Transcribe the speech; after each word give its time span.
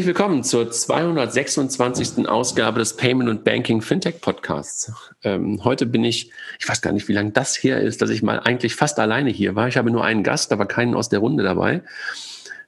Herzlich 0.00 0.16
willkommen 0.16 0.42
zur 0.42 0.70
226. 0.70 2.26
Ausgabe 2.26 2.78
des 2.78 2.96
Payment 2.96 3.28
und 3.28 3.44
Banking 3.44 3.82
Fintech 3.82 4.22
Podcasts. 4.22 4.90
Ähm, 5.22 5.62
heute 5.62 5.84
bin 5.84 6.04
ich, 6.04 6.30
ich 6.58 6.66
weiß 6.66 6.80
gar 6.80 6.92
nicht, 6.92 7.06
wie 7.08 7.12
lange 7.12 7.32
das 7.32 7.54
her 7.62 7.82
ist, 7.82 8.00
dass 8.00 8.08
ich 8.08 8.22
mal 8.22 8.40
eigentlich 8.40 8.76
fast 8.76 8.98
alleine 8.98 9.28
hier 9.28 9.56
war. 9.56 9.68
Ich 9.68 9.76
habe 9.76 9.90
nur 9.90 10.02
einen 10.02 10.22
Gast, 10.22 10.52
aber 10.52 10.64
keinen 10.64 10.94
aus 10.94 11.10
der 11.10 11.18
Runde 11.18 11.44
dabei. 11.44 11.82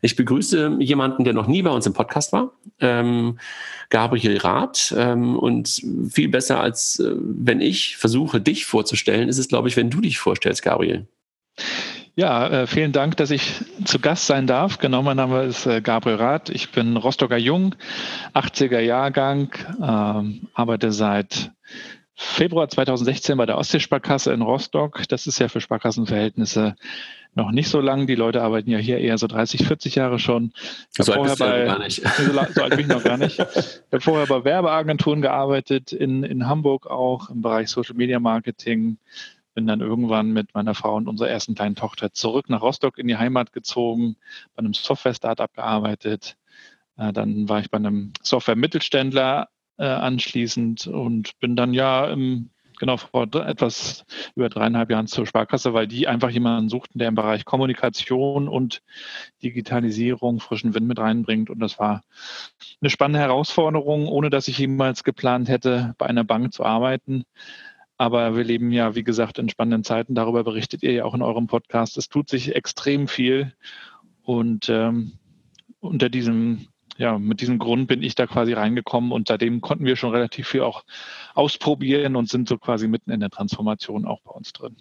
Ich 0.03 0.15
begrüße 0.15 0.77
jemanden, 0.80 1.25
der 1.25 1.33
noch 1.33 1.47
nie 1.47 1.62
bei 1.62 1.70
uns 1.70 1.87
im 1.87 1.95
Podcast 1.95 2.34
war, 2.34 2.53
ähm, 2.80 3.39
Gabriel 3.89 4.37
Rath. 4.37 4.95
Ähm, 4.95 5.39
und 5.39 5.80
viel 6.11 6.28
besser 6.28 6.61
als 6.61 7.01
äh, 7.01 7.14
wenn 7.17 7.62
ich 7.62 7.97
versuche, 7.97 8.42
dich 8.42 8.67
vorzustellen, 8.67 9.30
ist 9.30 9.39
es, 9.39 9.48
glaube 9.48 9.69
ich, 9.69 9.78
wenn 9.78 9.89
du 9.89 10.03
dich 10.03 10.19
vorstellst, 10.19 10.62
Gabriel. 10.62 11.06
Ja, 12.15 12.47
äh, 12.48 12.66
vielen 12.66 12.93
Dank, 12.93 13.16
dass 13.16 13.30
ich 13.30 13.55
zu 13.84 13.98
Gast 13.98 14.27
sein 14.27 14.47
darf. 14.47 14.79
Genau, 14.79 15.03
mein 15.03 15.16
Name 15.16 15.45
ist 15.45 15.65
äh, 15.65 15.80
Gabriel 15.80 16.16
Rath. 16.16 16.51
Ich 16.51 16.70
bin 16.70 16.98
Rostocker 16.98 17.39
Jung, 17.39 17.75
80er 18.34 18.80
Jahrgang, 18.80 19.51
ähm, 19.80 20.48
arbeite 20.53 20.93
seit 20.93 21.53
Februar 22.15 22.69
2016 22.69 23.39
bei 23.39 23.47
der 23.47 23.56
Ostseesparkasse 23.56 24.33
in 24.33 24.43
Rostock. 24.43 25.09
Das 25.09 25.27
ist 25.27 25.39
ja 25.39 25.48
für 25.48 25.62
Sparkassenverhältnisse 25.62 26.77
noch 27.34 27.51
nicht 27.51 27.70
so 27.70 27.80
lang. 27.80 28.06
Die 28.06 28.15
Leute 28.15 28.42
arbeiten 28.42 28.70
ja 28.70 28.77
hier 28.77 28.98
eher 28.98 29.17
so 29.17 29.27
30, 29.27 29.67
40 29.67 29.95
Jahre 29.95 30.19
schon. 30.19 30.53
So 30.91 31.14
alt 31.14 31.39
bei, 31.39 31.61
ja 31.61 31.64
gar 31.64 31.79
nicht. 31.79 32.03
So, 32.19 32.33
so 32.33 32.62
alt 32.62 32.77
bin 32.77 32.81
ich 32.81 32.86
noch 32.89 33.03
gar 33.03 33.17
nicht. 33.17 33.39
Ich 33.39 33.47
habe 33.91 34.01
vorher 34.01 34.27
bei 34.27 34.45
Werbeagenturen 34.45 35.23
gearbeitet, 35.23 35.92
in, 35.92 36.25
in 36.25 36.47
Hamburg 36.47 36.86
auch 36.86 37.31
im 37.31 37.41
Bereich 37.41 37.70
Social 37.70 37.97
Media 37.97 38.20
Marketing, 38.20 38.98
bin 39.55 39.67
dann 39.67 39.81
irgendwann 39.81 40.33
mit 40.33 40.55
meiner 40.55 40.75
Frau 40.75 40.97
und 40.97 41.08
unserer 41.08 41.28
ersten 41.28 41.55
kleinen 41.55 41.77
Tochter 41.77 42.12
zurück 42.12 42.48
nach 42.48 42.62
Rostock 42.62 42.98
in 42.98 43.08
die 43.08 43.17
Heimat 43.17 43.53
gezogen, 43.53 44.17
bei 44.55 44.61
einem 44.61 44.75
Software-Startup 44.75 45.53
gearbeitet. 45.53 46.36
Äh, 46.97 47.12
dann 47.12 47.48
war 47.48 47.61
ich 47.61 47.70
bei 47.70 47.78
einem 47.78 48.12
Software-Mittelständler 48.23 49.48
äh, 49.78 49.84
anschließend 49.84 50.86
und 50.86 51.39
bin 51.41 51.56
dann 51.56 51.75
ja 51.75 52.06
im, 52.06 52.50
genau 52.78 52.97
vor 52.97 53.28
etwas 53.34 54.05
über 54.34 54.48
dreieinhalb 54.48 54.91
Jahren 54.91 55.06
zur 55.06 55.27
Sparkasse, 55.27 55.75
weil 55.75 55.86
die 55.86 56.08
einfach 56.08 56.30
jemanden 56.30 56.69
suchten, 56.69 56.98
der 56.98 57.08
im 57.08 57.14
Bereich 57.14 57.45
Kommunikation 57.45 58.48
und 58.48 58.83
Digitalisierung 59.42 60.41
frischen 60.41 60.75
Wind 60.75 60.86
mit 60.86 60.98
reinbringt. 60.98 61.50
Und 61.50 61.61
das 61.61 61.78
war 61.78 62.03
eine 62.80 62.91
spannende 62.91 63.20
Herausforderung, 63.20 64.08
ohne 64.08 64.30
dass 64.30 64.48
ich 64.48 64.58
jemals 64.58 65.05
geplant 65.05 65.48
hätte, 65.48 65.95
bei 65.98 66.06
einer 66.06 66.25
Bank 66.25 66.53
zu 66.53 66.64
arbeiten. 66.64 67.25
Aber 68.03 68.34
wir 68.34 68.42
leben 68.42 68.72
ja, 68.72 68.97
wie 68.97 69.05
gesagt, 69.05 69.39
in 69.39 69.48
spannenden 69.48 69.84
Zeiten. 69.84 70.17
Darüber 70.17 70.42
berichtet 70.42 70.83
ihr 70.83 70.91
ja 70.91 71.05
auch 71.05 71.14
in 71.14 71.22
eurem 71.22 71.47
Podcast. 71.47 71.97
Es 71.97 72.08
tut 72.08 72.28
sich 72.28 72.56
extrem 72.56 73.06
viel. 73.06 73.55
Und 74.25 74.69
ähm, 74.69 75.12
unter 75.78 76.08
diesem 76.08 76.67
ja, 77.03 77.19
mit 77.19 77.41
diesem 77.41 77.58
Grund 77.58 77.89
bin 77.89 78.00
ich 78.00 78.14
da 78.14 78.28
quasi 78.28 78.53
reingekommen 78.53 79.11
und 79.11 79.27
seitdem 79.27 79.61
konnten 79.61 79.84
wir 79.84 79.97
schon 79.97 80.12
relativ 80.12 80.47
viel 80.47 80.61
auch 80.61 80.84
ausprobieren 81.34 82.14
und 82.14 82.28
sind 82.28 82.48
so 82.48 82.58
quasi 82.58 82.86
mitten 82.86 83.11
in 83.11 83.19
der 83.19 83.28
Transformation 83.28 84.06
auch 84.06 84.20
bei 84.20 84.31
uns 84.31 84.53
drin. 84.53 84.77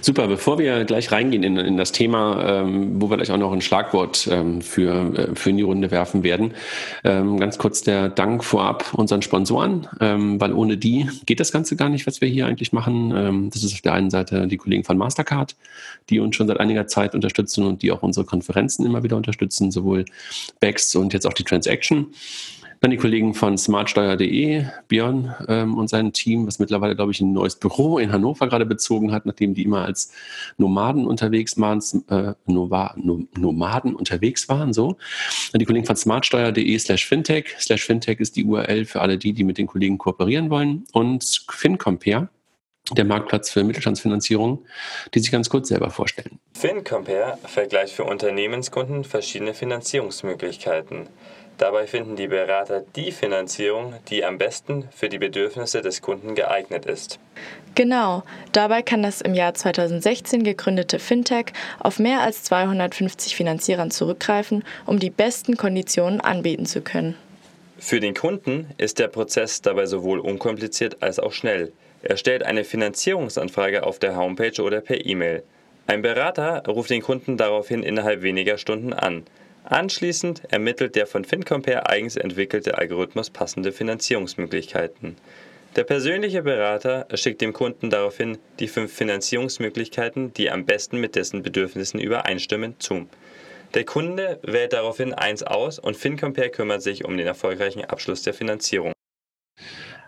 Super, 0.00 0.28
bevor 0.28 0.60
wir 0.60 0.84
gleich 0.84 1.10
reingehen 1.10 1.42
in, 1.42 1.56
in 1.56 1.76
das 1.76 1.90
Thema, 1.90 2.62
ähm, 2.62 3.02
wo 3.02 3.10
wir 3.10 3.16
gleich 3.16 3.32
auch 3.32 3.36
noch 3.36 3.52
ein 3.52 3.62
Schlagwort 3.62 4.28
ähm, 4.30 4.62
für, 4.62 5.12
äh, 5.18 5.34
für 5.34 5.50
in 5.50 5.56
die 5.56 5.64
Runde 5.64 5.90
werfen 5.90 6.22
werden, 6.22 6.54
ähm, 7.02 7.40
ganz 7.40 7.58
kurz 7.58 7.82
der 7.82 8.08
Dank 8.08 8.44
vorab 8.44 8.94
unseren 8.94 9.22
Sponsoren, 9.22 9.88
ähm, 10.00 10.40
weil 10.40 10.52
ohne 10.52 10.76
die 10.76 11.08
geht 11.26 11.40
das 11.40 11.50
Ganze 11.50 11.74
gar 11.74 11.88
nicht, 11.88 12.06
was 12.06 12.20
wir 12.20 12.28
hier 12.28 12.46
eigentlich 12.46 12.72
machen. 12.72 13.12
Ähm, 13.16 13.50
das 13.52 13.64
ist 13.64 13.74
auf 13.74 13.80
der 13.80 13.94
einen 13.94 14.10
Seite 14.10 14.46
die 14.46 14.56
Kollegen 14.56 14.84
von 14.84 14.96
Mastercard, 14.96 15.56
die 16.10 16.20
uns 16.20 16.36
schon 16.36 16.46
seit 16.46 16.60
einiger 16.60 16.86
Zeit 16.86 17.16
unterstützen 17.16 17.64
und 17.64 17.82
die 17.82 17.90
auch 17.90 18.04
unsere 18.04 18.24
Konferenzen 18.24 18.86
immer 18.86 19.02
wieder 19.02 19.16
unterstützen, 19.16 19.72
sowohl 19.72 20.04
BEX 20.60 20.94
und 20.94 21.12
jetzt 21.12 21.26
auch 21.26 21.32
die 21.32 21.39
Transaction. 21.44 22.14
Dann 22.80 22.90
die 22.90 22.96
Kollegen 22.96 23.34
von 23.34 23.58
smartsteuer.de, 23.58 24.64
Björn 24.88 25.34
ähm, 25.48 25.74
und 25.76 25.88
sein 25.88 26.14
Team, 26.14 26.46
was 26.46 26.58
mittlerweile, 26.58 26.96
glaube 26.96 27.12
ich, 27.12 27.20
ein 27.20 27.34
neues 27.34 27.56
Büro 27.56 27.98
in 27.98 28.10
Hannover 28.10 28.48
gerade 28.48 28.64
bezogen 28.64 29.12
hat, 29.12 29.26
nachdem 29.26 29.52
die 29.52 29.64
immer 29.64 29.84
als 29.84 30.12
Nomaden 30.56 31.06
unterwegs 31.06 31.60
waren, 31.60 31.82
äh, 32.08 32.32
Nomaden 32.46 33.94
unterwegs 33.94 34.48
waren, 34.48 34.72
so. 34.72 34.96
Dann 35.52 35.58
die 35.58 35.66
Kollegen 35.66 35.84
von 35.84 35.96
smartsteuer.de 35.96 36.78
slash 36.78 37.06
fintech. 37.06 37.54
Slash 37.58 37.84
fintech 37.84 38.18
ist 38.18 38.36
die 38.36 38.44
URL 38.44 38.86
für 38.86 39.02
alle 39.02 39.18
die, 39.18 39.34
die 39.34 39.44
mit 39.44 39.58
den 39.58 39.66
Kollegen 39.66 39.98
kooperieren 39.98 40.48
wollen. 40.48 40.84
Und 40.92 41.44
FinCompare, 41.50 42.30
der 42.92 43.04
Marktplatz 43.04 43.50
für 43.50 43.62
Mittelstandsfinanzierung, 43.62 44.64
die 45.14 45.20
sich 45.20 45.30
ganz 45.30 45.48
kurz 45.48 45.68
selber 45.68 45.90
vorstellen. 45.90 46.38
FinCompare 46.54 47.38
vergleicht 47.44 47.94
für 47.94 48.04
Unternehmenskunden 48.04 49.04
verschiedene 49.04 49.54
Finanzierungsmöglichkeiten. 49.54 51.08
Dabei 51.60 51.86
finden 51.86 52.16
die 52.16 52.28
Berater 52.28 52.82
die 52.96 53.12
Finanzierung, 53.12 53.92
die 54.08 54.24
am 54.24 54.38
besten 54.38 54.88
für 54.92 55.10
die 55.10 55.18
Bedürfnisse 55.18 55.82
des 55.82 56.00
Kunden 56.00 56.34
geeignet 56.34 56.86
ist. 56.86 57.18
Genau, 57.74 58.22
dabei 58.52 58.80
kann 58.80 59.02
das 59.02 59.20
im 59.20 59.34
Jahr 59.34 59.52
2016 59.52 60.42
gegründete 60.42 60.98
Fintech 60.98 61.52
auf 61.78 61.98
mehr 61.98 62.22
als 62.22 62.44
250 62.44 63.36
Finanzierern 63.36 63.90
zurückgreifen, 63.90 64.64
um 64.86 64.98
die 64.98 65.10
besten 65.10 65.58
Konditionen 65.58 66.22
anbieten 66.22 66.64
zu 66.64 66.80
können. 66.80 67.14
Für 67.78 68.00
den 68.00 68.14
Kunden 68.14 68.70
ist 68.78 68.98
der 68.98 69.08
Prozess 69.08 69.60
dabei 69.60 69.84
sowohl 69.84 70.18
unkompliziert 70.18 71.02
als 71.02 71.18
auch 71.18 71.32
schnell. 71.32 71.72
Er 72.02 72.16
stellt 72.16 72.42
eine 72.42 72.64
Finanzierungsanfrage 72.64 73.82
auf 73.84 73.98
der 73.98 74.16
Homepage 74.16 74.62
oder 74.62 74.80
per 74.80 75.04
E-Mail. 75.04 75.42
Ein 75.86 76.02
Berater 76.02 76.62
ruft 76.66 76.90
den 76.90 77.02
Kunden 77.02 77.36
daraufhin 77.36 77.82
innerhalb 77.82 78.22
weniger 78.22 78.58
Stunden 78.58 78.92
an. 78.92 79.24
Anschließend 79.64 80.42
ermittelt 80.50 80.96
der 80.96 81.06
von 81.06 81.24
FinCompare 81.24 81.88
eigens 81.88 82.16
entwickelte 82.16 82.78
Algorithmus 82.78 83.28
passende 83.30 83.72
Finanzierungsmöglichkeiten. 83.72 85.16
Der 85.76 85.84
persönliche 85.84 86.42
Berater 86.42 87.06
schickt 87.14 87.40
dem 87.40 87.52
Kunden 87.52 87.90
daraufhin 87.90 88.38
die 88.58 88.66
fünf 88.66 88.92
Finanzierungsmöglichkeiten, 88.92 90.34
die 90.34 90.50
am 90.50 90.64
besten 90.64 90.98
mit 90.98 91.14
dessen 91.14 91.42
Bedürfnissen 91.42 92.00
übereinstimmen, 92.00 92.74
zu. 92.80 93.06
Der 93.74 93.84
Kunde 93.84 94.40
wählt 94.42 94.72
daraufhin 94.72 95.14
eins 95.14 95.44
aus 95.44 95.78
und 95.78 95.96
FinCompare 95.96 96.50
kümmert 96.50 96.82
sich 96.82 97.04
um 97.04 97.16
den 97.16 97.26
erfolgreichen 97.26 97.84
Abschluss 97.84 98.22
der 98.22 98.34
Finanzierung. 98.34 98.92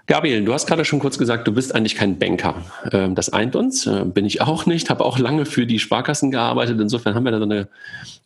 Gabriel, 0.06 0.44
du 0.44 0.52
hast 0.52 0.66
gerade 0.66 0.84
schon 0.84 0.98
kurz 0.98 1.16
gesagt, 1.16 1.46
du 1.46 1.52
bist 1.52 1.74
eigentlich 1.74 1.94
kein 1.94 2.18
Banker. 2.18 2.56
Ähm, 2.90 3.14
das 3.14 3.32
eint 3.32 3.54
uns, 3.54 3.86
äh, 3.86 4.04
bin 4.04 4.26
ich 4.26 4.40
auch 4.40 4.66
nicht, 4.66 4.90
habe 4.90 5.04
auch 5.04 5.18
lange 5.18 5.46
für 5.46 5.64
die 5.64 5.78
Sparkassen 5.78 6.30
gearbeitet. 6.30 6.80
Insofern 6.80 7.14
haben 7.14 7.24
wir 7.24 7.30
da 7.30 7.38
so 7.38 7.44
eine 7.44 7.68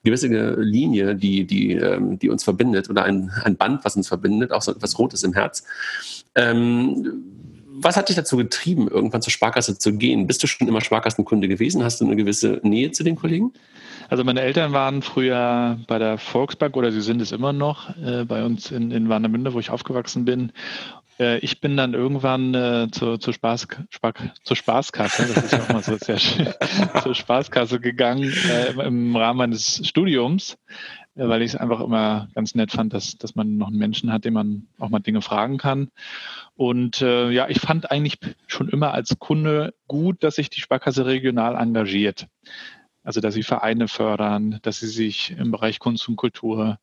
gewisse 0.03 0.29
Linie, 0.59 1.15
die, 1.15 1.45
die, 1.45 1.73
ähm, 1.73 2.19
die 2.19 2.31
uns 2.31 2.45
verbindet 2.45 2.89
oder 2.89 3.05
ein, 3.05 3.31
ein 3.45 3.57
Band, 3.57 3.85
was 3.85 3.97
uns 3.97 4.09
verbindet, 4.09 4.53
auch 4.53 4.63
so 4.63 4.73
etwas 4.73 4.99
Rotes 4.99 5.23
im 5.23 5.35
Herz. 5.35 5.65
Ähm, 6.35 7.23
was 7.79 7.97
hat 7.97 8.09
dich 8.09 8.17
dazu 8.17 8.39
getrieben, 8.39 8.89
irgendwann 8.89 9.21
zur 9.21 9.31
Sparkasse 9.31 9.79
zu 9.79 9.93
gehen? 9.93 10.27
Bist 10.27 10.43
du 10.43 10.47
schon 10.47 10.67
immer 10.67 10.81
Sparkassenkunde 10.81 11.47
gewesen? 11.47 11.85
Hast 11.85 12.01
du 12.01 12.07
eine 12.07 12.17
gewisse 12.17 12.59
Nähe 12.63 12.91
zu 12.93 13.05
den 13.05 13.17
Kollegen? 13.17 13.53
Also 14.09 14.25
meine 14.25 14.41
Eltern 14.41 14.73
waren 14.73 15.03
früher 15.03 15.79
bei 15.87 15.99
der 15.99 16.17
Volksbank 16.17 16.77
oder 16.77 16.93
sie 16.93 17.01
sind 17.01 17.21
es 17.21 17.33
immer 17.33 17.53
noch 17.53 17.91
äh, 17.99 18.25
bei 18.25 18.45
uns 18.45 18.71
in, 18.71 18.91
in 18.93 19.09
Warnemünde, 19.09 19.53
wo 19.53 19.59
ich 19.59 19.71
aufgewachsen 19.71 20.25
bin. 20.25 20.53
Äh, 21.19 21.39
ich 21.39 21.61
bin 21.61 21.77
dann 21.77 21.95
irgendwann 21.95 22.55
äh, 22.55 22.89
zur, 22.91 23.21
zur, 23.21 23.33
Spaß, 23.33 23.69
Spark, 23.91 24.33
zur 24.43 24.57
Spaßkasse, 24.57 25.33
das 25.35 25.45
ist 25.45 25.53
ja 25.53 25.63
auch 25.63 25.69
mal 25.69 25.83
so 25.83 25.97
sehr 25.97 26.19
schön, 26.19 26.49
zur 27.03 27.15
Spaßkasse 27.15 27.81
gegangen 27.81 28.33
äh, 28.51 28.73
im 28.85 29.17
Rahmen 29.17 29.39
meines 29.39 29.87
Studiums, 29.87 30.59
äh, 31.15 31.27
weil 31.29 31.43
ich 31.43 31.55
es 31.55 31.57
einfach 31.57 31.81
immer 31.81 32.29
ganz 32.35 32.55
nett 32.55 32.73
fand, 32.73 32.93
dass, 32.93 33.17
dass 33.17 33.35
man 33.35 33.57
noch 33.57 33.69
einen 33.69 33.79
Menschen 33.79 34.13
hat, 34.13 34.25
den 34.25 34.35
man 34.35 34.67
auch 34.79 34.91
mal 34.91 35.01
Dinge 35.01 35.23
fragen 35.23 35.59
kann. 35.59 35.91
Und 36.55 37.03
äh, 37.03 37.31
ja, 37.31 37.49
ich 37.49 37.61
fand 37.61 37.91
eigentlich 37.91 38.19
schon 38.47 38.69
immer 38.69 38.93
als 38.93 39.19
Kunde 39.19 39.75
gut, 39.87 40.23
dass 40.23 40.37
sich 40.37 40.51
die 40.51 40.61
Sparkasse 40.61 41.07
regional 41.07 41.55
engagiert. 41.55 42.27
Also 43.03 43.21
dass 43.21 43.35
sie 43.35 43.45
Vereine 43.45 43.87
fördern, 43.87 44.59
dass 44.63 44.81
sie 44.81 44.89
sich 44.89 45.31
im 45.39 45.53
Bereich 45.53 45.79
Kunst 45.79 46.09
und 46.09 46.17
Kultur 46.17 46.81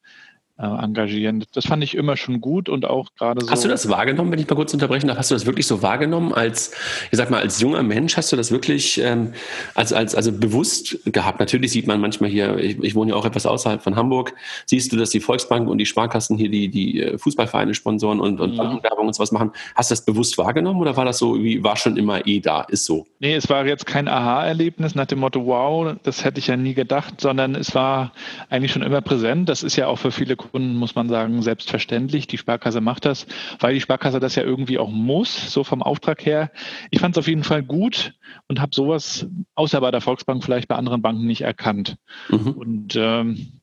engagieren. 0.58 1.44
Das 1.54 1.66
fand 1.66 1.84
ich 1.84 1.96
immer 1.96 2.16
schon 2.16 2.40
gut 2.40 2.70
und 2.70 2.86
auch 2.86 3.10
gerade 3.18 3.44
so. 3.44 3.50
Hast 3.50 3.64
du 3.64 3.70
das 3.70 3.90
wahrgenommen, 3.90 4.32
wenn 4.32 4.40
ich 4.40 4.48
mal 4.48 4.56
kurz 4.56 4.74
unterbrechen 4.74 5.08
darf? 5.08 5.18
Hast 5.18 5.32
du 5.32 5.36
das 5.36 5.48
wirklich 5.48 5.66
so 5.66 5.82
wahrgenommen 5.82 6.32
als, 6.32 6.74
ich 7.12 7.18
sag 7.18 7.32
mal, 7.32 7.42
als 7.42 7.60
junger 7.60 7.82
Mensch? 7.82 8.16
Hast 8.18 8.32
du 8.32 8.36
das 8.36 8.52
wirklich 8.52 9.00
ähm, 9.02 9.34
als, 9.74 9.94
als, 9.94 10.14
also 10.14 10.32
bewusst 10.32 11.00
gehabt? 11.06 11.40
Natürlich 11.40 11.72
sieht 11.72 11.88
man 11.88 12.00
manchmal 12.00 12.30
hier, 12.30 12.58
ich, 12.60 12.78
ich 12.84 12.94
wohne 12.94 13.12
ja 13.12 13.18
auch 13.18 13.26
etwas 13.26 13.48
außerhalb 13.48 13.82
von 13.82 13.96
Hamburg, 13.96 14.36
siehst 14.68 14.92
du, 14.92 14.98
dass 14.98 15.10
die 15.10 15.20
Volksbanken 15.20 15.70
und 15.70 15.80
die 15.80 15.88
Sparkassen 15.88 16.38
hier 16.38 16.50
die, 16.50 16.70
die 16.70 17.02
äh, 17.02 17.18
Fußballvereine 17.18 17.74
sponsoren 17.74 18.20
und, 18.20 18.40
und 18.40 18.54
mhm. 18.54 18.58
Bankenwerbung 18.58 19.08
und 19.08 19.14
sowas 19.14 19.32
machen. 19.32 19.52
Hast 19.76 19.90
du 19.90 19.94
das 19.94 20.06
bewusst 20.06 20.38
wahrgenommen 20.38 20.80
oder 20.80 20.96
war 20.96 21.06
das 21.06 21.18
so, 21.18 21.42
wie 21.42 21.64
war 21.64 21.78
schon 21.78 21.98
immer 21.98 22.28
eh 22.28 22.40
da? 22.40 22.62
Ist 22.62 22.86
so? 22.86 23.08
Nee, 23.20 23.34
es 23.34 23.50
war 23.50 23.66
jetzt 23.66 23.88
kein 23.88 24.08
Aha-Erlebnis 24.08 24.94
nach 24.94 25.08
dem 25.08 25.20
Motto, 25.20 25.46
wow, 25.48 25.96
das 26.04 26.24
hätte 26.24 26.40
ich 26.40 26.48
ja 26.48 26.58
nie 26.58 26.76
gedacht, 26.76 27.20
sondern 27.20 27.56
es 27.56 27.74
war 27.74 28.12
eigentlich 28.50 28.72
schon 28.72 28.84
immer 28.84 29.02
präsent. 29.02 29.50
Das 29.50 29.64
ist 29.64 29.76
ja 29.78 29.88
auch 29.88 29.98
für 29.98 30.12
viele 30.12 30.36
Kunden, 30.52 30.76
muss 30.76 30.96
man 30.96 31.10
sagen, 31.10 31.42
selbstverständlich. 31.42 32.28
Die 32.28 32.38
Sparkasse 32.38 32.82
macht 32.82 33.06
das, 33.06 33.26
weil 33.60 33.74
die 33.74 33.82
Sparkasse 33.82 34.20
das 34.20 34.36
ja 34.36 34.44
irgendwie 34.44 34.78
auch 34.78 34.90
muss, 34.90 35.52
so 35.52 35.64
vom 35.64 35.82
Auftrag 35.84 36.26
her. 36.26 36.52
Ich 36.92 37.00
fand 37.00 37.16
es 37.16 37.20
auf 37.20 37.28
jeden 37.28 37.44
Fall 37.44 37.64
gut 37.64 38.14
und 38.48 38.62
habe 38.62 38.76
sowas 38.76 39.28
außer 39.56 39.80
bei 39.82 39.92
der 39.92 40.02
Volksbank 40.02 40.44
vielleicht 40.44 40.68
bei 40.68 40.76
anderen 40.76 41.02
Banken 41.02 41.26
nicht 41.26 41.42
erkannt. 41.42 41.98
Mhm. 42.30 42.52
Und 42.52 42.96
ähm, 42.96 43.62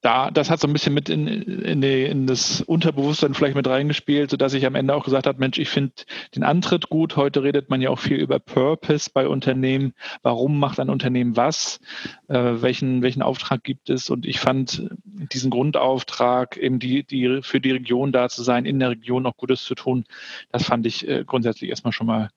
da, 0.00 0.30
das 0.30 0.48
hat 0.48 0.60
so 0.60 0.66
ein 0.66 0.72
bisschen 0.72 0.94
mit 0.94 1.10
in, 1.10 1.26
in, 1.26 1.80
die, 1.82 2.04
in 2.04 2.26
das 2.26 2.62
Unterbewusstsein 2.62 3.34
vielleicht 3.34 3.54
mit 3.54 3.68
reingespielt, 3.68 4.30
sodass 4.30 4.54
ich 4.54 4.64
am 4.64 4.74
Ende 4.74 4.94
auch 4.94 5.04
gesagt 5.04 5.26
habe, 5.26 5.38
Mensch, 5.38 5.58
ich 5.58 5.68
finde 5.68 5.92
den 6.34 6.42
Antritt 6.42 6.88
gut. 6.88 7.16
Heute 7.16 7.42
redet 7.42 7.68
man 7.68 7.82
ja 7.82 7.90
auch 7.90 7.98
viel 7.98 8.16
über 8.16 8.38
Purpose 8.38 9.10
bei 9.12 9.28
Unternehmen. 9.28 9.92
Warum 10.22 10.58
macht 10.58 10.80
ein 10.80 10.88
Unternehmen 10.88 11.36
was? 11.36 11.80
Äh, 12.28 12.62
welchen, 12.62 13.02
welchen 13.02 13.20
Auftrag 13.20 13.62
gibt 13.62 13.90
es? 13.90 14.08
Und 14.08 14.24
ich 14.24 14.40
fand 14.40 14.88
diesen 15.04 15.50
Grundauftrag, 15.50 16.56
eben 16.56 16.78
die, 16.78 17.02
die 17.02 17.40
für 17.42 17.60
die 17.60 17.72
Region 17.72 18.10
da 18.10 18.30
zu 18.30 18.42
sein, 18.42 18.64
in 18.64 18.78
der 18.78 18.90
Region 18.90 19.26
auch 19.26 19.36
Gutes 19.36 19.64
zu 19.64 19.74
tun, 19.74 20.04
das 20.50 20.64
fand 20.64 20.86
ich 20.86 21.06
äh, 21.06 21.24
grundsätzlich 21.26 21.68
erstmal 21.68 21.92
schon 21.92 22.06
mal 22.06 22.30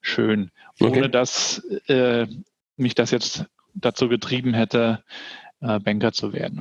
schön. 0.00 0.50
Ohne 0.80 0.98
okay. 0.98 1.10
dass 1.10 1.58
äh, 1.86 2.26
mich 2.76 2.96
das 2.96 3.12
jetzt 3.12 3.46
dazu 3.74 4.08
getrieben 4.08 4.54
hätte, 4.54 5.02
äh, 5.60 5.78
Banker 5.80 6.12
zu 6.12 6.32
werden. 6.32 6.60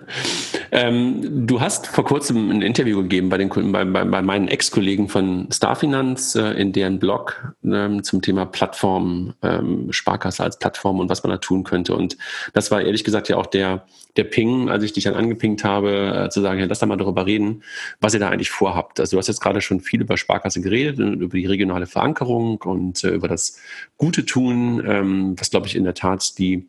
ähm, 0.72 1.46
du 1.46 1.60
hast 1.60 1.86
vor 1.86 2.04
kurzem 2.04 2.50
ein 2.50 2.62
Interview 2.62 3.02
gegeben 3.02 3.28
bei, 3.28 3.38
den, 3.38 3.48
bei, 3.72 3.84
bei, 3.84 4.04
bei 4.04 4.22
meinen 4.22 4.48
Ex-Kollegen 4.48 5.08
von 5.08 5.48
Starfinanz 5.50 6.34
äh, 6.34 6.52
in 6.52 6.72
deren 6.72 6.98
Blog 6.98 7.54
ähm, 7.64 8.02
zum 8.02 8.22
Thema 8.22 8.46
Plattform, 8.46 9.34
ähm, 9.42 9.92
Sparkasse 9.92 10.42
als 10.42 10.58
Plattform 10.58 11.00
und 11.00 11.10
was 11.10 11.22
man 11.22 11.30
da 11.30 11.38
tun 11.38 11.64
könnte. 11.64 11.94
Und 11.94 12.16
das 12.52 12.70
war 12.70 12.80
ehrlich 12.80 13.04
gesagt 13.04 13.28
ja 13.28 13.36
auch 13.36 13.46
der, 13.46 13.86
der 14.16 14.24
Ping, 14.24 14.68
als 14.68 14.82
ich 14.84 14.92
dich 14.92 15.04
dann 15.04 15.14
angepinkt 15.14 15.64
habe, 15.64 16.24
äh, 16.24 16.30
zu 16.30 16.40
sagen, 16.40 16.60
ja, 16.60 16.66
lass 16.66 16.78
da 16.78 16.86
mal 16.86 16.96
darüber 16.96 17.26
reden, 17.26 17.62
was 18.00 18.14
ihr 18.14 18.20
da 18.20 18.30
eigentlich 18.30 18.50
vorhabt. 18.50 19.00
Also 19.00 19.16
du 19.16 19.18
hast 19.18 19.28
jetzt 19.28 19.40
gerade 19.40 19.60
schon 19.60 19.80
viel 19.80 20.00
über 20.00 20.16
Sparkasse 20.16 20.60
geredet, 20.60 20.98
über 20.98 21.36
die 21.36 21.46
regionale 21.46 21.86
Verankerung 21.86 22.62
und 22.62 23.04
äh, 23.04 23.10
über 23.10 23.28
das 23.28 23.58
Gute 23.96 24.24
tun, 24.24 24.82
ähm, 24.86 25.34
was 25.38 25.50
glaube 25.50 25.66
ich 25.66 25.76
in 25.76 25.84
der 25.84 25.94
Tat 25.94 26.38
die 26.38 26.68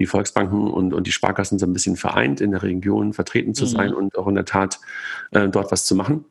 die 0.00 0.06
Volksbanken 0.06 0.68
und, 0.68 0.92
und 0.92 1.06
die 1.06 1.12
Sparkassen 1.12 1.58
so 1.58 1.66
ein 1.66 1.72
bisschen 1.72 1.96
vereint, 1.96 2.40
in 2.40 2.50
der 2.50 2.62
Region 2.62 3.12
vertreten 3.12 3.54
zu 3.54 3.64
mhm. 3.64 3.68
sein 3.68 3.94
und 3.94 4.18
auch 4.18 4.26
in 4.26 4.34
der 4.34 4.46
Tat 4.46 4.80
äh, 5.30 5.48
dort 5.48 5.70
was 5.70 5.84
zu 5.84 5.94
machen. 5.94 6.24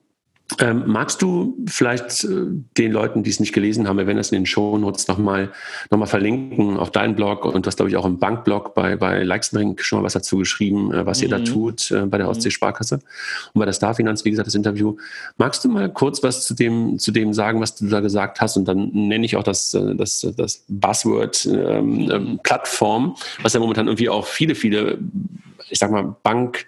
Ähm, 0.57 0.83
magst 0.87 1.21
du 1.21 1.55
vielleicht 1.67 2.23
äh, 2.23 2.47
den 2.77 2.91
Leuten, 2.91 3.21
die 3.21 3.29
es 3.29 3.39
nicht 3.39 3.53
gelesen 3.53 3.87
haben, 3.87 3.97
wir 3.97 4.07
werden 4.07 4.17
das 4.17 4.31
in 4.31 4.39
den 4.39 4.45
Shownotes 4.47 5.07
nochmal 5.07 5.51
noch 5.91 5.99
mal 5.99 6.07
verlinken 6.07 6.77
auf 6.77 6.91
deinen 6.91 7.15
Blog 7.15 7.45
und 7.45 7.65
du 7.65 7.67
hast, 7.67 7.75
glaube 7.75 7.91
ich, 7.91 7.97
auch 7.97 8.05
im 8.05 8.17
Bankblog 8.17 8.73
bei, 8.73 8.95
bei 8.95 9.23
Leixenring 9.23 9.77
schon 9.79 9.99
mal 9.99 10.05
was 10.05 10.13
dazu 10.13 10.37
geschrieben, 10.37 10.91
äh, 10.91 11.05
was 11.05 11.19
mhm. 11.19 11.23
ihr 11.23 11.29
da 11.29 11.37
mhm. 11.39 11.45
tut 11.45 11.91
äh, 11.91 12.05
bei 12.07 12.17
der 12.17 12.25
mhm. 12.25 12.31
Ostsee-Sparkasse 12.31 12.95
und 13.53 13.59
bei 13.59 13.65
der 13.65 13.73
Starfinanz, 13.73 14.25
wie 14.25 14.31
gesagt, 14.31 14.47
das 14.47 14.55
Interview. 14.55 14.97
Magst 15.37 15.63
du 15.63 15.69
mal 15.69 15.87
kurz 15.91 16.23
was 16.23 16.45
zu 16.45 16.55
dem, 16.55 16.97
zu 16.97 17.11
dem 17.11 17.33
sagen, 17.33 17.61
was 17.61 17.75
du 17.75 17.87
da 17.87 17.99
gesagt 17.99 18.41
hast 18.41 18.57
und 18.57 18.67
dann 18.67 18.89
nenne 18.91 19.25
ich 19.25 19.35
auch 19.35 19.43
das, 19.43 19.75
äh, 19.75 19.95
das, 19.95 20.27
das 20.35 20.63
Buzzword 20.67 21.45
ähm, 21.45 22.05
mhm. 22.05 22.11
Ähm, 22.11 22.39
Plattform, 22.41 23.15
was 23.43 23.53
ja 23.53 23.59
momentan 23.59 23.87
irgendwie 23.87 24.09
auch 24.09 24.25
viele, 24.25 24.55
viele, 24.55 24.97
ich 25.69 25.77
sag 25.77 25.91
mal, 25.91 26.15
Bank- 26.23 26.65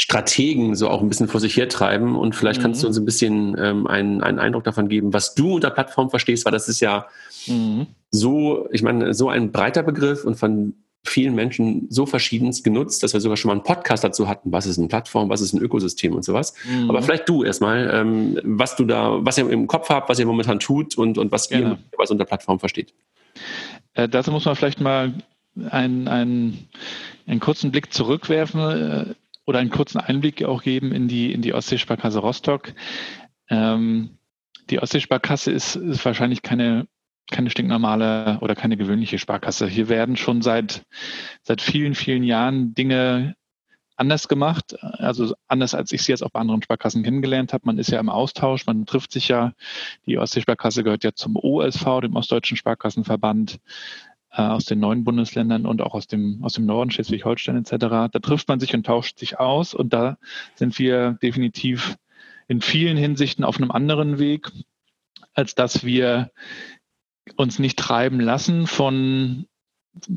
Strategen 0.00 0.76
so 0.76 0.88
auch 0.88 1.02
ein 1.02 1.08
bisschen 1.08 1.28
vor 1.28 1.40
sich 1.40 1.56
hertreiben. 1.56 2.16
Und 2.16 2.34
vielleicht 2.34 2.60
mhm. 2.60 2.62
kannst 2.62 2.82
du 2.82 2.86
mhm. 2.86 2.88
uns 2.88 2.98
ein 2.98 3.04
bisschen 3.04 3.56
ähm, 3.58 3.86
einen, 3.86 4.22
einen 4.22 4.38
Eindruck 4.38 4.64
davon 4.64 4.88
geben, 4.88 5.12
was 5.12 5.34
du 5.34 5.56
unter 5.56 5.70
Plattform 5.70 6.08
verstehst, 6.08 6.44
weil 6.44 6.52
das 6.52 6.68
ist 6.68 6.80
ja 6.80 7.06
mhm. 7.46 7.86
so, 8.10 8.68
ich 8.70 8.82
meine, 8.82 9.12
so 9.12 9.28
ein 9.28 9.50
breiter 9.50 9.82
Begriff 9.82 10.24
und 10.24 10.36
von 10.36 10.74
vielen 11.04 11.34
Menschen 11.34 11.86
so 11.90 12.06
verschiedenst 12.06 12.64
genutzt, 12.64 13.02
dass 13.02 13.12
wir 13.12 13.20
sogar 13.20 13.36
schon 13.36 13.48
mal 13.48 13.54
einen 13.54 13.64
Podcast 13.64 14.04
dazu 14.04 14.28
hatten, 14.28 14.52
was 14.52 14.66
ist 14.66 14.78
eine 14.78 14.88
Plattform, 14.88 15.28
was 15.30 15.40
ist 15.40 15.52
ein 15.52 15.60
Ökosystem 15.60 16.14
und 16.14 16.24
sowas. 16.24 16.54
Mhm. 16.64 16.90
Aber 16.90 17.02
vielleicht 17.02 17.28
du 17.28 17.42
erstmal, 17.42 17.90
ähm, 17.92 18.38
was 18.44 18.76
du 18.76 18.84
da, 18.84 19.18
was 19.24 19.38
ihr 19.38 19.50
im 19.50 19.66
Kopf 19.66 19.88
habt, 19.88 20.08
was 20.08 20.18
ihr 20.18 20.26
momentan 20.26 20.60
tut 20.60 20.96
und, 20.96 21.18
und 21.18 21.32
was 21.32 21.48
Gerne. 21.48 21.78
ihr 21.92 21.98
was 21.98 22.10
unter 22.10 22.24
Plattform 22.24 22.60
versteht. 22.60 22.94
Äh, 23.94 24.08
dazu 24.08 24.30
muss 24.30 24.44
man 24.44 24.54
vielleicht 24.54 24.80
mal 24.80 25.14
einen, 25.70 26.06
einen, 26.06 26.68
einen 27.26 27.40
kurzen 27.40 27.72
Blick 27.72 27.92
zurückwerfen. 27.92 29.16
Oder 29.48 29.60
einen 29.60 29.70
kurzen 29.70 29.98
Einblick 29.98 30.44
auch 30.44 30.62
geben 30.62 30.92
in 30.92 31.08
die, 31.08 31.32
in 31.32 31.40
die 31.40 31.54
Ostseesparkasse 31.54 32.18
Rostock. 32.18 32.74
Ähm, 33.48 34.18
die 34.68 34.78
Ostseesparkasse 34.78 35.50
ist, 35.50 35.74
ist 35.74 36.04
wahrscheinlich 36.04 36.42
keine, 36.42 36.86
keine 37.30 37.48
stinknormale 37.48 38.40
oder 38.42 38.54
keine 38.54 38.76
gewöhnliche 38.76 39.18
Sparkasse. 39.18 39.66
Hier 39.66 39.88
werden 39.88 40.18
schon 40.18 40.42
seit, 40.42 40.84
seit 41.44 41.62
vielen, 41.62 41.94
vielen 41.94 42.24
Jahren 42.24 42.74
Dinge 42.74 43.36
anders 43.96 44.28
gemacht, 44.28 44.76
also 44.82 45.34
anders 45.46 45.74
als 45.74 45.92
ich 45.92 46.02
sie 46.02 46.12
jetzt 46.12 46.22
auch 46.22 46.30
bei 46.30 46.40
anderen 46.40 46.62
Sparkassen 46.62 47.02
kennengelernt 47.02 47.54
habe. 47.54 47.64
Man 47.64 47.78
ist 47.78 47.90
ja 47.90 48.00
im 48.00 48.10
Austausch, 48.10 48.66
man 48.66 48.84
trifft 48.84 49.12
sich 49.12 49.28
ja. 49.28 49.54
Die 50.04 50.18
Ostseesparkasse 50.18 50.84
gehört 50.84 51.04
ja 51.04 51.14
zum 51.14 51.36
OSV, 51.36 52.02
dem 52.02 52.16
Ostdeutschen 52.16 52.58
Sparkassenverband 52.58 53.60
äh, 54.30 54.42
aus 54.42 54.64
den 54.64 54.80
neuen 54.80 55.04
Bundesländern 55.04 55.66
und 55.66 55.82
auch 55.82 55.94
aus 55.94 56.06
dem, 56.06 56.42
aus 56.42 56.54
dem 56.54 56.66
Norden, 56.66 56.90
Schleswig-Holstein 56.90 57.56
etc. 57.56 57.76
Da 57.80 58.08
trifft 58.08 58.48
man 58.48 58.60
sich 58.60 58.74
und 58.74 58.86
tauscht 58.86 59.18
sich 59.18 59.38
aus 59.38 59.74
und 59.74 59.92
da 59.92 60.18
sind 60.54 60.78
wir 60.78 61.18
definitiv 61.22 61.96
in 62.46 62.60
vielen 62.60 62.96
Hinsichten 62.96 63.44
auf 63.44 63.58
einem 63.58 63.70
anderen 63.70 64.18
Weg, 64.18 64.50
als 65.34 65.54
dass 65.54 65.84
wir 65.84 66.30
uns 67.36 67.58
nicht 67.58 67.78
treiben 67.78 68.20
lassen 68.20 68.66
von 68.66 69.46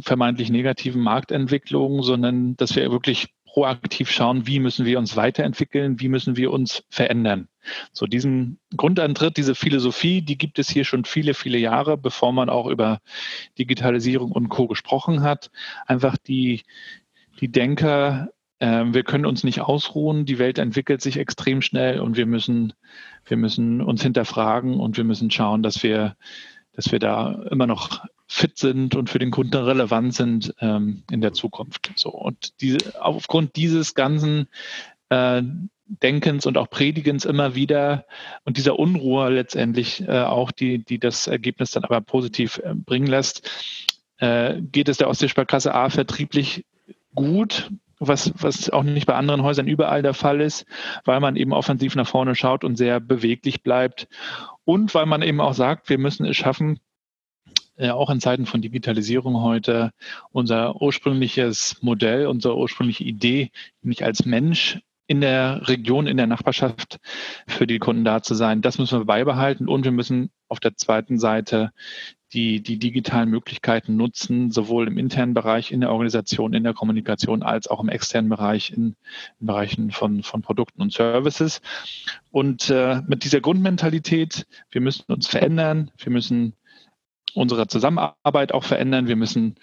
vermeintlich 0.02 0.50
negativen 0.50 1.02
Marktentwicklungen, 1.02 2.04
sondern 2.04 2.56
dass 2.56 2.76
wir 2.76 2.92
wirklich 2.92 3.34
proaktiv 3.54 4.10
schauen, 4.10 4.48
wie 4.48 4.60
müssen 4.62 4.86
wir 4.86 4.98
uns 4.98 5.18
weiterentwickeln, 5.18 6.00
wie 6.00 6.08
müssen 6.08 6.38
wir 6.38 6.52
uns 6.52 6.84
verändern. 6.90 7.50
So 7.92 8.06
diesen 8.06 8.60
Grundantritt, 8.78 9.36
diese 9.36 9.56
Philosophie, 9.56 10.22
die 10.22 10.38
gibt 10.38 10.58
es 10.58 10.70
hier 10.70 10.86
schon 10.86 11.04
viele, 11.04 11.34
viele 11.34 11.58
Jahre, 11.58 11.98
bevor 11.98 12.32
man 12.32 12.50
auch 12.50 12.68
über 12.68 13.02
Digitalisierung 13.60 14.32
und 14.32 14.48
Co. 14.48 14.68
gesprochen 14.68 15.22
hat. 15.22 15.52
Einfach 15.86 16.16
die, 16.18 16.62
die 17.42 17.52
Denker, 17.52 18.30
äh, 18.60 18.86
wir 18.86 19.04
können 19.04 19.26
uns 19.26 19.44
nicht 19.44 19.60
ausruhen, 19.60 20.26
die 20.26 20.40
Welt 20.40 20.58
entwickelt 20.58 21.02
sich 21.02 21.18
extrem 21.18 21.62
schnell 21.62 22.00
und 22.00 22.16
wir 22.16 22.28
müssen, 22.28 22.72
wir 23.26 23.36
müssen 23.36 23.82
uns 23.82 24.02
hinterfragen 24.02 24.80
und 24.80 24.96
wir 24.96 25.04
müssen 25.04 25.30
schauen, 25.30 25.62
dass 25.62 25.84
wir, 25.84 26.16
dass 26.72 26.94
wir 26.94 27.00
da 27.00 27.44
immer 27.52 27.68
noch 27.68 28.06
fit 28.34 28.58
sind 28.58 28.96
und 28.96 29.10
für 29.10 29.20
den 29.20 29.30
Kunden 29.30 29.58
relevant 29.58 30.16
sind 30.16 30.56
ähm, 30.62 31.04
in 31.12 31.20
der 31.20 31.34
Zukunft. 31.34 31.92
So 31.96 32.12
und 32.12 32.62
diese, 32.62 32.78
aufgrund 33.04 33.58
dieses 33.58 33.94
ganzen 33.94 34.48
äh, 35.10 35.42
Denkens 35.86 36.46
und 36.46 36.58
auch 36.58 36.70
Predigens 36.70 37.26
immer 37.26 37.56
wieder 37.56 38.06
und 38.46 38.56
dieser 38.56 38.80
Unruhe 38.80 39.30
letztendlich 39.30 40.08
äh, 40.08 40.22
auch, 40.22 40.52
die, 40.52 40.80
die 40.80 40.98
das 40.98 41.28
Ergebnis 41.28 41.72
dann 41.72 41.84
aber 41.84 42.00
positiv 42.00 42.62
äh, 42.64 42.74
bringen 42.74 43.08
lässt, 43.08 43.52
äh, 44.20 44.62
geht 44.62 44.88
es 44.88 44.98
der 44.98 45.10
Ostseesparkasse 45.10 45.76
A 45.76 45.90
vertrieblich 45.90 46.64
gut, 47.14 47.70
was, 48.00 48.32
was 48.42 48.70
auch 48.70 48.84
nicht 48.84 49.08
bei 49.08 49.16
anderen 49.16 49.44
Häusern 49.44 49.68
überall 49.68 50.04
der 50.04 50.14
Fall 50.14 50.40
ist, 50.40 50.66
weil 51.04 51.20
man 51.20 51.36
eben 51.36 51.52
offensiv 51.52 51.96
nach 51.98 52.08
vorne 52.08 52.36
schaut 52.36 52.64
und 52.64 52.78
sehr 52.78 53.02
beweglich 53.02 53.62
bleibt 53.62 54.08
und 54.64 54.96
weil 54.96 55.06
man 55.06 55.22
eben 55.22 55.42
auch 55.42 55.54
sagt, 55.54 55.90
wir 55.90 55.98
müssen 55.98 56.26
es 56.26 56.38
schaffen, 56.38 56.80
äh, 57.82 57.90
auch 57.90 58.12
in 58.12 58.22
Zeiten 58.22 58.46
von 58.46 58.62
Digitalisierung 58.62 59.42
heute 59.42 59.92
unser 60.32 60.80
ursprüngliches 60.82 61.78
Modell, 61.82 62.28
unsere 62.28 62.56
ursprüngliche 62.56 63.04
Idee, 63.04 63.50
nämlich 63.82 64.06
als 64.06 64.26
Mensch 64.26 64.80
in 65.08 65.20
der 65.20 65.68
Region, 65.68 66.06
in 66.06 66.16
der 66.16 66.28
Nachbarschaft 66.28 67.00
für 67.48 67.66
die 67.68 67.80
Kunden 67.80 68.06
da 68.06 68.22
zu 68.22 68.36
sein. 68.36 68.62
Das 68.62 68.78
müssen 68.78 69.00
wir 69.00 69.06
beibehalten 69.06 69.68
und 69.68 69.84
wir 69.84 69.92
müssen 69.92 70.30
auf 70.48 70.60
der 70.60 70.78
zweiten 70.78 71.18
Seite 71.18 71.72
die, 72.34 72.62
die 72.62 72.78
digitalen 72.78 73.30
Möglichkeiten 73.30 73.98
nutzen, 73.98 74.52
sowohl 74.52 74.88
im 74.88 74.98
internen 74.98 75.34
Bereich, 75.34 75.72
in 75.72 75.82
der 75.82 75.92
Organisation, 75.92 76.54
in 76.54 76.64
der 76.64 76.74
Kommunikation, 76.74 77.42
als 77.42 77.68
auch 77.68 77.82
im 77.82 77.90
externen 77.90 78.30
Bereich, 78.30 78.72
in, 78.72 78.96
in 79.40 79.48
Bereichen 79.48 79.92
von, 79.92 80.24
von 80.24 80.44
Produkten 80.44 80.82
und 80.82 80.94
Services. 80.94 81.62
Und 82.30 82.70
äh, 82.70 83.02
mit 83.08 83.24
dieser 83.24 83.42
Grundmentalität, 83.42 84.46
wir 84.70 84.82
müssen 84.82 85.12
uns 85.12 85.28
verändern, 85.28 85.92
wir 85.98 86.12
müssen 86.12 86.54
unsere 87.34 87.68
Zusammenarbeit 87.68 88.54
auch 88.54 88.64
verändern. 88.64 89.08
Wir 89.08 89.16
müssen 89.16 89.56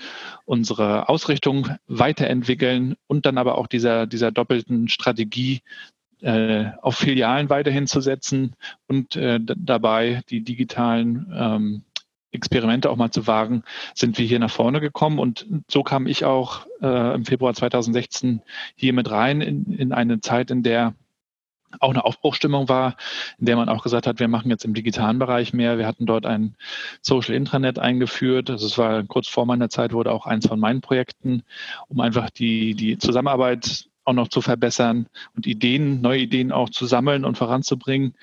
unsere 0.44 1.08
Ausrichtung 1.08 1.68
weiterentwickeln 1.86 2.96
und 3.06 3.26
dann 3.26 3.38
aber 3.38 3.58
auch 3.58 3.66
dieser, 3.66 4.06
dieser 4.06 4.30
doppelten 4.30 4.88
Strategie 4.88 5.62
äh, 6.20 6.66
auf 6.82 6.96
Filialen 6.96 7.48
weiterhin 7.48 7.86
zu 7.86 8.00
setzen 8.00 8.54
und 8.86 9.16
äh, 9.16 9.38
dabei 9.40 10.22
die 10.30 10.42
digitalen 10.42 11.32
ähm, 11.32 11.84
Experimente 12.30 12.90
auch 12.90 12.96
mal 12.96 13.10
zu 13.10 13.26
wagen, 13.26 13.62
sind 13.94 14.18
wir 14.18 14.26
hier 14.26 14.38
nach 14.38 14.50
vorne 14.50 14.80
gekommen. 14.80 15.18
Und 15.18 15.46
so 15.68 15.82
kam 15.82 16.06
ich 16.06 16.24
auch 16.24 16.66
äh, 16.82 17.14
im 17.14 17.24
Februar 17.24 17.54
2016 17.54 18.42
hier 18.74 18.92
mit 18.92 19.10
rein 19.10 19.40
in, 19.40 19.72
in 19.72 19.92
eine 19.92 20.20
Zeit, 20.20 20.50
in 20.50 20.62
der 20.62 20.94
auch 21.80 21.90
eine 21.90 22.04
Aufbruchstimmung 22.04 22.68
war, 22.68 22.96
in 23.38 23.46
der 23.46 23.56
man 23.56 23.68
auch 23.68 23.82
gesagt 23.82 24.06
hat, 24.06 24.20
wir 24.20 24.28
machen 24.28 24.50
jetzt 24.50 24.64
im 24.64 24.74
digitalen 24.74 25.18
Bereich 25.18 25.52
mehr. 25.52 25.78
Wir 25.78 25.86
hatten 25.86 26.06
dort 26.06 26.26
ein 26.26 26.56
Social 27.02 27.34
Intranet 27.34 27.78
eingeführt. 27.78 28.50
Also 28.50 28.66
es 28.66 28.78
war 28.78 29.02
kurz 29.04 29.28
vor 29.28 29.46
meiner 29.46 29.68
Zeit, 29.68 29.92
wurde 29.92 30.12
auch 30.12 30.26
eins 30.26 30.46
von 30.46 30.60
meinen 30.60 30.80
Projekten, 30.80 31.42
um 31.88 32.00
einfach 32.00 32.30
die, 32.30 32.74
die 32.74 32.98
Zusammenarbeit 32.98 33.88
auch 34.04 34.14
noch 34.14 34.28
zu 34.28 34.40
verbessern 34.40 35.06
und 35.36 35.46
Ideen, 35.46 36.00
neue 36.00 36.20
Ideen 36.20 36.50
auch 36.50 36.70
zu 36.70 36.86
sammeln 36.86 37.24
und 37.24 37.36
voranzubringen. 37.36 38.14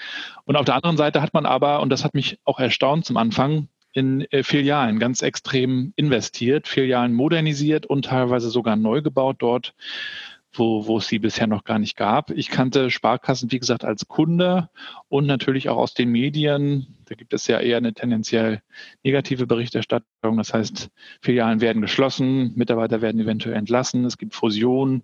Und 0.46 0.56
auf 0.56 0.66
der 0.66 0.76
anderen 0.76 0.98
Seite 0.98 1.22
hat 1.22 1.34
man 1.34 1.46
aber, 1.46 1.82
und 1.82 1.90
das 1.90 2.04
hat 2.04 2.16
mich 2.16 2.40
auch 2.44 2.60
erstaunt 2.60 3.06
zum 3.06 3.18
Anfang, 3.18 3.68
in 3.94 4.22
äh, 4.32 4.44
Filialen 4.44 5.00
ganz 5.00 5.22
extrem 5.22 5.94
investiert, 5.96 6.68
Filialen 6.68 7.14
modernisiert 7.14 7.86
und 7.86 8.06
teilweise 8.06 8.50
sogar 8.50 8.76
neu 8.76 9.02
gebaut 9.02 9.38
dort, 9.40 9.74
wo, 10.58 10.88
wo 10.88 10.98
es 10.98 11.08
sie 11.08 11.20
bisher 11.20 11.48
noch 11.48 11.64
gar 11.64 11.80
nicht 11.80 11.96
gab. 11.96 12.32
Ich 12.32 12.50
kannte 12.50 12.90
Sparkassen, 12.90 13.52
wie 13.52 13.60
gesagt, 13.60 13.86
als 13.86 14.08
Kunde 14.08 14.70
und 15.10 15.26
natürlich 15.26 15.70
auch 15.70 15.78
aus 15.78 15.94
den 15.94 16.10
Medien. 16.10 16.88
Da 17.06 17.16
gibt 17.16 17.34
es 17.34 17.48
ja 17.48 17.60
eher 17.60 17.78
eine 17.78 17.94
tendenziell 17.94 18.62
negative 19.04 19.48
Berichterstattung. 19.48 20.38
Das 20.38 20.54
heißt, 20.54 20.90
Filialen 21.22 21.62
werden 21.62 21.82
geschlossen, 21.82 22.54
Mitarbeiter 22.56 23.02
werden 23.02 23.22
eventuell 23.22 23.56
entlassen, 23.56 24.06
es 24.06 24.18
gibt 24.18 24.36
Fusionen 24.36 25.04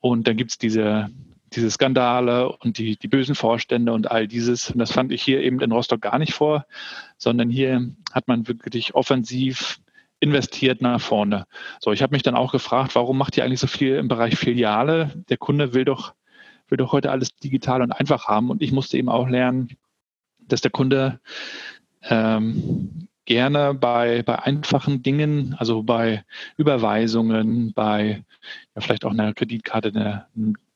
und 0.00 0.26
dann 0.26 0.36
gibt 0.36 0.52
es 0.52 0.58
diese 0.58 1.10
diese 1.54 1.70
Skandale 1.70 2.52
und 2.58 2.78
die, 2.78 2.96
die 2.96 3.08
bösen 3.08 3.34
Vorstände 3.34 3.92
und 3.92 4.10
all 4.10 4.28
dieses. 4.28 4.70
Und 4.70 4.78
das 4.78 4.92
fand 4.92 5.12
ich 5.12 5.22
hier 5.22 5.40
eben 5.40 5.60
in 5.60 5.72
Rostock 5.72 6.02
gar 6.02 6.18
nicht 6.18 6.34
vor, 6.34 6.66
sondern 7.16 7.50
hier 7.50 7.90
hat 8.12 8.28
man 8.28 8.46
wirklich 8.48 8.94
offensiv 8.94 9.80
investiert 10.20 10.82
nach 10.82 11.00
vorne. 11.00 11.46
So, 11.80 11.92
ich 11.92 12.02
habe 12.02 12.14
mich 12.14 12.22
dann 12.22 12.34
auch 12.34 12.52
gefragt, 12.52 12.94
warum 12.94 13.18
macht 13.18 13.36
ihr 13.36 13.44
eigentlich 13.44 13.60
so 13.60 13.66
viel 13.66 13.96
im 13.96 14.08
Bereich 14.08 14.36
Filiale? 14.36 15.12
Der 15.28 15.36
Kunde 15.36 15.74
will 15.74 15.84
doch, 15.84 16.14
will 16.68 16.78
doch 16.78 16.92
heute 16.92 17.10
alles 17.10 17.36
digital 17.36 17.82
und 17.82 17.92
einfach 17.92 18.26
haben. 18.26 18.50
Und 18.50 18.62
ich 18.62 18.72
musste 18.72 18.98
eben 18.98 19.08
auch 19.08 19.28
lernen, 19.28 19.76
dass 20.38 20.60
der 20.60 20.70
Kunde 20.70 21.20
ähm, 22.02 23.08
gerne 23.26 23.74
bei, 23.74 24.22
bei 24.22 24.42
einfachen 24.42 25.02
Dingen, 25.02 25.54
also 25.58 25.82
bei 25.82 26.24
Überweisungen, 26.56 27.72
bei 27.74 28.24
ja, 28.74 28.80
vielleicht 28.80 29.04
auch 29.04 29.12
einer 29.12 29.34
Kreditkarte, 29.34 29.88
einer, 29.88 30.28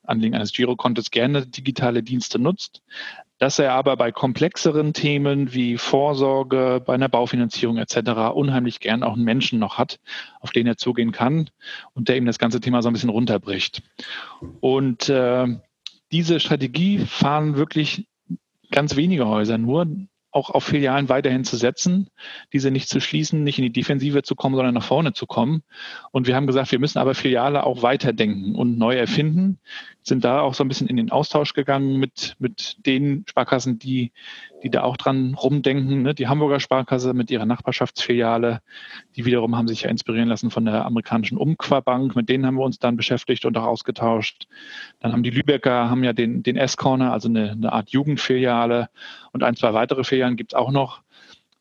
Anlegen 0.04 0.34
eines 0.34 0.52
Girokontos 0.52 1.10
gerne 1.10 1.46
digitale 1.46 2.02
Dienste 2.02 2.38
nutzt, 2.38 2.82
dass 3.42 3.58
er 3.58 3.72
aber 3.72 3.96
bei 3.96 4.12
komplexeren 4.12 4.92
Themen 4.92 5.52
wie 5.52 5.76
Vorsorge, 5.76 6.80
bei 6.86 6.94
einer 6.94 7.08
Baufinanzierung 7.08 7.76
etc. 7.76 8.30
unheimlich 8.32 8.78
gern 8.78 9.02
auch 9.02 9.14
einen 9.14 9.24
Menschen 9.24 9.58
noch 9.58 9.78
hat, 9.78 9.98
auf 10.38 10.52
den 10.52 10.64
er 10.68 10.76
zugehen 10.76 11.10
kann 11.10 11.50
und 11.92 12.08
der 12.08 12.16
ihm 12.16 12.24
das 12.24 12.38
ganze 12.38 12.60
Thema 12.60 12.82
so 12.82 12.88
ein 12.88 12.92
bisschen 12.92 13.10
runterbricht. 13.10 13.82
Und 14.60 15.08
äh, 15.08 15.48
diese 16.12 16.38
Strategie 16.38 17.00
fahren 17.00 17.56
wirklich 17.56 18.06
ganz 18.70 18.94
wenige 18.94 19.26
Häuser 19.26 19.58
nur, 19.58 19.88
auch 20.32 20.50
auf 20.50 20.64
Filialen 20.64 21.08
weiterhin 21.08 21.44
zu 21.44 21.56
setzen, 21.56 22.10
diese 22.52 22.70
nicht 22.70 22.88
zu 22.88 23.00
schließen, 23.00 23.42
nicht 23.44 23.58
in 23.58 23.64
die 23.64 23.72
Defensive 23.72 24.22
zu 24.22 24.36
kommen, 24.36 24.54
sondern 24.54 24.74
nach 24.74 24.84
vorne 24.84 25.12
zu 25.14 25.26
kommen. 25.26 25.62
Und 26.10 26.28
wir 26.28 26.36
haben 26.36 26.46
gesagt, 26.46 26.72
wir 26.72 26.78
müssen 26.78 26.98
aber 26.98 27.14
Filiale 27.14 27.64
auch 27.64 27.82
weiterdenken 27.82 28.54
und 28.54 28.78
neu 28.78 28.96
erfinden, 28.96 29.58
sind 30.02 30.24
da 30.24 30.40
auch 30.40 30.54
so 30.54 30.64
ein 30.64 30.68
bisschen 30.68 30.88
in 30.88 30.96
den 30.96 31.10
Austausch 31.10 31.54
gegangen 31.54 31.98
mit, 31.98 32.34
mit 32.38 32.76
den 32.86 33.24
Sparkassen, 33.28 33.78
die, 33.78 34.12
die 34.62 34.70
da 34.70 34.82
auch 34.82 34.96
dran 34.96 35.34
rumdenken. 35.34 36.02
Ne? 36.02 36.14
Die 36.14 36.26
Hamburger 36.26 36.60
Sparkasse 36.60 37.14
mit 37.14 37.30
ihrer 37.30 37.46
Nachbarschaftsfiliale, 37.46 38.62
die 39.14 39.24
wiederum 39.24 39.56
haben 39.56 39.68
sich 39.68 39.82
ja 39.82 39.90
inspirieren 39.90 40.28
lassen 40.28 40.50
von 40.50 40.64
der 40.64 40.84
amerikanischen 40.84 41.38
Umquabank. 41.38 42.16
Mit 42.16 42.28
denen 42.28 42.46
haben 42.46 42.56
wir 42.56 42.64
uns 42.64 42.78
dann 42.78 42.96
beschäftigt 42.96 43.44
und 43.44 43.56
auch 43.56 43.66
ausgetauscht. 43.66 44.48
Dann 45.00 45.12
haben 45.12 45.22
die 45.22 45.30
Lübecker 45.30 45.88
haben 45.88 46.02
ja 46.02 46.12
den, 46.12 46.42
den 46.42 46.56
S-Corner, 46.56 47.12
also 47.12 47.28
eine, 47.28 47.52
eine 47.52 47.72
Art 47.72 47.90
Jugendfiliale 47.90 48.88
und 49.32 49.42
ein, 49.42 49.56
zwei 49.56 49.72
weitere 49.72 50.04
Filialen 50.04 50.36
gibt 50.36 50.52
es 50.52 50.58
auch 50.58 50.72
noch. 50.72 51.02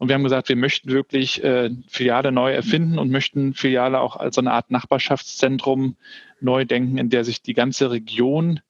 Und 0.02 0.08
wir 0.08 0.16
haben 0.16 0.24
gesagt, 0.24 0.50
wir 0.50 0.56
möchten 0.56 0.90
wirklich 0.90 1.44
äh, 1.44 1.70
Filiale 1.88 2.32
neu 2.32 2.52
erfinden 2.52 2.98
und 2.98 3.12
möchten 3.12 3.54
Filiale 3.54 4.02
auch 4.02 4.16
als 4.16 4.36
eine 4.40 4.52
Art 4.52 4.72
Nachbarschaftszentrum 4.72 5.96
neu 6.40 6.66
denken, 6.66 6.98
in 6.98 7.12
der 7.12 7.24
sich 7.24 7.44
die 7.44 7.54
ganze 7.54 7.92
Region, 7.92 8.62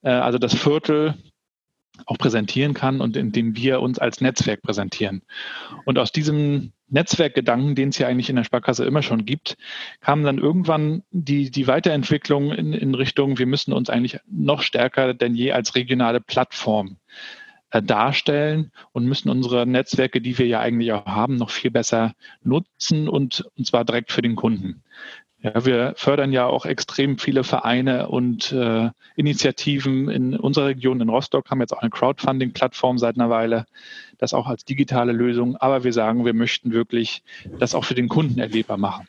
äh, 0.00 0.08
also 0.08 0.38
das 0.38 0.54
Viertel, 0.54 1.12
auch 2.06 2.16
präsentieren 2.16 2.72
kann 2.72 3.02
und 3.02 3.18
in 3.18 3.32
dem 3.32 3.54
wir 3.54 3.82
uns 3.82 3.98
als 3.98 4.22
Netzwerk 4.22 4.62
präsentieren. 4.62 5.20
Und 5.84 5.98
aus 5.98 6.10
diesem 6.10 6.72
Netzwerkgedanken, 6.88 7.74
den 7.74 7.90
es 7.90 7.98
ja 7.98 8.08
eigentlich 8.08 8.30
in 8.30 8.36
der 8.36 8.44
Sparkasse 8.44 8.86
immer 8.86 9.02
schon 9.02 9.26
gibt, 9.26 9.58
kam 10.00 10.22
dann 10.22 10.38
irgendwann 10.38 11.02
die, 11.10 11.50
die 11.50 11.66
Weiterentwicklung 11.66 12.50
in, 12.50 12.72
in 12.72 12.94
Richtung, 12.94 13.38
wir 13.38 13.46
müssen 13.46 13.74
uns 13.74 13.90
eigentlich 13.90 14.20
noch 14.26 14.62
stärker 14.62 15.12
denn 15.12 15.34
je 15.34 15.52
als 15.52 15.74
regionale 15.74 16.22
Plattform 16.22 16.96
darstellen 17.80 18.70
und 18.92 19.06
müssen 19.06 19.30
unsere 19.30 19.66
Netzwerke, 19.66 20.20
die 20.20 20.36
wir 20.38 20.46
ja 20.46 20.60
eigentlich 20.60 20.92
auch 20.92 21.06
haben, 21.06 21.36
noch 21.36 21.50
viel 21.50 21.70
besser 21.70 22.12
nutzen 22.42 23.08
und, 23.08 23.44
und 23.56 23.66
zwar 23.66 23.84
direkt 23.84 24.12
für 24.12 24.22
den 24.22 24.36
Kunden. 24.36 24.82
Ja, 25.42 25.64
wir 25.64 25.94
fördern 25.96 26.32
ja 26.32 26.46
auch 26.46 26.66
extrem 26.66 27.18
viele 27.18 27.42
Vereine 27.42 28.08
und 28.08 28.52
äh, 28.52 28.90
Initiativen 29.16 30.08
in 30.08 30.36
unserer 30.36 30.66
Region 30.66 31.00
in 31.00 31.08
Rostock, 31.08 31.50
haben 31.50 31.60
jetzt 31.60 31.72
auch 31.72 31.82
eine 31.82 31.90
Crowdfunding-Plattform 31.90 32.96
seit 32.98 33.16
einer 33.16 33.28
Weile, 33.28 33.66
das 34.18 34.34
auch 34.34 34.46
als 34.46 34.64
digitale 34.64 35.10
Lösung. 35.10 35.56
Aber 35.56 35.82
wir 35.82 35.92
sagen, 35.92 36.24
wir 36.24 36.34
möchten 36.34 36.72
wirklich 36.72 37.24
das 37.58 37.74
auch 37.74 37.84
für 37.84 37.96
den 37.96 38.08
Kunden 38.08 38.38
erlebbar 38.38 38.76
machen. 38.76 39.08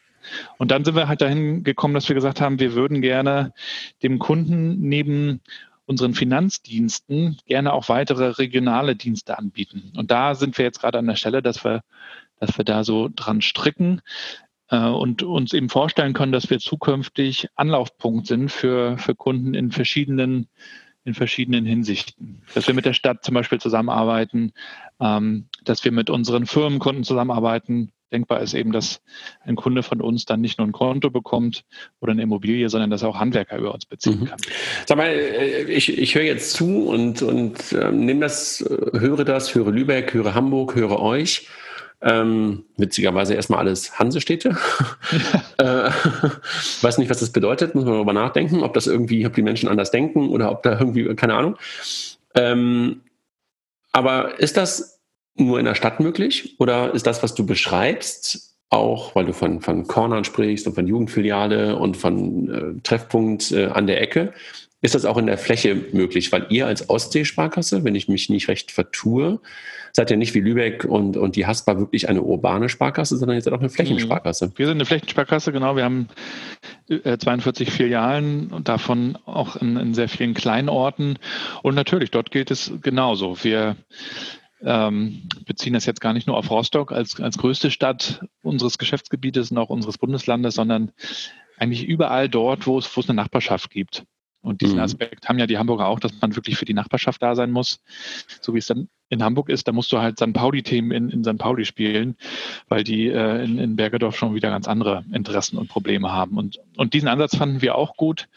Und 0.58 0.72
dann 0.72 0.84
sind 0.84 0.96
wir 0.96 1.08
halt 1.08 1.22
dahin 1.22 1.64
gekommen, 1.64 1.94
dass 1.94 2.08
wir 2.08 2.16
gesagt 2.16 2.42
haben, 2.42 2.60
wir 2.60 2.74
würden 2.74 3.02
gerne 3.02 3.54
dem 4.02 4.18
Kunden 4.18 4.80
neben 4.80 5.42
unseren 5.86 6.14
Finanzdiensten 6.14 7.38
gerne 7.46 7.74
auch 7.74 7.90
weitere 7.90 8.28
regionale 8.30 8.96
Dienste 8.96 9.38
anbieten. 9.38 9.92
Und 9.98 10.12
da 10.12 10.36
sind 10.36 10.58
wir 10.58 10.66
jetzt 10.66 10.82
gerade 10.82 11.00
an 11.00 11.08
der 11.08 11.16
Stelle, 11.16 11.42
dass 11.42 11.64
wir, 11.64 11.82
dass 12.40 12.58
wir 12.58 12.66
da 12.66 12.84
so 12.84 13.10
dran 13.14 13.42
stricken 13.42 14.02
äh, 14.70 14.88
und 14.88 15.24
uns 15.24 15.54
eben 15.54 15.70
vorstellen 15.70 16.14
können, 16.14 16.32
dass 16.32 16.50
wir 16.50 16.60
zukünftig 16.60 17.48
Anlaufpunkt 17.56 18.28
sind 18.28 18.52
für, 18.52 18.98
für 18.98 19.16
Kunden 19.16 19.54
in 19.54 19.72
verschiedenen 19.72 20.48
in 21.06 21.14
verschiedenen 21.14 21.66
Hinsichten. 21.66 22.42
Dass 22.54 22.68
wir 22.68 22.74
mit 22.74 22.86
der 22.86 22.94
Stadt 22.94 23.26
zum 23.26 23.34
Beispiel 23.34 23.60
zusammenarbeiten, 23.60 24.54
ähm, 25.00 25.48
dass 25.64 25.84
wir 25.84 25.92
mit 25.92 26.10
unseren 26.10 26.46
Firmenkunden 26.46 27.04
zusammenarbeiten, 27.04 27.92
denkbar 28.14 28.42
ist 28.42 28.54
eben, 28.54 28.72
dass 28.72 29.02
ein 29.44 29.56
Kunde 29.56 29.84
von 29.84 30.02
uns 30.02 30.26
dann 30.26 30.42
nicht 30.42 30.60
nur 30.60 30.68
ein 30.68 30.72
Konto 30.72 31.10
bekommt 31.10 31.64
oder 32.00 32.12
eine 32.12 32.22
Immobilie, 32.22 32.70
sondern 32.70 32.90
dass 32.90 33.02
er 33.02 33.10
auch 33.10 33.20
Handwerker 33.20 33.58
über 33.58 33.74
uns 33.74 33.86
beziehen 33.86 34.22
mhm. 34.22 34.26
kann. 34.26 34.40
Sag 34.86 34.98
mal, 34.98 35.10
äh, 35.10 35.64
ich, 35.64 35.98
ich 35.98 36.16
höre 36.16 36.24
jetzt 36.24 36.54
zu 36.54 36.88
und, 36.88 37.22
und 37.22 37.74
äh, 37.74 37.92
nehme 37.92 38.22
das, 38.22 38.64
höre 38.94 39.26
das, 39.26 39.54
höre 39.56 39.72
Lübeck, 39.72 40.14
höre 40.14 40.34
Hamburg, 40.34 40.76
höre 40.76 41.00
euch. 41.00 41.48
Ähm, 42.06 42.66
witzigerweise 42.76 43.34
erstmal 43.34 43.60
alles 43.60 43.98
Hansestädte. 43.98 44.58
Ja. 45.58 45.88
äh, 45.88 45.92
weiß 46.82 46.98
nicht, 46.98 47.10
was 47.10 47.20
das 47.20 47.32
bedeutet, 47.32 47.76
muss 47.76 47.86
man 47.86 47.94
darüber 47.94 48.12
nachdenken, 48.12 48.62
ob 48.62 48.74
das 48.74 48.88
irgendwie, 48.88 49.26
ob 49.26 49.34
die 49.34 49.42
Menschen 49.42 49.70
anders 49.70 49.90
denken 49.90 50.30
oder 50.30 50.52
ob 50.52 50.64
da 50.64 50.78
irgendwie, 50.78 51.16
keine 51.16 51.36
Ahnung. 51.36 51.56
Ähm, 52.36 53.04
aber 53.94 54.40
ist 54.40 54.58
das 54.58 54.93
nur 55.36 55.60
in 55.60 55.66
der 55.66 55.76
Stadt 55.76 56.00
möglich? 56.00 56.56
Oder 56.60 56.94
ist 56.94 57.08
das, 57.08 57.24
was 57.24 57.34
du 57.36 57.46
beschreibst, 57.46 58.56
auch, 58.70 59.16
weil 59.16 59.26
du 59.26 59.34
von, 59.34 59.62
von 59.62 59.88
Cornern 59.88 60.24
sprichst 60.24 60.66
und 60.68 60.74
von 60.74 60.88
Jugendfiliale 60.88 61.76
und 61.76 61.96
von 61.96 62.50
äh, 62.50 62.82
Treffpunkt 62.82 63.52
äh, 63.52 63.68
an 63.68 63.88
der 63.88 64.02
Ecke, 64.02 64.34
ist 64.82 64.96
das 64.96 65.06
auch 65.06 65.18
in 65.18 65.28
der 65.28 65.38
Fläche 65.38 65.76
möglich? 65.94 66.32
Weil 66.34 66.48
ihr 66.50 66.68
als 66.68 66.90
Ostsee-Sparkasse, 66.90 67.86
wenn 67.86 67.96
ich 67.96 68.10
mich 68.10 68.30
nicht 68.30 68.50
recht 68.50 68.70
vertue, 68.72 69.40
seid 69.94 70.12
ja 70.12 70.18
nicht 70.18 70.34
wie 70.34 70.42
Lübeck 70.42 70.84
und, 70.84 71.16
und 71.16 71.38
die 71.38 71.46
Haspa 71.48 71.78
wirklich 71.78 72.10
eine 72.10 72.22
urbane 72.22 72.68
Sparkasse, 72.68 73.16
sondern 73.16 73.38
ihr 73.38 73.42
seid 73.42 73.54
auch 73.54 73.60
eine 73.60 73.70
Flächensparkasse. 73.70 74.52
Wir 74.56 74.66
sind 74.66 74.78
eine 74.78 74.86
Flächensparkasse, 74.86 75.54
genau. 75.54 75.78
Wir 75.78 75.86
haben 75.86 76.10
äh, 76.90 77.18
42 77.18 77.72
Filialen 77.72 78.48
und 78.48 78.68
davon 78.68 79.18
auch 79.26 79.56
in, 79.56 79.78
in 79.78 79.94
sehr 79.94 80.10
vielen 80.10 80.34
Kleinorten. 80.34 81.18
Und 81.62 81.76
natürlich, 81.76 82.12
dort 82.12 82.32
gilt 82.32 82.52
es 82.52 82.74
genauso. 82.82 83.42
Wir 83.42 83.78
ähm, 84.64 85.24
beziehen 85.46 85.74
das 85.74 85.86
jetzt 85.86 86.02
gar 86.02 86.14
nicht 86.14 86.28
nur 86.28 86.38
auf 86.38 86.50
Rostock 86.50 86.92
als, 86.92 87.20
als 87.20 87.38
größte 87.38 87.72
Stadt 87.72 88.26
unseres 88.42 88.78
Geschäftsgebietes 88.78 89.52
und 89.52 89.58
auch 89.58 89.70
unseres 89.70 89.98
Bundeslandes, 89.98 90.56
sondern 90.56 90.92
eigentlich 91.58 91.86
überall 91.86 92.30
dort, 92.30 92.66
wo 92.68 92.78
es, 92.78 92.96
wo 92.96 93.02
es 93.02 93.10
eine 93.10 93.16
Nachbarschaft 93.16 93.70
gibt. 93.70 94.06
Und 94.42 94.60
diesen 94.60 94.76
mhm. 94.76 94.84
Aspekt 94.84 95.30
haben 95.30 95.40
ja 95.40 95.48
die 95.48 95.58
Hamburger 95.58 95.88
auch, 95.88 96.02
dass 96.02 96.12
man 96.22 96.36
wirklich 96.36 96.58
für 96.58 96.66
die 96.66 96.74
Nachbarschaft 96.74 97.24
da 97.24 97.34
sein 97.34 97.50
muss, 97.50 97.80
so 98.42 98.54
wie 98.54 98.58
es 98.58 98.68
dann 98.68 98.90
in 99.10 99.24
Hamburg 99.24 99.48
ist, 99.48 99.68
da 99.68 99.72
musst 99.72 99.92
du 99.94 100.00
halt 100.00 100.18
St. 100.20 100.34
Pauli-Themen 100.34 100.92
in, 100.92 101.10
in 101.10 101.24
St. 101.24 101.38
Pauli 101.38 101.64
spielen, 101.64 102.18
weil 102.68 102.84
die 102.84 103.08
äh, 103.08 103.44
in, 103.44 103.58
in 103.58 103.76
Bergedorf 103.78 104.18
schon 104.18 104.36
wieder 104.36 104.50
ganz 104.50 104.68
andere 104.68 105.06
Interessen 105.14 105.58
und 105.58 105.70
Probleme 105.70 106.12
haben. 106.12 106.38
Und, 106.38 106.60
und 106.76 106.94
diesen 106.94 107.08
Ansatz 107.08 107.38
fanden 107.38 107.62
wir 107.62 107.76
auch 107.76 107.96
gut. 107.96 108.28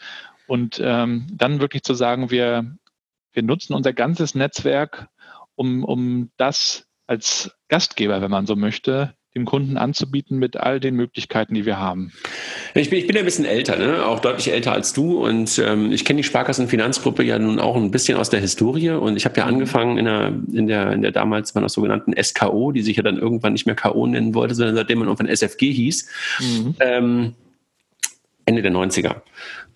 Und 0.45 0.79
ähm, 0.81 1.27
dann 1.31 1.59
wirklich 1.59 1.83
zu 1.83 1.93
sagen, 1.93 2.31
wir, 2.31 2.77
wir 3.33 3.43
nutzen 3.43 3.73
unser 3.73 3.91
ganzes 3.91 4.33
Netzwerk, 4.33 5.09
um, 5.57 5.83
um 5.83 6.31
das 6.37 6.85
als 7.07 7.51
Gastgeber, 7.67 8.21
wenn 8.21 8.31
man 8.31 8.45
so 8.45 8.55
möchte, 8.55 9.13
dem 9.35 9.45
Kunden 9.45 9.77
anzubieten 9.77 10.39
mit 10.39 10.57
all 10.57 10.79
den 10.79 10.95
Möglichkeiten, 10.95 11.53
die 11.53 11.65
wir 11.65 11.77
haben. 11.77 12.11
Ich 12.73 12.89
bin, 12.89 12.99
ich 12.99 13.07
bin 13.07 13.15
ja 13.15 13.21
ein 13.21 13.25
bisschen 13.25 13.45
älter, 13.45 13.77
ne? 13.77 14.05
auch 14.05 14.19
deutlich 14.19 14.51
älter 14.51 14.71
als 14.71 14.93
du 14.93 15.23
und 15.23 15.59
ähm, 15.59 15.91
ich 15.91 16.05
kenne 16.05 16.17
die 16.17 16.23
Sparkassenfinanzgruppe 16.23 17.23
ja 17.23 17.37
nun 17.37 17.59
auch 17.59 17.75
ein 17.75 17.91
bisschen 17.91 18.17
aus 18.17 18.29
der 18.29 18.39
Historie 18.39 18.91
und 18.91 19.15
ich 19.15 19.25
habe 19.25 19.37
ja 19.37 19.45
mhm. 19.45 19.53
angefangen 19.53 19.97
in 19.97 20.05
der, 20.05 20.27
in 20.53 20.67
der, 20.67 20.91
in 20.91 21.01
der 21.03 21.11
damals 21.11 21.53
man 21.53 21.63
noch 21.63 21.69
sogenannten 21.69 22.13
SKO, 22.21 22.71
die 22.71 22.81
sich 22.81 22.97
ja 22.97 23.03
dann 23.03 23.17
irgendwann 23.17 23.53
nicht 23.53 23.67
mehr 23.67 23.75
KO 23.75 24.07
nennen 24.07 24.33
wollte, 24.33 24.55
sondern 24.55 24.75
seitdem 24.75 24.99
man 24.99 25.07
irgendwann 25.07 25.27
SFG 25.27 25.71
hieß, 25.71 26.09
mhm. 26.39 26.75
ähm, 26.79 27.35
Ende 28.45 28.61
der 28.63 28.71
90er. 28.71 29.21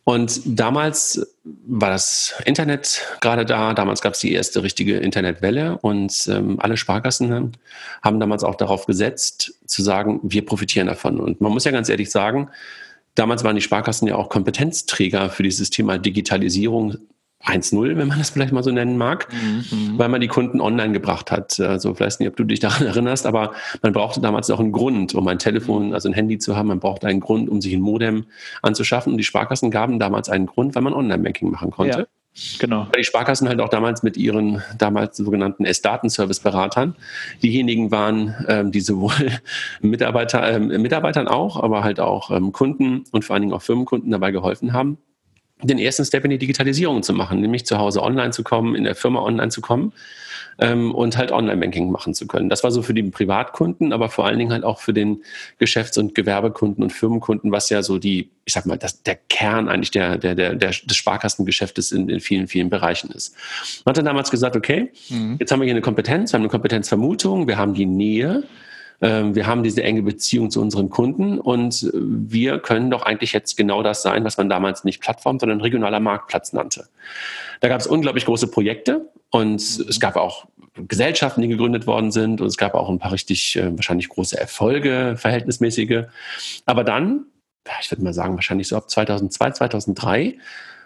Und 0.03 0.41
damals 0.45 1.35
war 1.43 1.91
das 1.91 2.33
Internet 2.45 3.01
gerade 3.21 3.45
da. 3.45 3.73
Damals 3.73 4.01
gab 4.01 4.13
es 4.13 4.19
die 4.19 4.33
erste 4.33 4.63
richtige 4.63 4.97
Internetwelle 4.97 5.77
und 5.77 6.27
ähm, 6.27 6.59
alle 6.59 6.75
Sparkassen 6.75 7.53
haben 8.01 8.19
damals 8.19 8.43
auch 8.43 8.55
darauf 8.55 8.87
gesetzt, 8.87 9.53
zu 9.65 9.83
sagen, 9.83 10.19
wir 10.23 10.45
profitieren 10.45 10.87
davon. 10.87 11.19
Und 11.19 11.39
man 11.39 11.51
muss 11.51 11.65
ja 11.65 11.71
ganz 11.71 11.87
ehrlich 11.87 12.09
sagen, 12.09 12.49
damals 13.15 13.43
waren 13.43 13.55
die 13.55 13.61
Sparkassen 13.61 14.07
ja 14.07 14.15
auch 14.15 14.29
Kompetenzträger 14.29 15.29
für 15.29 15.43
dieses 15.43 15.69
Thema 15.69 15.99
Digitalisierung 15.99 16.97
1.0, 17.45 17.97
wenn 17.97 18.07
man 18.07 18.19
das 18.19 18.29
vielleicht 18.29 18.53
mal 18.53 18.63
so 18.63 18.71
nennen 18.71 18.97
mag, 18.97 19.27
mhm. 19.31 19.97
weil 19.97 20.09
man 20.09 20.21
die 20.21 20.27
Kunden 20.27 20.61
online 20.61 20.93
gebracht 20.93 21.31
hat. 21.31 21.59
Also 21.59 21.93
vielleicht 21.93 22.19
nicht, 22.19 22.29
ob 22.29 22.35
du 22.35 22.43
dich 22.43 22.59
daran 22.59 22.85
erinnerst, 22.85 23.25
aber 23.25 23.53
man 23.81 23.93
brauchte 23.93 24.21
damals 24.21 24.49
auch 24.49 24.59
einen 24.59 24.71
Grund, 24.71 25.15
um 25.15 25.27
ein 25.27 25.39
Telefon, 25.39 25.93
also 25.93 26.09
ein 26.09 26.13
Handy 26.13 26.37
zu 26.37 26.55
haben. 26.55 26.67
Man 26.67 26.79
brauchte 26.79 27.07
einen 27.07 27.19
Grund, 27.19 27.49
um 27.49 27.61
sich 27.61 27.73
ein 27.73 27.81
Modem 27.81 28.25
anzuschaffen. 28.61 29.13
Und 29.13 29.17
die 29.17 29.23
Sparkassen 29.23 29.71
gaben 29.71 29.99
damals 29.99 30.29
einen 30.29 30.45
Grund, 30.45 30.75
weil 30.75 30.83
man 30.83 30.93
Online-Banking 30.93 31.49
machen 31.49 31.71
konnte. 31.71 31.99
Ja. 31.99 32.05
Genau. 32.59 32.85
Weil 32.85 33.01
die 33.01 33.03
Sparkassen 33.03 33.49
halt 33.49 33.59
auch 33.59 33.67
damals 33.67 34.03
mit 34.03 34.15
ihren 34.15 34.63
damals 34.77 35.17
sogenannten 35.17 35.65
S-Datenservice-Beratern 35.65 36.95
diejenigen 37.43 37.91
waren, 37.91 38.33
ähm, 38.47 38.71
die 38.71 38.79
sowohl 38.79 39.11
Mitarbeiter, 39.81 40.41
äh, 40.43 40.59
Mitarbeitern 40.59 41.27
auch, 41.27 41.61
aber 41.61 41.83
halt 41.83 41.99
auch 41.99 42.31
ähm, 42.31 42.53
Kunden 42.53 43.03
und 43.11 43.25
vor 43.25 43.33
allen 43.33 43.41
Dingen 43.41 43.53
auch 43.53 43.61
Firmenkunden 43.61 44.11
dabei 44.11 44.31
geholfen 44.31 44.71
haben, 44.71 44.97
den 45.63 45.79
ersten 45.79 46.05
Step 46.05 46.23
in 46.25 46.31
die 46.31 46.37
Digitalisierung 46.37 47.03
zu 47.03 47.13
machen, 47.13 47.41
nämlich 47.41 47.65
zu 47.65 47.77
Hause 47.77 48.01
online 48.01 48.31
zu 48.31 48.43
kommen, 48.43 48.75
in 48.75 48.83
der 48.83 48.95
Firma 48.95 49.21
online 49.21 49.49
zu 49.49 49.61
kommen 49.61 49.93
ähm, 50.59 50.93
und 50.93 51.17
halt 51.17 51.31
Online-Banking 51.31 51.91
machen 51.91 52.13
zu 52.13 52.27
können. 52.27 52.49
Das 52.49 52.63
war 52.63 52.71
so 52.71 52.81
für 52.81 52.93
die 52.93 53.03
Privatkunden, 53.03 53.93
aber 53.93 54.09
vor 54.09 54.25
allen 54.25 54.39
Dingen 54.39 54.51
halt 54.51 54.63
auch 54.63 54.79
für 54.79 54.93
den 54.93 55.23
Geschäfts- 55.57 55.97
und 55.97 56.15
Gewerbekunden 56.15 56.83
und 56.83 56.91
Firmenkunden, 56.91 57.51
was 57.51 57.69
ja 57.69 57.83
so 57.83 57.97
die, 57.97 58.29
ich 58.45 58.53
sag 58.53 58.65
mal, 58.65 58.77
das, 58.77 59.03
der 59.03 59.17
Kern 59.29 59.67
eigentlich 59.67 59.91
der, 59.91 60.17
der, 60.17 60.35
der, 60.35 60.55
der 60.55 60.69
des 60.69 60.95
Sparkassengeschäftes 60.95 61.91
in, 61.91 62.09
in 62.09 62.19
vielen, 62.19 62.47
vielen 62.47 62.69
Bereichen 62.69 63.11
ist. 63.11 63.35
Man 63.85 63.91
hat 63.91 63.97
dann 63.97 64.05
damals 64.05 64.31
gesagt, 64.31 64.55
okay, 64.55 64.91
mhm. 65.09 65.37
jetzt 65.39 65.51
haben 65.51 65.59
wir 65.59 65.65
hier 65.65 65.73
eine 65.73 65.81
Kompetenz, 65.81 66.31
wir 66.31 66.37
haben 66.37 66.43
eine 66.43 66.49
Kompetenzvermutung, 66.49 67.47
wir 67.47 67.57
haben 67.57 67.73
die 67.73 67.85
Nähe, 67.85 68.43
wir 69.01 69.47
haben 69.47 69.63
diese 69.63 69.81
enge 69.81 70.03
Beziehung 70.03 70.51
zu 70.51 70.61
unseren 70.61 70.91
Kunden 70.91 71.39
und 71.39 71.89
wir 71.93 72.59
können 72.59 72.91
doch 72.91 73.01
eigentlich 73.01 73.33
jetzt 73.33 73.57
genau 73.57 73.81
das 73.81 74.03
sein, 74.03 74.23
was 74.23 74.37
man 74.37 74.47
damals 74.47 74.83
nicht 74.83 75.01
Plattform, 75.01 75.39
sondern 75.39 75.59
regionaler 75.59 75.99
Marktplatz 75.99 76.53
nannte. 76.53 76.87
Da 77.61 77.67
gab 77.67 77.81
es 77.81 77.87
unglaublich 77.87 78.25
große 78.25 78.47
Projekte 78.47 79.09
und 79.31 79.59
es 79.59 79.99
gab 79.99 80.17
auch 80.17 80.45
Gesellschaften, 80.75 81.41
die 81.41 81.47
gegründet 81.47 81.85
worden 81.87 82.11
sind 82.11 82.41
und 82.41 82.47
es 82.47 82.57
gab 82.57 82.75
auch 82.75 82.89
ein 82.89 82.99
paar 82.99 83.11
richtig 83.11 83.55
äh, 83.55 83.75
wahrscheinlich 83.75 84.09
große 84.09 84.39
Erfolge, 84.39 85.15
verhältnismäßige. 85.17 86.05
Aber 86.65 86.83
dann, 86.83 87.25
ich 87.81 87.91
würde 87.91 88.03
mal 88.03 88.13
sagen, 88.13 88.35
wahrscheinlich 88.35 88.67
so 88.67 88.77
ab 88.77 88.89
2002, 88.89 89.51
2003, 89.51 90.37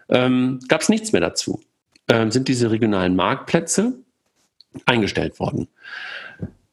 ähm, 0.10 0.60
gab 0.68 0.82
es 0.82 0.90
nichts 0.90 1.12
mehr 1.12 1.22
dazu. 1.22 1.62
Ähm, 2.08 2.32
sind 2.32 2.48
diese 2.48 2.72
regionalen 2.72 3.16
Marktplätze 3.16 3.94
eingestellt 4.86 5.40
worden. 5.40 5.68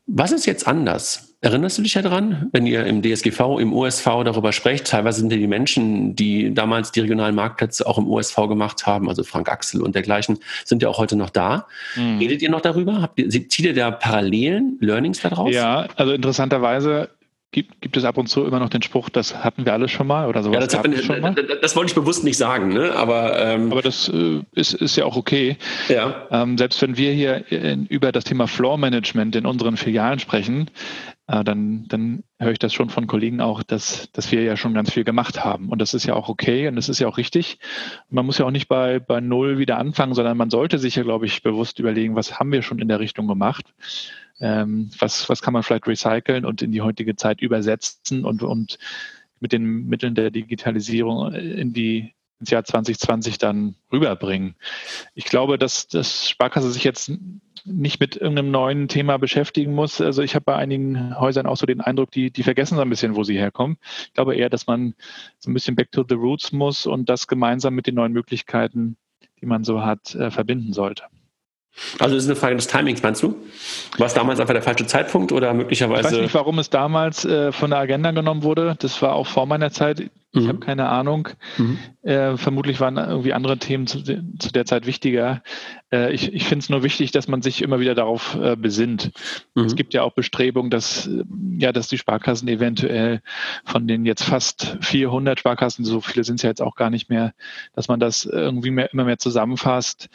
Was 0.07 0.33
ist 0.33 0.47
jetzt 0.47 0.67
anders? 0.67 1.32
Erinnerst 1.45 1.77
du 1.77 1.83
dich 1.83 1.95
ja 1.95 2.03
dran, 2.03 2.49
wenn 2.53 2.67
ihr 2.67 2.87
im 2.87 3.03
DSGV, 3.03 3.59
im 3.59 3.73
USV 3.73 4.05
darüber 4.25 4.53
sprecht? 4.53 4.87
Teilweise 4.87 5.19
sind 5.19 5.33
ja 5.33 5.39
die 5.39 5.49
Menschen, 5.49 6.15
die 6.15 6.55
damals 6.55 6.93
die 6.93 7.01
regionalen 7.01 7.35
Marktplätze 7.35 7.85
auch 7.85 7.99
im 7.99 8.07
USV 8.07 8.37
gemacht 8.47 8.87
haben, 8.87 9.09
also 9.09 9.25
Frank 9.25 9.51
Axel 9.51 9.83
und 9.83 9.97
dergleichen, 9.97 10.39
sind 10.65 10.83
ja 10.83 10.89
auch 10.89 10.99
heute 10.99 11.17
noch 11.17 11.31
da. 11.31 11.67
Mhm. 11.97 12.19
Redet 12.19 12.43
ihr 12.43 12.51
noch 12.51 12.61
darüber? 12.61 13.03
Habt 13.03 13.19
ihr, 13.19 13.29
zieht 13.29 13.59
ihr 13.59 13.75
da 13.75 13.91
Parallelen, 13.91 14.79
Learnings 14.81 15.21
daraus? 15.21 15.53
Ja, 15.53 15.89
also 15.97 16.13
interessanterweise 16.13 17.09
gibt, 17.53 17.81
gibt 17.83 17.97
es 17.97 18.05
ab 18.05 18.17
und 18.17 18.29
zu 18.29 18.45
immer 18.45 18.59
noch 18.59 18.71
den 18.71 18.83
Spruch, 18.83 19.11
das 19.11 19.45
hatten 19.45 19.65
wir 19.67 19.73
alle 19.75 19.89
schon 19.89 20.07
mal 20.07 20.27
oder 20.27 20.43
sowas. 20.43 20.73
Ja, 20.73 20.81
das, 20.81 20.89
man, 20.89 20.97
schon 20.97 21.21
mal. 21.21 21.35
das 21.35 21.77
wollte 21.77 21.91
ich 21.91 21.95
bewusst 21.95 22.25
nicht 22.25 22.39
sagen, 22.39 22.73
ne? 22.73 22.93
aber. 22.95 23.39
Ähm, 23.39 23.71
aber 23.71 23.83
das 23.83 24.09
äh, 24.09 24.41
ist, 24.53 24.75
ist 24.75 24.97
ja 24.97 25.05
auch 25.05 25.17
okay. 25.17 25.57
Ja. 25.89 26.27
Ähm, 26.31 26.57
selbst 26.57 26.81
wenn 26.83 26.97
wir 26.97 27.13
hier 27.13 27.51
in, 27.53 27.87
über 27.87 28.11
das 28.11 28.25
Thema 28.25 28.49
Floor 28.49 28.79
Management 28.79 29.37
in 29.37 29.47
unseren 29.47 29.77
Filialen 29.77 30.19
sprechen, 30.19 30.71
äh, 31.33 31.43
dann, 31.43 31.87
dann 31.89 32.23
höre 32.39 32.53
ich 32.53 32.59
das 32.59 32.73
schon 32.73 32.91
von 32.91 33.07
Kollegen 33.07 33.41
auch, 33.41 33.63
dass, 33.63 34.13
dass 34.13 34.31
wir 34.31 34.43
ja 34.43 34.57
schon 34.57 34.75
ganz 34.75 34.93
viel 34.93 35.05
gemacht 35.05 35.45
haben. 35.45 35.71
Und 35.71 35.81
das 35.81 35.95
ist 35.95 36.05
ja 36.05 36.15
auch 36.15 36.29
okay 36.29 36.69
und 36.69 36.77
das 36.77 36.89
ist 36.89 37.01
ja 37.01 37.09
auch 37.09 37.19
richtig. 37.19 37.59
Man 38.09 38.27
muss 38.27 38.39
ja 38.39 38.47
auch 38.47 38.51
nicht 38.51 38.69
bei, 38.69 39.01
bei 39.01 39.21
Null 39.21 39.59
wieder 39.59 39.79
anfangen, 39.79 40.15
sondern 40.15 40.37
man 40.37 40.51
sollte 40.51 40.79
sich 40.79 40.97
ja, 40.97 41.03
glaube 41.03 41.27
ich, 41.27 41.43
bewusst 41.43 41.79
überlegen, 41.81 42.15
was 42.15 42.39
haben 42.39 42.53
wir 42.53 42.63
schon 42.63 42.79
in 42.79 42.89
der 42.89 43.01
Richtung 43.01 43.27
gemacht 43.27 43.75
ähm, 44.43 44.91
was, 44.99 45.29
was 45.29 45.41
kann 45.41 45.53
man 45.53 45.63
vielleicht 45.63 45.87
recyceln 45.87 46.45
und 46.45 46.63
in 46.63 46.73
die 46.73 46.83
heutige 46.83 47.15
Zeit 47.17 47.41
übersetzen 47.41 48.25
und, 48.25 48.43
und 48.43 48.79
mit 49.41 49.53
den 49.53 49.87
Mitteln 49.87 50.15
der 50.15 50.31
Digitalisierung 50.31 51.33
in 51.33 51.73
die 51.73 52.15
ins 52.41 52.51
Jahr 52.51 52.65
2020 52.65 53.39
dann 53.39 53.77
rüberbringen. 53.93 54.57
Ich 55.15 55.27
glaube, 55.27 55.59
dass 55.59 55.87
das 55.87 56.29
Sparkasse 56.29 56.73
sich 56.73 56.83
jetzt 56.83 57.13
nicht 57.65 58.01
mit 58.01 58.17
irgendeinem 58.17 58.51
neuen 58.51 58.89
Thema 58.89 59.19
beschäftigen 59.19 59.75
muss. 59.75 60.01
Also 60.01 60.23
ich 60.23 60.35
habe 60.35 60.45
bei 60.45 60.57
einigen 60.57 61.19
Häusern 61.19 61.47
auch 61.47 61.57
so 61.57 61.67
den 61.67 61.81
Eindruck, 61.81 62.11
die, 62.11 62.31
die 62.31 62.43
vergessen 62.43 62.77
so 62.77 62.83
ein 62.83 62.91
bisschen, 62.91 63.17
wo 63.17 63.23
sie 63.23 63.39
herkommen. 63.39 63.79
Ich 64.07 64.15
glaube 64.15 64.35
eher, 64.37 64.51
dass 64.51 64.67
man 64.67 64.95
so 65.39 65.51
ein 65.51 65.55
bisschen 65.55 65.77
back 65.77 65.93
to 65.93 66.05
the 66.09 66.15
roots 66.15 66.53
muss 66.53 66.87
und 66.87 67.09
das 67.09 67.27
gemeinsam 67.27 67.75
mit 67.75 67.87
den 67.87 67.95
neuen 67.95 68.13
Möglichkeiten, 68.13 68.97
die 69.41 69.47
man 69.47 69.65
so 69.65 69.83
hat, 69.83 70.15
äh, 70.15 70.31
verbinden 70.31 70.73
sollte. 70.73 71.05
Also 71.99 72.17
ist 72.17 72.27
eine 72.27 72.37
Frage 72.37 72.57
des 72.57 72.67
Timings, 72.67 73.03
meinst 73.03 73.23
du? 73.23 73.35
War 73.97 74.07
es 74.07 74.15
damals 74.15 74.41
einfach 74.41 74.53
der 74.53 74.63
falsche 74.63 74.87
Zeitpunkt 74.87 75.33
oder 75.33 75.55
möglicherweise? 75.55 76.09
Ich 76.09 76.15
weiß 76.15 76.21
nicht, 76.21 76.35
warum 76.35 76.59
es 76.59 76.69
damals 76.69 77.25
äh, 77.25 77.51
von 77.51 77.71
der 77.71 77.79
Agenda 77.79 78.11
genommen 78.11 78.43
wurde. 78.43 78.77
Das 78.79 79.01
war 79.01 79.15
auch 79.15 79.27
vor 79.27 79.47
meiner 79.47 79.71
Zeit. 79.71 80.11
Ich 80.35 80.45
mhm. 80.45 80.49
habe 80.49 80.59
keine 80.61 80.89
Ahnung. 80.89 81.29
Mhm. 81.57 81.79
Äh, 82.03 82.37
vermutlich 82.37 82.81
waren 82.81 82.97
irgendwie 82.99 83.33
andere 83.33 83.59
Themen 83.59 83.87
zu, 83.87 84.03
zu 84.03 84.53
der 84.53 84.67
Zeit 84.67 84.87
wichtiger. 84.87 85.43
Äh, 85.91 86.13
ich 86.13 86.33
ich 86.33 86.45
finde 86.45 86.63
es 86.63 86.69
nur 86.69 86.83
wichtig, 86.83 87.11
dass 87.11 87.27
man 87.27 87.43
sich 87.43 87.63
immer 87.63 87.81
wieder 87.81 87.95
darauf 87.95 88.37
äh, 88.41 88.57
besinnt. 88.57 89.13
Mhm. 89.55 89.65
Es 89.65 89.75
gibt 89.75 89.95
ja 89.95 90.03
auch 90.03 90.13
Bestrebungen, 90.13 90.71
dass, 90.71 91.09
ja, 91.59 91.73
dass 91.73 91.89
die 91.89 91.99
Sparkassen 91.99 92.49
eventuell 92.49 93.23
von 93.65 93.87
den 93.87 94.05
jetzt 94.05 94.25
fast 94.25 94.79
400 94.81 95.39
Sparkassen, 95.39 95.85
so 95.85 96.01
viele 96.01 96.25
sind 96.25 96.37
es 96.37 96.43
ja 96.43 96.51
jetzt 96.51 96.63
auch 96.63 96.77
gar 96.77 96.91
nicht 96.91 97.09
mehr, 97.09 97.33
dass 97.75 97.89
man 97.89 97.99
das 98.01 98.25
irgendwie 98.25 98.71
mehr, 98.71 98.93
immer 98.93 99.05
mehr 99.05 99.19
zusammenfasst. 99.19 100.09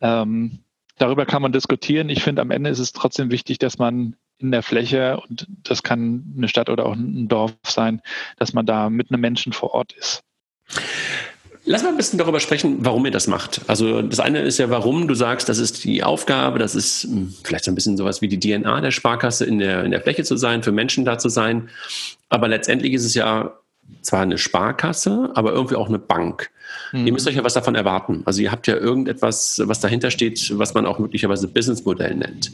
Ähm, 0.00 0.60
darüber 0.98 1.26
kann 1.26 1.42
man 1.42 1.52
diskutieren. 1.52 2.08
Ich 2.08 2.22
finde, 2.22 2.42
am 2.42 2.50
Ende 2.50 2.70
ist 2.70 2.78
es 2.78 2.92
trotzdem 2.92 3.30
wichtig, 3.30 3.58
dass 3.58 3.78
man 3.78 4.16
in 4.38 4.50
der 4.50 4.62
Fläche, 4.62 5.20
und 5.28 5.46
das 5.62 5.82
kann 5.82 6.34
eine 6.36 6.48
Stadt 6.48 6.68
oder 6.68 6.86
auch 6.86 6.94
ein 6.94 7.28
Dorf 7.28 7.52
sein, 7.64 8.02
dass 8.38 8.52
man 8.52 8.66
da 8.66 8.90
mit 8.90 9.10
einem 9.10 9.20
Menschen 9.20 9.52
vor 9.52 9.72
Ort 9.72 9.92
ist. 9.92 10.22
Lass 11.64 11.84
mal 11.84 11.90
ein 11.90 11.96
bisschen 11.96 12.18
darüber 12.18 12.40
sprechen, 12.40 12.78
warum 12.80 13.04
ihr 13.04 13.12
das 13.12 13.28
macht. 13.28 13.60
Also 13.68 14.02
das 14.02 14.18
eine 14.18 14.40
ist 14.40 14.58
ja, 14.58 14.68
warum 14.68 15.06
du 15.06 15.14
sagst, 15.14 15.48
das 15.48 15.58
ist 15.58 15.84
die 15.84 16.02
Aufgabe, 16.02 16.58
das 16.58 16.74
ist 16.74 17.04
hm, 17.04 17.32
vielleicht 17.44 17.64
so 17.64 17.70
ein 17.70 17.76
bisschen 17.76 17.96
sowas 17.96 18.20
wie 18.20 18.26
die 18.26 18.40
DNA 18.40 18.80
der 18.80 18.90
Sparkasse, 18.90 19.44
in 19.44 19.60
der, 19.60 19.84
in 19.84 19.92
der 19.92 20.00
Fläche 20.00 20.24
zu 20.24 20.36
sein, 20.36 20.64
für 20.64 20.72
Menschen 20.72 21.04
da 21.04 21.18
zu 21.18 21.28
sein. 21.28 21.68
Aber 22.28 22.48
letztendlich 22.48 22.94
ist 22.94 23.04
es 23.04 23.14
ja 23.14 23.54
zwar 24.02 24.22
eine 24.22 24.38
Sparkasse, 24.38 25.30
aber 25.34 25.52
irgendwie 25.52 25.76
auch 25.76 25.88
eine 25.88 25.98
Bank. 25.98 26.50
Mhm. 26.92 27.06
Ihr 27.06 27.12
müsst 27.12 27.28
euch 27.28 27.36
ja 27.36 27.44
was 27.44 27.54
davon 27.54 27.74
erwarten. 27.74 28.22
Also 28.24 28.42
ihr 28.42 28.50
habt 28.50 28.66
ja 28.66 28.76
irgendetwas, 28.76 29.62
was 29.64 29.80
dahinter 29.80 30.10
steht, 30.10 30.58
was 30.58 30.74
man 30.74 30.86
auch 30.86 30.98
möglicherweise 30.98 31.48
Businessmodell 31.48 32.14
nennt. 32.14 32.52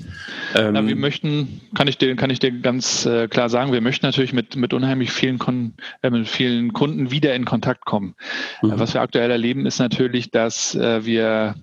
Ähm, 0.55 0.75
ja, 0.75 0.87
wir 0.87 0.97
möchten, 0.97 1.61
kann 1.75 1.89
ich 1.89 1.99
dir, 1.99 2.15
kann 2.17 2.31
ich 2.31 2.39
dir 2.39 2.53
ganz 2.53 3.07
äh, 3.07 3.29
klar 3.29 3.49
sagen, 3.49 3.73
wir 3.73 3.81
möchten 3.81 4.07
natürlich 4.07 4.33
mit, 4.33 4.57
mit 4.57 4.73
unheimlich 4.73 5.11
vielen, 5.11 5.39
Kon 5.39 5.75
äh, 6.03 6.11
mit 6.11 6.29
vielen 6.29 6.73
Kunden 6.73 7.11
wieder 7.11 7.35
in 7.35 7.45
Kontakt 7.45 7.85
kommen. 7.85 8.15
Mhm. 8.63 8.73
Äh, 8.73 8.79
was 8.79 8.95
wir 8.95 9.01
aktuell 9.01 9.31
erleben, 9.31 9.67
ist 9.67 9.79
natürlich, 9.79 10.31
dass 10.31 10.75
äh, 10.75 11.05
wir 11.05 11.55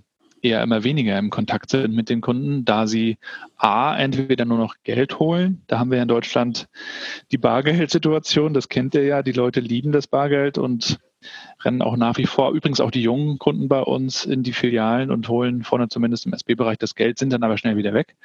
eher 0.46 0.62
immer 0.62 0.84
weniger 0.84 1.18
im 1.18 1.32
Kontakt 1.32 1.72
sind 1.72 1.94
mit 1.94 2.10
den 2.10 2.22
Kunden, 2.22 2.66
da 2.66 2.88
sie 2.88 3.18
A, 3.58 3.98
entweder 3.98 4.46
nur 4.46 4.60
noch 4.60 4.76
Geld 4.84 5.20
holen. 5.20 5.64
Da 5.68 5.80
haben 5.80 5.92
wir 5.92 6.02
in 6.02 6.08
Deutschland 6.08 6.68
die 7.32 7.38
Bargeldsituation, 7.38 8.54
das 8.54 8.70
kennt 8.70 8.94
ihr 8.96 9.04
ja, 9.04 9.24
die 9.24 9.32
Leute 9.32 9.60
lieben 9.60 9.92
das 9.92 10.08
Bargeld 10.08 10.58
und 10.58 11.00
rennen 11.64 11.82
auch 11.82 11.98
nach 11.98 12.18
wie 12.18 12.28
vor, 12.28 12.52
übrigens 12.52 12.80
auch 12.80 12.92
die 12.92 13.02
jungen 13.02 13.40
Kunden 13.40 13.68
bei 13.68 13.82
uns 13.82 14.26
in 14.26 14.44
die 14.44 14.54
Filialen 14.54 15.10
und 15.10 15.28
holen 15.28 15.64
vorne 15.64 15.90
zumindest 15.90 16.28
im 16.28 16.34
SB-Bereich 16.34 16.78
das 16.78 16.94
Geld, 16.94 17.18
sind 17.18 17.34
dann 17.34 17.44
aber 17.44 17.58
schnell 17.58 17.78
wieder 17.78 17.94
weg. 17.94 18.16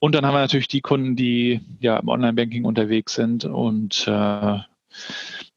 Und 0.00 0.14
dann 0.14 0.26
haben 0.26 0.34
wir 0.34 0.40
natürlich 0.40 0.68
die 0.68 0.80
Kunden, 0.80 1.14
die 1.14 1.60
ja 1.78 1.96
im 1.98 2.08
Online-Banking 2.08 2.64
unterwegs 2.64 3.14
sind 3.14 3.44
und 3.44 4.06
äh, 4.08 4.58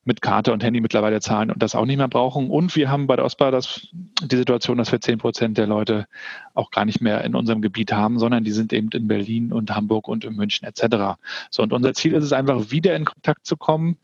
mit 0.07 0.21
Karte 0.21 0.53
und 0.53 0.63
Handy 0.63 0.79
mittlerweile 0.79 1.19
zahlen 1.19 1.51
und 1.51 1.61
das 1.61 1.75
auch 1.75 1.85
nicht 1.85 1.97
mehr 1.97 2.07
brauchen. 2.07 2.49
Und 2.49 2.75
wir 2.75 2.89
haben 2.89 3.07
bei 3.07 3.17
der 3.17 3.25
OSPA 3.25 3.51
das, 3.51 3.87
die 4.23 4.37
Situation, 4.37 4.77
dass 4.77 4.91
wir 4.91 5.01
10 5.01 5.19
Prozent 5.19 5.57
der 5.57 5.67
Leute 5.67 6.07
auch 6.53 6.71
gar 6.71 6.85
nicht 6.85 7.01
mehr 7.01 7.23
in 7.25 7.35
unserem 7.35 7.61
Gebiet 7.61 7.91
haben, 7.91 8.17
sondern 8.17 8.43
die 8.43 8.51
sind 8.51 8.71
eben 8.73 8.89
in 8.93 9.07
Berlin 9.07 9.51
und 9.51 9.75
Hamburg 9.75 10.07
und 10.07 10.23
in 10.23 10.35
München 10.35 10.65
etc. 10.65 11.19
So, 11.51 11.61
und 11.61 11.73
unser 11.73 11.93
Ziel 11.93 12.13
ist 12.13 12.23
es 12.23 12.33
einfach, 12.33 12.71
wieder 12.71 12.95
in 12.95 13.05
Kontakt 13.05 13.45
zu 13.45 13.57
kommen 13.57 13.97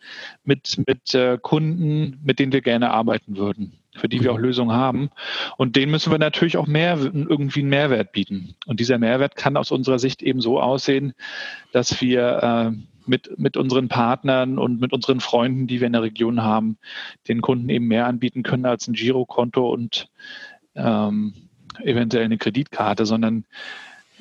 mit, 0.43 0.77
mit 0.85 1.15
äh, 1.15 1.39
Kunden, 1.41 2.19
mit 2.23 2.37
denen 2.37 2.51
wir 2.51 2.61
gerne 2.61 2.91
arbeiten 2.91 3.37
würden 3.37 3.73
für 3.95 4.09
die 4.09 4.23
wir 4.23 4.31
auch 4.31 4.39
Lösungen 4.39 4.75
haben. 4.75 5.11
Und 5.55 5.75
denen 5.75 5.91
müssen 5.91 6.11
wir 6.11 6.17
natürlich 6.17 6.57
auch 6.57 6.65
mehr, 6.65 6.97
irgendwie 6.97 7.59
einen 7.59 7.69
Mehrwert 7.69 8.11
bieten. 8.11 8.55
Und 8.65 8.79
dieser 8.79 8.97
Mehrwert 8.97 9.35
kann 9.35 9.55
aus 9.55 9.71
unserer 9.71 9.99
Sicht 9.99 10.23
eben 10.23 10.41
so 10.41 10.59
aussehen, 10.59 11.13
dass 11.73 12.01
wir 12.01 12.73
äh, 12.73 12.77
mit, 13.07 13.37
mit 13.37 13.57
unseren 13.57 13.87
Partnern 13.87 14.57
und 14.57 14.79
mit 14.79 14.93
unseren 14.93 15.19
Freunden, 15.19 15.67
die 15.67 15.79
wir 15.79 15.87
in 15.87 15.93
der 15.93 16.01
Region 16.01 16.43
haben, 16.43 16.77
den 17.27 17.41
Kunden 17.41 17.69
eben 17.69 17.87
mehr 17.87 18.07
anbieten 18.07 18.43
können 18.43 18.65
als 18.65 18.87
ein 18.87 18.93
Girokonto 18.93 19.69
und 19.69 20.09
ähm, 20.75 21.33
eventuell 21.81 22.25
eine 22.25 22.37
Kreditkarte, 22.37 23.05
sondern 23.05 23.45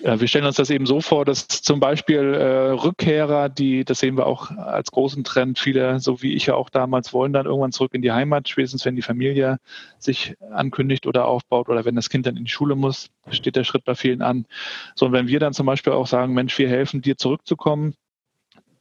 äh, 0.02 0.18
wir 0.18 0.28
stellen 0.28 0.46
uns 0.46 0.56
das 0.56 0.70
eben 0.70 0.86
so 0.86 1.00
vor, 1.00 1.24
dass 1.24 1.46
zum 1.46 1.80
Beispiel 1.80 2.34
äh, 2.34 2.70
Rückkehrer, 2.70 3.48
die, 3.48 3.84
das 3.84 4.00
sehen 4.00 4.16
wir 4.16 4.26
auch 4.26 4.50
als 4.50 4.90
großen 4.90 5.24
Trend, 5.24 5.58
viele, 5.58 6.00
so 6.00 6.22
wie 6.22 6.34
ich 6.34 6.46
ja 6.46 6.54
auch 6.54 6.70
damals, 6.70 7.12
wollen 7.12 7.32
dann 7.32 7.46
irgendwann 7.46 7.72
zurück 7.72 7.94
in 7.94 8.02
die 8.02 8.12
Heimat, 8.12 8.48
spätestens 8.48 8.84
wenn 8.84 8.96
die 8.96 9.02
Familie 9.02 9.58
sich 9.98 10.34
ankündigt 10.50 11.06
oder 11.06 11.26
aufbaut 11.26 11.68
oder 11.68 11.84
wenn 11.84 11.94
das 11.94 12.10
Kind 12.10 12.26
dann 12.26 12.36
in 12.36 12.44
die 12.44 12.50
Schule 12.50 12.74
muss, 12.74 13.10
steht 13.30 13.56
der 13.56 13.64
Schritt 13.64 13.84
bei 13.84 13.94
vielen 13.94 14.22
an. 14.22 14.46
So, 14.94 15.06
und 15.06 15.12
wenn 15.12 15.28
wir 15.28 15.40
dann 15.40 15.52
zum 15.52 15.66
Beispiel 15.66 15.92
auch 15.92 16.06
sagen, 16.06 16.34
Mensch, 16.34 16.58
wir 16.58 16.68
helfen 16.68 17.02
dir 17.02 17.16
zurückzukommen, 17.16 17.94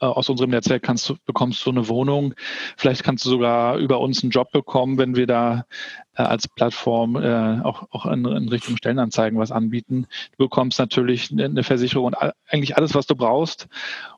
aus 0.05 0.29
unserem 0.29 0.51
Netzwerk 0.51 0.83
kannst 0.83 1.13
bekommst 1.25 1.65
du 1.65 1.69
eine 1.69 1.87
Wohnung. 1.87 2.33
Vielleicht 2.77 3.03
kannst 3.03 3.25
du 3.25 3.29
sogar 3.29 3.77
über 3.77 3.99
uns 3.99 4.23
einen 4.23 4.31
Job 4.31 4.51
bekommen, 4.51 4.97
wenn 4.97 5.15
wir 5.15 5.27
da 5.27 5.65
äh, 6.15 6.23
als 6.23 6.47
Plattform 6.47 7.15
äh, 7.15 7.61
auch, 7.61 7.87
auch 7.91 8.05
in, 8.05 8.25
in, 8.25 8.49
Richtung 8.49 8.77
Stellenanzeigen 8.77 9.39
was 9.39 9.51
anbieten. 9.51 10.07
Du 10.37 10.45
bekommst 10.45 10.79
natürlich 10.79 11.31
eine 11.31 11.63
Versicherung 11.63 12.07
und 12.07 12.15
eigentlich 12.47 12.77
alles, 12.77 12.95
was 12.95 13.07
du 13.07 13.15
brauchst. 13.15 13.67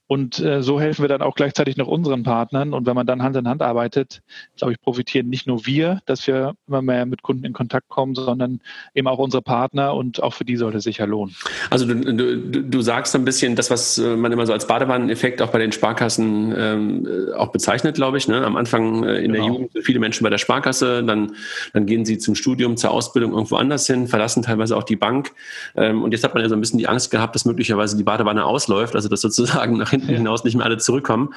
Und 0.08 0.40
äh, 0.40 0.62
so 0.62 0.82
helfen 0.82 1.02
wir 1.02 1.08
dann 1.08 1.22
auch 1.22 1.34
gleichzeitig 1.34 1.78
noch 1.78 1.88
unseren 1.88 2.24
Partnern. 2.24 2.74
Und 2.74 2.86
wenn 2.86 2.96
man 2.96 3.08
dann 3.08 3.24
Hand 3.24 3.38
in 3.38 3.48
Hand 3.48 3.62
arbeitet, 3.62 4.22
glaube 4.58 4.74
ich, 4.74 4.82
profitieren 4.82 5.30
nicht 5.30 5.48
nur 5.48 5.66
wir, 5.66 6.02
dass 6.06 6.28
wir 6.28 6.54
immer 6.68 6.82
mehr 6.82 7.06
mit 7.06 7.24
Kunden 7.24 7.46
in 7.46 7.54
Kontakt 7.54 7.88
kommen, 7.88 8.14
sondern 8.14 8.60
eben 8.94 9.08
auch 9.08 9.18
unsere 9.18 9.42
Partner 9.42 9.96
und 9.96 10.22
auch 10.22 10.34
für 10.34 10.44
die 10.44 10.58
sollte 10.58 10.80
es 10.80 10.84
sich 10.84 10.98
ja 10.98 11.06
lohnen. 11.06 11.36
Also 11.70 11.86
du, 11.86 11.96
du, 11.96 12.64
du 12.64 12.82
sagst 12.82 13.16
ein 13.16 13.24
bisschen 13.24 13.56
das, 13.56 13.72
was 13.72 13.98
äh, 13.98 14.16
man 14.16 14.32
immer 14.32 14.46
so 14.46 14.52
als 14.52 14.68
Badewanneneffekt 14.68 15.42
auch 15.42 15.52
bei 15.52 15.60
den 15.60 15.72
Sparkassen 15.72 16.54
ähm, 16.58 17.08
äh, 17.08 17.34
auch 17.34 17.52
bezeichnet, 17.52 17.96
glaube 17.96 18.18
ich. 18.18 18.28
Ne? 18.28 18.46
Am 18.46 18.58
Anfang 18.58 19.04
äh, 19.04 19.20
in 19.20 19.32
genau. 19.32 19.34
der 19.34 19.54
Jugend 19.54 19.72
sind 19.72 19.86
viele 19.86 20.00
Menschen 20.00 20.24
bei 20.24 20.30
der 20.30 20.38
Sparkasse, 20.38 21.04
dann, 21.04 21.32
dann 21.72 21.86
gehen 21.86 22.04
sie 22.04 22.18
zum 22.18 22.36
Studium, 22.36 22.76
zur 22.76 22.92
Ausbildung 22.92 23.32
irgendwo 23.32 23.56
anders 23.56 23.88
hin, 23.88 24.08
verlassen 24.08 24.44
teilweise 24.44 24.76
auch 24.76 24.84
die 24.84 24.98
Bank. 24.98 25.32
Ähm, 25.76 26.04
und 26.04 26.12
jetzt 26.12 26.26
hat 26.26 26.34
man 26.34 26.44
ja 26.44 26.50
so 26.50 26.56
ein 26.56 26.62
bisschen 26.62 26.80
die 26.80 26.90
Angst 26.90 27.10
gehabt, 27.10 27.36
dass 27.36 27.46
möglicherweise 27.46 27.96
die 27.96 28.04
Badewanne 28.04 28.44
ausläuft, 28.44 28.96
also 28.96 29.08
dass 29.08 29.22
sozusagen 29.22 29.78
nach 29.78 29.93
hinten 29.94 30.14
hinaus 30.14 30.44
nicht 30.44 30.56
mehr 30.56 30.66
alle 30.66 30.78
zurückkommen. 30.78 31.34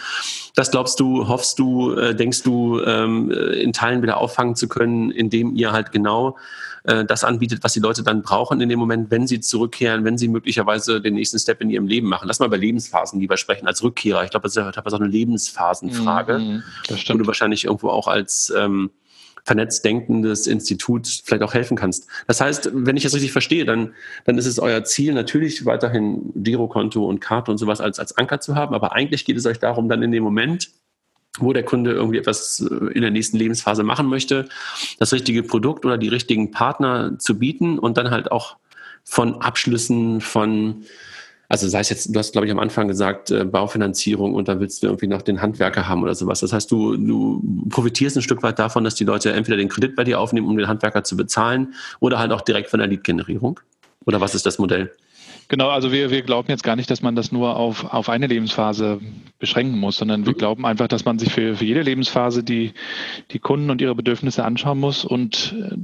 Das 0.55 0.71
glaubst 0.71 0.99
du, 1.01 1.29
hoffst 1.29 1.59
du, 1.59 1.93
äh, 1.93 2.15
denkst 2.15 2.43
du, 2.43 2.81
ähm, 2.81 3.31
in 3.31 3.73
Teilen 3.73 4.03
wieder 4.03 4.19
auffangen 4.19 4.57
zu 4.57 4.69
können, 4.69 5.11
indem 5.11 5.55
ihr 5.55 5.73
halt 5.73 5.93
genau 5.93 6.37
äh, 6.85 7.05
das 7.05 7.25
anbietet, 7.25 7.63
was 7.63 7.73
die 7.73 7.81
Leute 7.81 8.03
dann 8.03 8.23
brauchen 8.23 8.61
in 8.61 8.69
dem 8.69 8.79
Moment, 8.79 9.11
wenn 9.11 9.27
sie 9.27 9.41
zurückkehren, 9.41 10.05
wenn 10.05 10.19
sie 10.19 10.29
möglicherweise 10.29 11.01
den 11.01 11.15
nächsten 11.15 11.39
Step 11.39 11.61
in 11.61 11.71
ihrem 11.71 11.87
Leben 11.87 12.09
machen. 12.09 12.29
Lass 12.29 12.39
mal 12.39 12.47
über 12.47 12.57
Lebensphasen 12.57 13.21
lieber 13.21 13.37
sprechen 13.37 13.67
als 13.67 13.83
Rückkehrer. 13.83 14.25
Ich 14.25 14.31
glaube, 14.31 14.45
das 14.45 14.53
ist 14.53 14.57
ja 14.57 14.71
auch 14.71 14.93
eine 14.93 15.09
Lebensphasenfrage, 15.09 16.39
mhm, 16.39 16.63
das 16.89 17.01
stimmt. 17.01 17.19
wo 17.19 17.23
du 17.25 17.27
wahrscheinlich 17.27 17.65
irgendwo 17.65 17.91
auch 17.91 18.09
als 18.09 18.53
ähm, 18.57 18.91
vernetzt 19.47 19.85
denkendes 19.85 20.49
Institut 20.49 21.07
vielleicht 21.25 21.45
auch 21.45 21.55
helfen 21.55 21.77
kannst. 21.77 22.09
Das 22.27 22.41
heißt, 22.41 22.71
wenn 22.75 22.97
ich 22.97 23.05
das 23.05 23.15
richtig 23.15 23.31
verstehe, 23.31 23.65
dann, 23.65 23.95
dann 24.25 24.39
ist 24.39 24.47
es 24.47 24.59
euer 24.59 24.83
Ziel 24.83 25.15
natürlich 25.15 25.65
weiterhin 25.65 26.33
Girokonto 26.35 27.07
und 27.07 27.21
Karte 27.21 27.53
und 27.53 27.59
sowas 27.59 27.81
als, 27.81 28.01
als 28.01 28.19
Anker 28.19 28.41
zu 28.41 28.57
haben, 28.57 28.75
aber 28.75 28.93
eigentlich 28.93 29.25
geht 29.25 29.37
es 29.37 29.47
euch 29.47 29.61
darum, 29.61 29.89
dann 29.89 30.03
in 30.03 30.11
dem 30.11 30.25
Moment, 30.25 30.71
wo 31.39 31.53
der 31.53 31.63
Kunde 31.63 31.93
irgendwie 31.93 32.19
etwas 32.19 32.61
äh, 32.61 32.93
in 32.93 33.03
der 33.03 33.13
nächsten 33.13 33.37
Lebensphase 33.37 33.85
machen 33.85 34.09
möchte, 34.09 34.49
das 34.99 35.13
richtige 35.13 35.45
Produkt 35.45 35.85
oder 35.85 35.97
die 35.97 36.09
richtigen 36.09 36.51
Partner 36.51 37.17
zu 37.19 37.39
bieten 37.39 37.79
und 37.79 37.97
dann 37.99 38.11
halt 38.11 38.33
auch 38.33 38.57
von 39.05 39.41
Abschlüssen, 39.43 40.21
von 40.21 40.83
also 41.49 41.69
sei 41.69 41.81
es 41.81 41.91
jetzt, 41.91 42.15
du 42.15 42.19
hast, 42.19 42.33
glaube 42.33 42.47
ich, 42.47 42.53
am 42.53 42.59
Anfang 42.59 42.89
gesagt, 42.89 43.31
äh, 43.31 43.45
Baufinanzierung 43.45 44.35
und 44.35 44.49
dann 44.49 44.61
willst 44.61 44.83
du 44.83 44.89
irgendwie 44.89 45.07
noch 45.07 45.23
den 45.23 45.43
Handwerker 45.43 45.89
haben 45.89 46.03
oder 46.03 46.15
sowas. 46.15 46.41
Das 46.41 46.53
heißt, 46.53 46.71
du, 46.71 46.97
du 46.97 47.67
profitierst 47.69 48.17
ein 48.17 48.23
Stück 48.23 48.43
weit 48.43 48.59
davon, 48.59 48.85
dass 48.85 48.95
die 48.95 49.05
Leute 49.05 49.33
entweder 49.33 49.57
den 49.57 49.69
Kredit 49.69 49.97
bei 49.97 50.05
dir 50.05 50.21
aufnehmen, 50.21 50.49
um 50.49 50.57
den 50.57 50.69
Handwerker 50.69 51.05
zu 51.05 51.17
bezahlen, 51.17 51.75
oder 52.01 52.19
halt 52.19 52.33
auch 52.33 52.41
direkt 52.41 52.71
von 52.71 52.79
der 52.79 52.89
Lead-Generierung. 52.89 53.61
Oder 54.05 54.21
was 54.21 54.35
ist 54.35 54.47
das 54.47 54.59
Modell? 54.59 54.93
Genau, 55.49 55.69
also 55.69 55.93
wir, 55.93 56.11
wir 56.11 56.23
glauben 56.23 56.49
jetzt 56.49 56.65
gar 56.65 56.75
nicht, 56.75 56.91
dass 56.91 57.03
man 57.03 57.15
das 57.15 57.31
nur 57.31 57.57
auf, 57.57 57.93
auf 57.93 58.09
eine 58.09 58.27
Lebensphase 58.27 59.01
beschränken 59.39 59.79
muss, 59.79 59.97
sondern 59.97 60.27
wir 60.27 60.33
mhm. 60.33 60.39
glauben 60.39 60.67
einfach, 60.67 60.89
dass 60.89 61.05
man 61.05 61.21
sich 61.21 61.33
für, 61.33 61.55
für 61.55 61.65
jede 61.65 61.83
Lebensphase 61.83 62.43
die, 62.43 62.73
die 63.31 63.39
Kunden 63.39 63.71
und 63.71 63.81
ihre 63.81 63.95
Bedürfnisse 63.95 64.45
anschauen 64.45 64.81
muss 64.81 65.05
und 65.05 65.55
äh, 65.57 65.77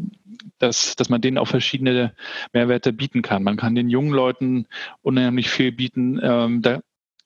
dass, 0.63 0.97
dass 0.97 1.09
man 1.09 1.21
denen 1.21 1.39
auch 1.39 1.49
verschiedene 1.49 2.15
Mehrwerte 2.53 2.93
bieten 2.93 3.23
kann. 3.23 3.43
Man 3.43 3.57
kann 3.57 3.75
den 3.75 3.91
jungen 3.91 4.13
Leuten 4.13 4.67
unheimlich 5.03 5.51
viel 5.51 5.73
bieten, 5.73 6.21
ähm, 6.23 6.63
da, 6.63 6.81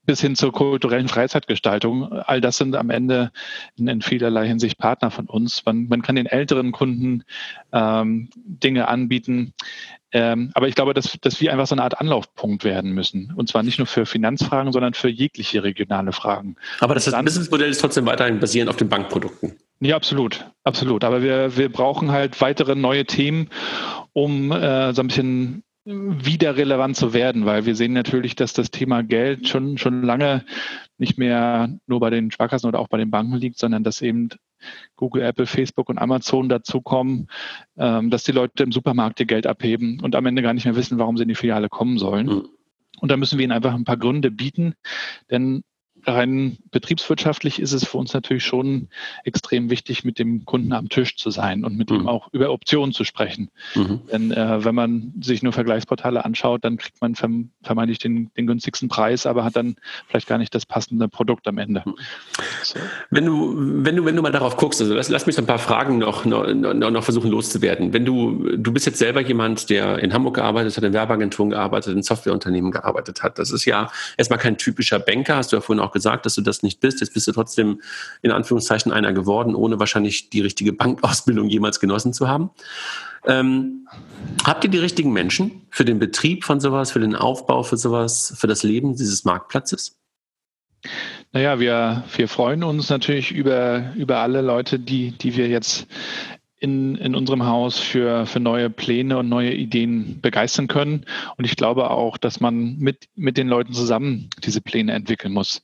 bis 0.07 0.20
hin 0.20 0.37
zur 0.37 0.53
kulturellen 0.53 1.09
Freizeitgestaltung. 1.09 2.12
All 2.12 2.40
das 2.40 2.57
sind 2.57 2.77
am 2.77 2.90
Ende 2.90 3.33
in, 3.77 3.88
in 3.88 4.01
vielerlei 4.01 4.46
Hinsicht 4.46 4.79
Partner 4.79 5.11
von 5.11 5.27
uns. 5.27 5.64
Man, 5.66 5.88
man 5.88 6.01
kann 6.01 6.14
den 6.14 6.27
älteren 6.27 6.72
Kunden 6.72 7.25
ähm, 7.72 8.31
Dinge 8.37 8.88
anbieten. 8.88 9.53
Ähm, 10.12 10.51
aber 10.55 10.68
ich 10.68 10.77
glaube, 10.77 10.94
dass, 10.94 11.18
dass 11.20 11.40
wir 11.40 11.53
einfach 11.53 11.66
so 11.66 11.75
eine 11.75 11.83
Art 11.83 12.01
Anlaufpunkt 12.01 12.64
werden 12.64 12.92
müssen. 12.92 13.35
Und 13.37 13.49
zwar 13.49 13.64
nicht 13.64 13.79
nur 13.79 13.88
für 13.88 14.07
Finanzfragen, 14.07 14.72
sondern 14.72 14.94
für 14.94 15.09
jegliche 15.09 15.62
regionale 15.64 16.12
Fragen. 16.12 16.57
Aber 16.81 16.94
das, 16.94 17.05
das 17.05 17.25
Businessmodell 17.25 17.70
ist 17.70 17.81
trotzdem 17.81 18.07
weiterhin 18.07 18.38
basierend 18.38 18.70
auf 18.70 18.77
den 18.77 18.88
Bankprodukten. 18.88 19.57
Ja, 19.81 19.97
absolut, 19.97 20.51
absolut. 20.65 21.05
Aber 21.05 21.23
wir, 21.23 21.57
wir 21.57 21.71
brauchen 21.71 22.11
halt 22.11 22.41
weitere 22.41 22.75
neue 22.75 23.05
Themen, 23.05 23.51
um 24.12 24.51
äh, 24.51 24.95
so 24.95 25.03
ein 25.03 25.09
bisschen 25.09 25.62
wieder 25.87 26.57
relevant 26.57 26.97
zu 26.97 27.12
werden, 27.12 27.47
weil 27.47 27.65
wir 27.65 27.77
sehen 27.77 27.93
natürlich, 27.93 28.35
dass 28.35 28.53
das 28.53 28.73
Thema 28.73 29.03
Geld 29.03 29.47
schon, 29.47 29.79
schon 29.79 30.03
lange 30.03 30.45
nicht 30.99 31.17
mehr 31.17 31.79
nur 31.87 32.01
bei 32.01 32.11
den 32.11 32.33
Sparkassen 32.33 32.67
oder 32.67 32.81
auch 32.81 32.89
bei 32.89 32.99
den 32.99 33.11
Banken 33.11 33.37
liegt, 33.37 33.59
sondern 33.59 33.85
dass 33.85 34.03
eben 34.03 34.31
Google, 34.97 35.23
Apple, 35.23 35.47
Facebook 35.47 35.89
und 35.89 35.99
Amazon 35.99 36.49
dazu 36.49 36.81
kommen, 36.81 37.29
ähm, 37.77 38.11
dass 38.11 38.25
die 38.25 38.33
Leute 38.33 38.65
im 38.65 38.73
Supermarkt 38.73 39.21
ihr 39.21 39.27
Geld 39.27 39.47
abheben 39.47 40.01
und 40.01 40.17
am 40.17 40.27
Ende 40.27 40.43
gar 40.43 40.55
nicht 40.55 40.65
mehr 40.65 40.75
wissen, 40.75 40.99
warum 40.99 41.17
sie 41.17 41.23
in 41.23 41.29
die 41.29 41.35
Filiale 41.37 41.69
kommen 41.69 41.99
sollen. 41.99 42.27
Mhm. 42.27 42.49
Und 43.01 43.11
da 43.11 43.17
müssen 43.17 43.39
wir 43.39 43.45
ihnen 43.45 43.53
einfach 43.53 43.75
ein 43.75 43.85
paar 43.85 43.99
Gründe 43.99 44.33
bieten, 44.33 44.75
denn 45.31 45.62
rein 46.07 46.59
betriebswirtschaftlich 46.71 47.61
ist 47.61 47.73
es 47.73 47.85
für 47.85 47.99
uns 47.99 48.14
natürlich 48.14 48.45
schon 48.45 48.88
extrem 49.25 49.71
wichtig, 49.71 50.05
mit 50.05 50.19
dem 50.19 50.45
Kunden 50.45 50.73
am 50.73 50.88
Tisch 50.88 51.16
zu 51.16 51.31
sein 51.31 51.64
und 51.64 51.77
mit 51.77 51.90
mhm. 51.90 51.97
ihm 51.97 52.09
auch 52.09 52.33
über 52.33 52.51
Optionen 52.51 52.92
zu 52.92 53.05
sprechen. 53.05 53.51
Mhm. 53.75 54.01
Denn 54.11 54.31
äh, 54.31 54.64
wenn 54.64 54.75
man 54.75 55.12
sich 55.21 55.42
nur 55.42 55.53
Vergleichsportale 55.53 56.25
anschaut, 56.25 56.64
dann 56.64 56.77
kriegt 56.77 57.01
man 57.01 57.14
vermeintlich 57.62 57.99
den, 57.99 58.31
den, 58.37 58.47
günstigsten 58.47 58.88
Preis, 58.88 59.27
aber 59.27 59.45
hat 59.45 59.57
dann 59.57 59.77
vielleicht 60.07 60.29
gar 60.29 60.38
nicht 60.38 60.55
das 60.55 60.64
passende 60.64 61.09
Produkt 61.09 61.49
am 61.49 61.59
Ende. 61.59 61.83
Mhm. 61.85 61.95
So. 62.62 62.79
Wenn 63.11 63.27
du, 63.27 63.55
wenn 63.57 63.97
du, 63.97 64.05
wenn 64.05 64.16
du 64.16 64.23
mal 64.23 64.33
darauf 64.33 64.57
guckst, 64.57 64.81
also 64.81 64.95
lass, 64.95 65.09
lass 65.09 65.27
mich 65.27 65.35
so 65.35 65.42
ein 65.42 65.47
paar 65.47 65.59
Fragen 65.59 65.99
noch, 65.99 66.25
noch, 66.25 66.55
noch 66.55 67.05
versuchen 67.05 67.31
loszuwerden. 67.31 67.92
Wenn 67.92 68.05
du, 68.05 68.57
du 68.57 68.73
bist 68.73 68.87
jetzt 68.87 68.99
selber 68.99 69.21
jemand, 69.21 69.71
der 69.71 69.99
in 69.99 70.12
Hamburg 70.12 70.37
gearbeitet 70.37 70.77
hat, 70.77 70.85
in 70.85 70.92
Werbeagenturen 70.92 71.51
gearbeitet, 71.51 71.95
in 71.95 72.03
Softwareunternehmen 72.03 72.71
gearbeitet 72.71 73.23
hat. 73.23 73.38
Das 73.38 73.51
ist 73.51 73.64
ja 73.64 73.90
erstmal 74.16 74.38
kein 74.38 74.57
typischer 74.57 74.99
Banker, 74.99 75.37
hast 75.37 75.53
du 75.53 75.57
ja 75.57 75.61
vorhin 75.61 75.83
auch 75.83 75.95
gesagt, 75.96 76.26
dass 76.26 76.35
du 76.35 76.42
das 76.42 76.62
nicht 76.62 76.80
bist. 76.80 77.00
Jetzt 77.00 77.14
bist 77.14 77.26
du 77.26 77.32
trotzdem 77.32 77.80
in 78.22 78.30
Anführungszeichen 78.30 78.92
einer 78.92 79.12
geworden, 79.12 79.54
ohne 79.54 79.78
wahrscheinlich 79.78 80.28
die 80.30 80.42
richtige 80.42 80.72
Bankausbildung 80.72 81.48
jemals 81.48 81.80
genossen 81.80 82.12
zu 82.12 82.28
haben. 82.28 82.50
Ähm, 83.24 83.88
habt 84.44 84.62
ihr 84.64 84.70
die 84.70 84.78
richtigen 84.78 85.12
Menschen 85.12 85.62
für 85.70 85.85
den 85.85 85.98
Betrieb 85.98 86.44
von 86.44 86.61
sowas, 86.61 86.92
für 86.92 87.00
den 87.00 87.16
Aufbau 87.16 87.62
für 87.62 87.78
sowas, 87.78 88.35
für 88.37 88.46
das 88.46 88.62
Leben 88.62 88.94
dieses 88.94 89.24
Marktplatzes? 89.24 89.98
Naja, 91.32 91.59
wir, 91.59 92.04
wir 92.14 92.28
freuen 92.28 92.62
uns 92.62 92.90
natürlich 92.90 93.32
über, 93.32 93.92
über 93.96 94.18
alle 94.18 94.42
Leute, 94.42 94.78
die, 94.78 95.11
die 95.12 95.37
wir 95.37 95.48
jetzt 95.48 95.87
in, 96.59 96.97
in 96.97 97.14
unserem 97.14 97.45
Haus 97.45 97.79
für, 97.79 98.27
für 98.27 98.40
neue 98.40 98.71
Pläne 98.71 99.19
und 99.19 99.29
neue 99.29 99.53
Ideen 99.53 100.21
begeistern 100.21 100.69
können. 100.69 101.05
Und 101.37 101.45
ich 101.45 101.57
glaube 101.57 101.90
auch, 101.90 102.16
dass 102.16 102.40
man 102.40 102.79
mit, 102.79 103.09
mit 103.14 103.37
den 103.37 103.49
Leuten 103.49 103.73
zusammen 103.73 104.31
diese 104.42 104.61
Pläne 104.61 104.92
entwickeln 104.92 105.33
muss. 105.33 105.62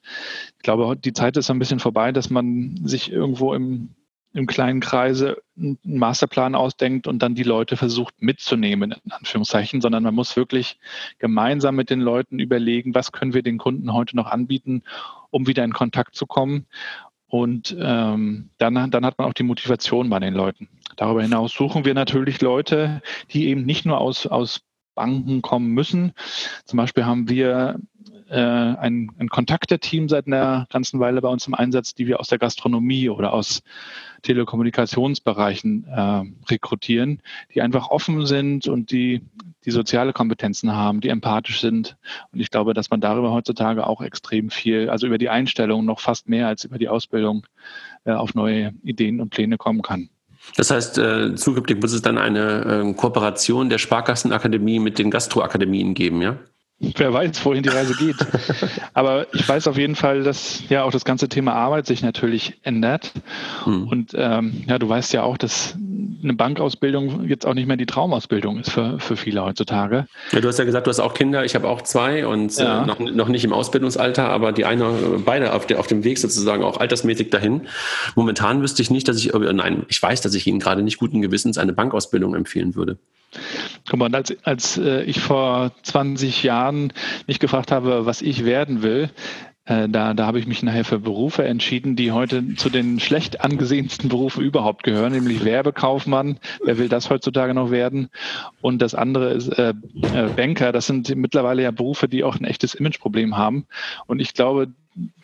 Ich 0.56 0.62
glaube, 0.62 0.96
die 0.96 1.12
Zeit 1.12 1.36
ist 1.36 1.50
ein 1.50 1.58
bisschen 1.58 1.80
vorbei, 1.80 2.12
dass 2.12 2.30
man 2.30 2.80
sich 2.84 3.10
irgendwo 3.10 3.54
im 3.54 3.90
im 4.34 4.46
kleinen 4.46 4.80
Kreise 4.80 5.42
einen 5.56 5.78
Masterplan 5.84 6.54
ausdenkt 6.54 7.06
und 7.06 7.22
dann 7.22 7.34
die 7.34 7.42
Leute 7.42 7.76
versucht 7.76 8.14
mitzunehmen, 8.20 8.92
in 9.04 9.12
Anführungszeichen, 9.12 9.80
sondern 9.80 10.02
man 10.02 10.14
muss 10.14 10.36
wirklich 10.36 10.78
gemeinsam 11.18 11.76
mit 11.76 11.90
den 11.90 12.00
Leuten 12.00 12.38
überlegen, 12.38 12.94
was 12.94 13.12
können 13.12 13.34
wir 13.34 13.42
den 13.42 13.58
Kunden 13.58 13.92
heute 13.92 14.16
noch 14.16 14.26
anbieten, 14.26 14.82
um 15.30 15.46
wieder 15.46 15.64
in 15.64 15.72
Kontakt 15.72 16.14
zu 16.14 16.26
kommen. 16.26 16.66
Und 17.26 17.76
ähm, 17.78 18.50
dann, 18.58 18.90
dann 18.90 19.06
hat 19.06 19.18
man 19.18 19.28
auch 19.28 19.34
die 19.34 19.42
Motivation 19.42 20.10
bei 20.10 20.18
den 20.18 20.34
Leuten. 20.34 20.68
Darüber 20.96 21.22
hinaus 21.22 21.52
suchen 21.52 21.84
wir 21.84 21.94
natürlich 21.94 22.40
Leute, 22.40 23.02
die 23.30 23.48
eben 23.48 23.64
nicht 23.64 23.86
nur 23.86 24.00
aus, 24.00 24.26
aus 24.26 24.60
Banken 24.94 25.42
kommen 25.42 25.70
müssen. 25.70 26.12
Zum 26.64 26.76
Beispiel 26.76 27.04
haben 27.04 27.28
wir 27.28 27.80
äh, 28.28 28.36
ein, 28.38 29.10
ein 29.18 29.28
Kontakteteam 29.28 30.08
seit 30.08 30.26
einer 30.26 30.66
ganzen 30.70 31.00
Weile 31.00 31.20
bei 31.20 31.28
uns 31.28 31.46
im 31.46 31.54
Einsatz, 31.54 31.94
die 31.94 32.06
wir 32.06 32.20
aus 32.20 32.28
der 32.28 32.38
Gastronomie 32.38 33.08
oder 33.08 33.32
aus 33.32 33.62
Telekommunikationsbereichen 34.22 35.84
äh, 35.84 36.22
rekrutieren, 36.50 37.22
die 37.54 37.62
einfach 37.62 37.88
offen 37.88 38.26
sind 38.26 38.68
und 38.68 38.90
die 38.90 39.22
die 39.64 39.70
soziale 39.70 40.12
Kompetenzen 40.12 40.72
haben, 40.72 41.00
die 41.00 41.08
empathisch 41.08 41.60
sind. 41.60 41.96
Und 42.32 42.40
ich 42.40 42.50
glaube, 42.50 42.74
dass 42.74 42.90
man 42.90 43.00
darüber 43.00 43.30
heutzutage 43.32 43.86
auch 43.86 44.00
extrem 44.00 44.50
viel, 44.50 44.90
also 44.90 45.06
über 45.06 45.18
die 45.18 45.28
Einstellung 45.28 45.84
noch 45.84 46.00
fast 46.00 46.28
mehr 46.28 46.48
als 46.48 46.64
über 46.64 46.78
die 46.78 46.88
Ausbildung 46.88 47.46
äh, 48.04 48.12
auf 48.12 48.34
neue 48.34 48.74
Ideen 48.82 49.20
und 49.20 49.30
Pläne 49.30 49.58
kommen 49.58 49.82
kann. 49.82 50.10
Das 50.56 50.70
heißt, 50.70 50.98
äh, 50.98 51.34
zukünftig 51.34 51.80
muss 51.80 51.92
es 51.92 52.02
dann 52.02 52.18
eine 52.18 52.84
äh, 52.90 52.94
Kooperation 52.94 53.70
der 53.70 53.78
Sparkassenakademie 53.78 54.78
mit 54.78 54.98
den 54.98 55.10
Gastroakademien 55.10 55.94
geben, 55.94 56.20
ja? 56.22 56.38
Wer 56.96 57.12
weiß, 57.12 57.44
wohin 57.44 57.62
die 57.62 57.68
Reise 57.68 57.94
geht. 57.94 58.16
Aber 58.94 59.26
ich 59.32 59.48
weiß 59.48 59.68
auf 59.68 59.78
jeden 59.78 59.94
Fall, 59.94 60.24
dass 60.24 60.64
ja 60.68 60.82
auch 60.82 60.90
das 60.90 61.04
ganze 61.04 61.28
Thema 61.28 61.54
Arbeit 61.54 61.86
sich 61.86 62.02
natürlich 62.02 62.58
ändert. 62.64 63.12
Hm. 63.64 63.86
Und 63.86 64.12
ähm, 64.14 64.64
ja, 64.66 64.78
du 64.78 64.88
weißt 64.88 65.12
ja 65.12 65.22
auch, 65.22 65.36
dass 65.36 65.76
eine 66.22 66.34
Bankausbildung 66.34 67.28
jetzt 67.28 67.46
auch 67.46 67.54
nicht 67.54 67.66
mehr 67.66 67.76
die 67.76 67.86
Traumausbildung 67.86 68.58
ist 68.60 68.70
für, 68.70 68.98
für 68.98 69.16
viele 69.16 69.44
heutzutage. 69.44 70.06
Ja, 70.32 70.40
du 70.40 70.48
hast 70.48 70.58
ja 70.58 70.64
gesagt, 70.64 70.86
du 70.86 70.90
hast 70.90 71.00
auch 71.00 71.14
Kinder, 71.14 71.44
ich 71.44 71.54
habe 71.54 71.68
auch 71.68 71.82
zwei 71.82 72.26
und 72.26 72.58
äh, 72.58 72.62
ja. 72.62 72.82
äh, 72.82 72.86
noch, 72.86 72.98
noch 72.98 73.28
nicht 73.28 73.44
im 73.44 73.52
Ausbildungsalter, 73.52 74.28
aber 74.28 74.52
die 74.52 74.64
eine, 74.64 75.20
beide 75.24 75.52
auf, 75.52 75.66
der, 75.66 75.80
auf 75.80 75.86
dem 75.86 76.04
Weg 76.04 76.18
sozusagen 76.18 76.64
auch 76.64 76.78
altersmäßig 76.78 77.30
dahin. 77.30 77.62
Momentan 78.14 78.62
wüsste 78.62 78.82
ich 78.82 78.90
nicht, 78.90 79.08
dass 79.08 79.18
ich, 79.18 79.32
nein, 79.32 79.84
ich 79.88 80.02
weiß, 80.02 80.20
dass 80.20 80.34
ich 80.34 80.46
Ihnen 80.46 80.58
gerade 80.58 80.82
nicht 80.82 80.98
guten 80.98 81.22
Gewissens 81.22 81.58
eine 81.58 81.72
Bankausbildung 81.72 82.34
empfehlen 82.34 82.74
würde. 82.74 82.98
Guck 83.88 83.98
mal, 83.98 84.14
als, 84.14 84.36
als 84.44 84.78
äh, 84.78 85.02
ich 85.02 85.20
vor 85.20 85.72
20 85.82 86.42
Jahren 86.42 86.92
mich 87.26 87.38
gefragt 87.38 87.72
habe, 87.72 88.06
was 88.06 88.22
ich 88.22 88.44
werden 88.44 88.82
will, 88.82 89.10
äh, 89.64 89.88
da, 89.88 90.12
da 90.12 90.26
habe 90.26 90.40
ich 90.40 90.46
mich 90.46 90.62
nachher 90.62 90.84
für 90.84 90.98
Berufe 90.98 91.44
entschieden, 91.44 91.94
die 91.94 92.10
heute 92.10 92.56
zu 92.56 92.68
den 92.68 92.98
schlecht 92.98 93.42
angesehensten 93.42 94.08
Berufen 94.08 94.42
überhaupt 94.42 94.82
gehören, 94.82 95.12
nämlich 95.12 95.44
Werbekaufmann. 95.44 96.38
Wer 96.64 96.78
will 96.78 96.88
das 96.88 97.10
heutzutage 97.10 97.54
noch 97.54 97.70
werden? 97.70 98.08
Und 98.60 98.82
das 98.82 98.94
andere 98.94 99.30
ist 99.30 99.48
äh, 99.50 99.72
äh 100.14 100.28
Banker. 100.34 100.72
Das 100.72 100.86
sind 100.86 101.14
mittlerweile 101.14 101.62
ja 101.62 101.70
Berufe, 101.70 102.08
die 102.08 102.24
auch 102.24 102.38
ein 102.38 102.44
echtes 102.44 102.74
Imageproblem 102.74 103.36
haben. 103.36 103.66
Und 104.06 104.20
ich 104.20 104.34
glaube, 104.34 104.68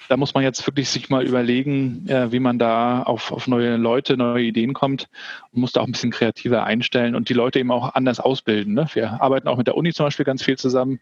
da 0.08 0.16
muss 0.16 0.34
man 0.34 0.42
jetzt 0.42 0.66
wirklich 0.66 0.88
sich 0.88 1.10
mal 1.10 1.26
überlegen, 1.26 2.08
äh, 2.08 2.32
wie 2.32 2.40
man 2.40 2.58
da 2.58 3.02
auf, 3.02 3.32
auf 3.32 3.46
neue 3.46 3.76
Leute, 3.76 4.16
neue 4.16 4.44
Ideen 4.44 4.72
kommt 4.72 5.08
und 5.52 5.60
muss 5.60 5.72
da 5.72 5.80
auch 5.80 5.86
ein 5.86 5.92
bisschen 5.92 6.10
kreativer 6.10 6.64
einstellen 6.64 7.14
und 7.14 7.28
die 7.28 7.34
Leute 7.34 7.58
eben 7.58 7.70
auch 7.70 7.94
anders 7.94 8.18
ausbilden. 8.18 8.74
Ne? 8.74 8.86
Wir 8.94 9.20
arbeiten 9.20 9.48
auch 9.48 9.58
mit 9.58 9.66
der 9.66 9.76
Uni 9.76 9.92
zum 9.92 10.06
Beispiel 10.06 10.24
ganz 10.24 10.42
viel 10.42 10.56
zusammen 10.56 11.00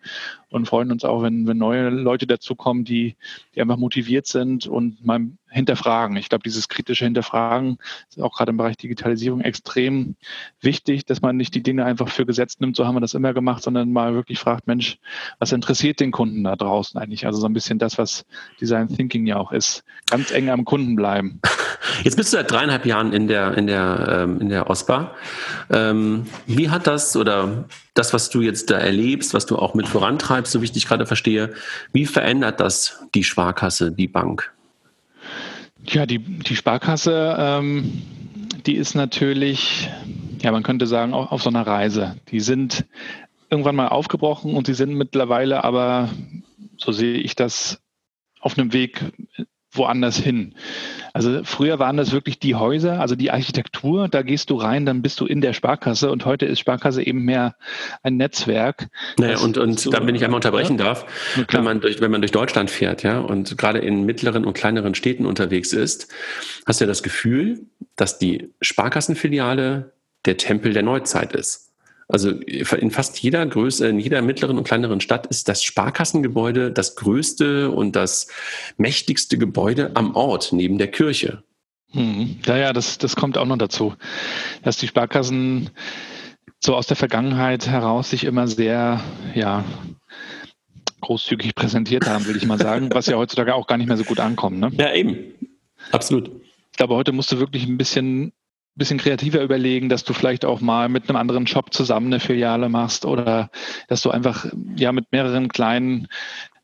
und 0.51 0.67
freuen 0.67 0.91
uns 0.91 1.05
auch, 1.05 1.23
wenn, 1.23 1.47
wenn 1.47 1.59
neue 1.59 1.91
Leute 1.91 2.27
dazukommen, 2.27 2.85
die, 2.85 3.17
die 3.55 3.61
einfach 3.61 3.77
motiviert 3.77 4.27
sind 4.27 4.67
und 4.67 5.05
mal 5.05 5.21
hinterfragen. 5.51 6.17
Ich 6.17 6.29
glaube, 6.29 6.43
dieses 6.43 6.69
kritische 6.69 7.05
Hinterfragen 7.05 7.79
ist 8.09 8.21
auch 8.21 8.37
gerade 8.37 8.51
im 8.51 8.57
Bereich 8.57 8.77
Digitalisierung 8.77 9.41
extrem 9.41 10.17
wichtig, 10.61 11.07
dass 11.07 11.23
man 11.23 11.37
nicht 11.37 11.55
die 11.55 11.63
Dinge 11.63 11.85
einfach 11.85 12.09
für 12.09 12.27
gesetzt 12.27 12.61
nimmt, 12.61 12.77
so 12.77 12.87
haben 12.87 12.97
wir 12.97 13.01
das 13.01 13.15
immer 13.15 13.33
gemacht, 13.33 13.63
sondern 13.63 13.93
mal 13.93 14.15
wirklich 14.15 14.39
fragt, 14.39 14.67
Mensch, 14.67 14.99
was 15.39 15.53
interessiert 15.53 16.01
den 16.01 16.11
Kunden 16.11 16.45
da 16.45 16.57
draußen 16.57 17.01
eigentlich? 17.01 17.27
Also 17.27 17.41
so 17.41 17.47
ein 17.47 17.53
bisschen 17.53 17.79
das, 17.79 17.99
was 17.99 18.25
Design 18.61 18.89
Thinking 18.89 19.27
ja 19.27 19.37
auch 19.37 19.53
ist. 19.53 19.85
Ganz 20.11 20.31
eng 20.31 20.51
am 20.51 20.65
Kunden 20.65 20.97
bleiben. 20.97 21.41
Jetzt 22.03 22.17
bist 22.17 22.33
du 22.33 22.37
seit 22.37 22.51
dreieinhalb 22.51 22.85
Jahren 22.85 23.13
in 23.13 23.29
der, 23.29 23.57
in 23.57 23.67
der, 23.67 24.25
ähm, 24.25 24.41
in 24.41 24.49
der 24.49 24.69
OSPA. 24.69 25.15
Ähm, 25.71 26.27
wie 26.47 26.69
hat 26.69 26.87
das 26.87 27.17
oder 27.17 27.67
das, 27.95 28.13
was 28.13 28.29
du 28.29 28.43
jetzt 28.43 28.71
da 28.71 28.79
erlebst, 28.79 29.35
was 29.35 29.47
du 29.47 29.57
auch 29.57 29.75
mit 29.75 29.89
vorantreibst, 29.89 30.53
so 30.53 30.61
wie 30.61 30.67
ich 30.67 30.73
dich 30.73 30.87
gerade 30.87 31.07
verstehe, 31.07 31.55
wie 31.93 32.07
verändert 32.07 32.61
das 32.61 33.05
die 33.15 33.25
Sparkasse, 33.25 33.93
die 33.93 34.09
Bank? 34.09 34.53
Ja, 35.89 36.07
die, 36.07 36.19
die 36.19 36.57
Sparkasse, 36.57 37.37
ähm, 37.39 38.03
die 38.67 38.75
ist 38.75 38.95
natürlich, 38.95 39.89
ja, 40.43 40.51
man 40.51 40.63
könnte 40.63 40.87
sagen, 40.87 41.15
auch 41.15 41.31
auf 41.31 41.43
so 41.43 41.49
einer 41.49 41.67
Reise. 41.67 42.17
Die 42.31 42.41
sind 42.41 42.85
irgendwann 43.51 43.77
mal 43.77 43.89
aufgebrochen 43.89 44.55
und 44.55 44.67
sie 44.67 44.75
sind 44.75 44.95
mittlerweile 44.95 45.65
aber, 45.65 46.11
so 46.77 46.93
sehe 46.93 47.19
ich 47.19 47.37
das, 47.37 47.81
auf 48.41 48.59
einem 48.59 48.73
Weg 48.73 49.05
woanders 49.77 50.19
hin. 50.19 50.55
Also 51.13 51.41
früher 51.45 51.79
waren 51.79 51.97
das 51.97 52.13
wirklich 52.13 52.39
die 52.39 52.55
Häuser, 52.55 53.01
also 53.01 53.17
die 53.17 53.31
Architektur, 53.31 54.09
da 54.09 54.23
gehst 54.23 54.51
du 54.51 54.57
rein, 54.57 54.85
dann 54.85 55.03
bist 55.03 55.21
du 55.21 55.27
in 55.27 55.41
der 55.41 55.53
Sparkasse 55.55 56.11
und 56.11 56.27
heute 56.27 56.45
ist 56.47 56.61
Sparkasse 56.61 57.03
eben 57.03 57.23
mehr 57.23 57.57
ein 58.03 58.17
Netzwerk. 58.17 58.89
Naja, 59.19 59.39
und, 59.39 59.57
und 59.57 59.81
so, 59.81 59.91
da, 59.91 60.07
wenn 60.07 60.15
ich 60.15 60.25
einmal 60.25 60.39
unterbrechen 60.39 60.79
ja? 60.79 60.85
darf, 60.85 61.07
wenn 61.51 61.65
man, 61.65 61.81
durch, 61.81 62.01
wenn 62.01 62.11
man 62.11 62.21
durch 62.21 62.33
Deutschland 62.33 62.71
fährt, 62.71 63.03
ja, 63.03 63.21
und 63.21 63.57
gerade 63.57 63.79
in 63.79 64.05
mittleren 64.05 64.45
und 64.45 64.55
kleineren 64.55 64.95
Städten 64.95 65.25
unterwegs 65.25 65.73
ist, 65.73 66.13
hast 66.67 66.81
du 66.81 66.85
ja 66.85 66.89
das 66.89 67.03
Gefühl, 67.03 67.67
dass 67.97 68.19
die 68.19 68.53
Sparkassenfiliale 68.61 69.93
der 70.27 70.37
Tempel 70.37 70.73
der 70.73 70.83
Neuzeit 70.83 71.33
ist. 71.33 71.66
Also 72.09 72.31
in 72.31 72.91
fast 72.93 73.19
jeder 73.19 73.45
Größe, 73.45 73.89
in 73.89 73.99
jeder 73.99 74.23
mittleren 74.23 74.59
und 74.59 74.65
kleineren 74.65 75.01
Stadt 75.01 75.27
ist 75.27 75.49
das 75.49 75.65
Sparkassengebäude 75.65 76.71
das 76.71 76.95
größte 76.95 77.71
und 77.71 77.97
das 77.97 78.29
mächtigste 78.77 79.39
Gebäude 79.39 79.91
am 79.95 80.15
Ort 80.15 80.53
neben 80.53 80.79
der 80.79 80.89
Kirche. 80.89 81.43
Hm. 81.91 82.39
Ja, 82.47 82.57
ja, 82.57 82.73
das, 82.73 82.99
das 82.99 83.17
kommt 83.17 83.39
auch 83.39 83.47
noch 83.47 83.59
dazu, 83.59 83.95
dass 84.63 84.77
die 84.77 84.87
Sparkassen 84.87 85.71
so 86.61 86.75
aus 86.75 86.87
der 86.87 86.97
Vergangenheit 86.97 87.67
heraus 87.67 88.11
sich 88.11 88.25
immer 88.25 88.47
sehr, 88.47 89.01
ja, 89.35 89.65
großzügig 91.01 91.55
präsentiert 91.55 92.07
haben, 92.07 92.27
würde 92.27 92.39
ich 92.39 92.47
mal 92.47 92.59
sagen, 92.59 92.91
was 92.95 93.07
ja 93.07 93.17
heutzutage 93.17 93.55
auch 93.55 93.67
gar 93.67 93.79
nicht 93.79 93.89
mehr 93.89 93.97
so 93.97 94.05
gut 94.05 94.21
ankommt. 94.21 94.59
Ne? 94.59 94.71
Ja, 94.79 94.93
eben. 94.95 95.17
Absolut. 95.93 96.31
Ich 96.73 96.77
glaube, 96.77 96.95
heute 96.95 97.13
musst 97.13 97.33
du 97.33 97.39
wirklich 97.39 97.67
ein 97.67 97.79
bisschen 97.79 98.33
bisschen 98.77 98.99
kreativer 98.99 99.43
überlegen, 99.43 99.89
dass 99.89 100.05
du 100.05 100.13
vielleicht 100.13 100.45
auch 100.45 100.61
mal 100.61 100.89
mit 100.89 101.09
einem 101.09 101.17
anderen 101.17 101.47
Shop 101.47 101.73
zusammen 101.73 102.07
eine 102.07 102.21
Filiale 102.21 102.69
machst 102.69 103.05
oder 103.05 103.51
dass 103.89 104.03
du 104.03 104.11
einfach 104.11 104.47
ja 104.77 104.93
mit 104.93 105.13
mehreren 105.13 105.49
kleinen 105.49 106.09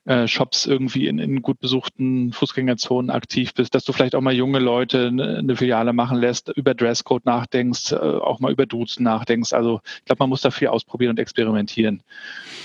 äh, 0.05 0.27
Shops 0.27 0.67
irgendwie 0.67 1.07
in, 1.07 1.19
in 1.19 1.43
gut 1.43 1.61
besuchten 1.61 2.33
Fußgängerzonen 2.33 3.11
aktiv 3.11 3.55
bist, 3.55 3.75
dass 3.75 3.85
du 3.85 3.93
vielleicht 3.93 4.15
auch 4.15 4.21
mal 4.21 4.35
junge 4.35 4.59
Leute 4.59 5.07
eine, 5.07 5.39
eine 5.39 5.57
Filiale 5.57 5.93
machen 5.93 6.19
lässt, 6.19 6.49
über 6.57 6.75
Dresscode 6.75 7.25
nachdenkst, 7.25 7.93
äh, 7.93 7.97
auch 7.97 8.41
mal 8.41 8.51
über 8.51 8.67
Duzen 8.67 9.05
nachdenkst. 9.05 9.53
Also 9.53 9.81
ich 9.99 10.05
glaube, 10.05 10.25
man 10.25 10.29
muss 10.29 10.41
da 10.41 10.51
viel 10.51 10.69
ausprobieren 10.69 11.11
und 11.11 11.21
experimentieren. 11.21 12.03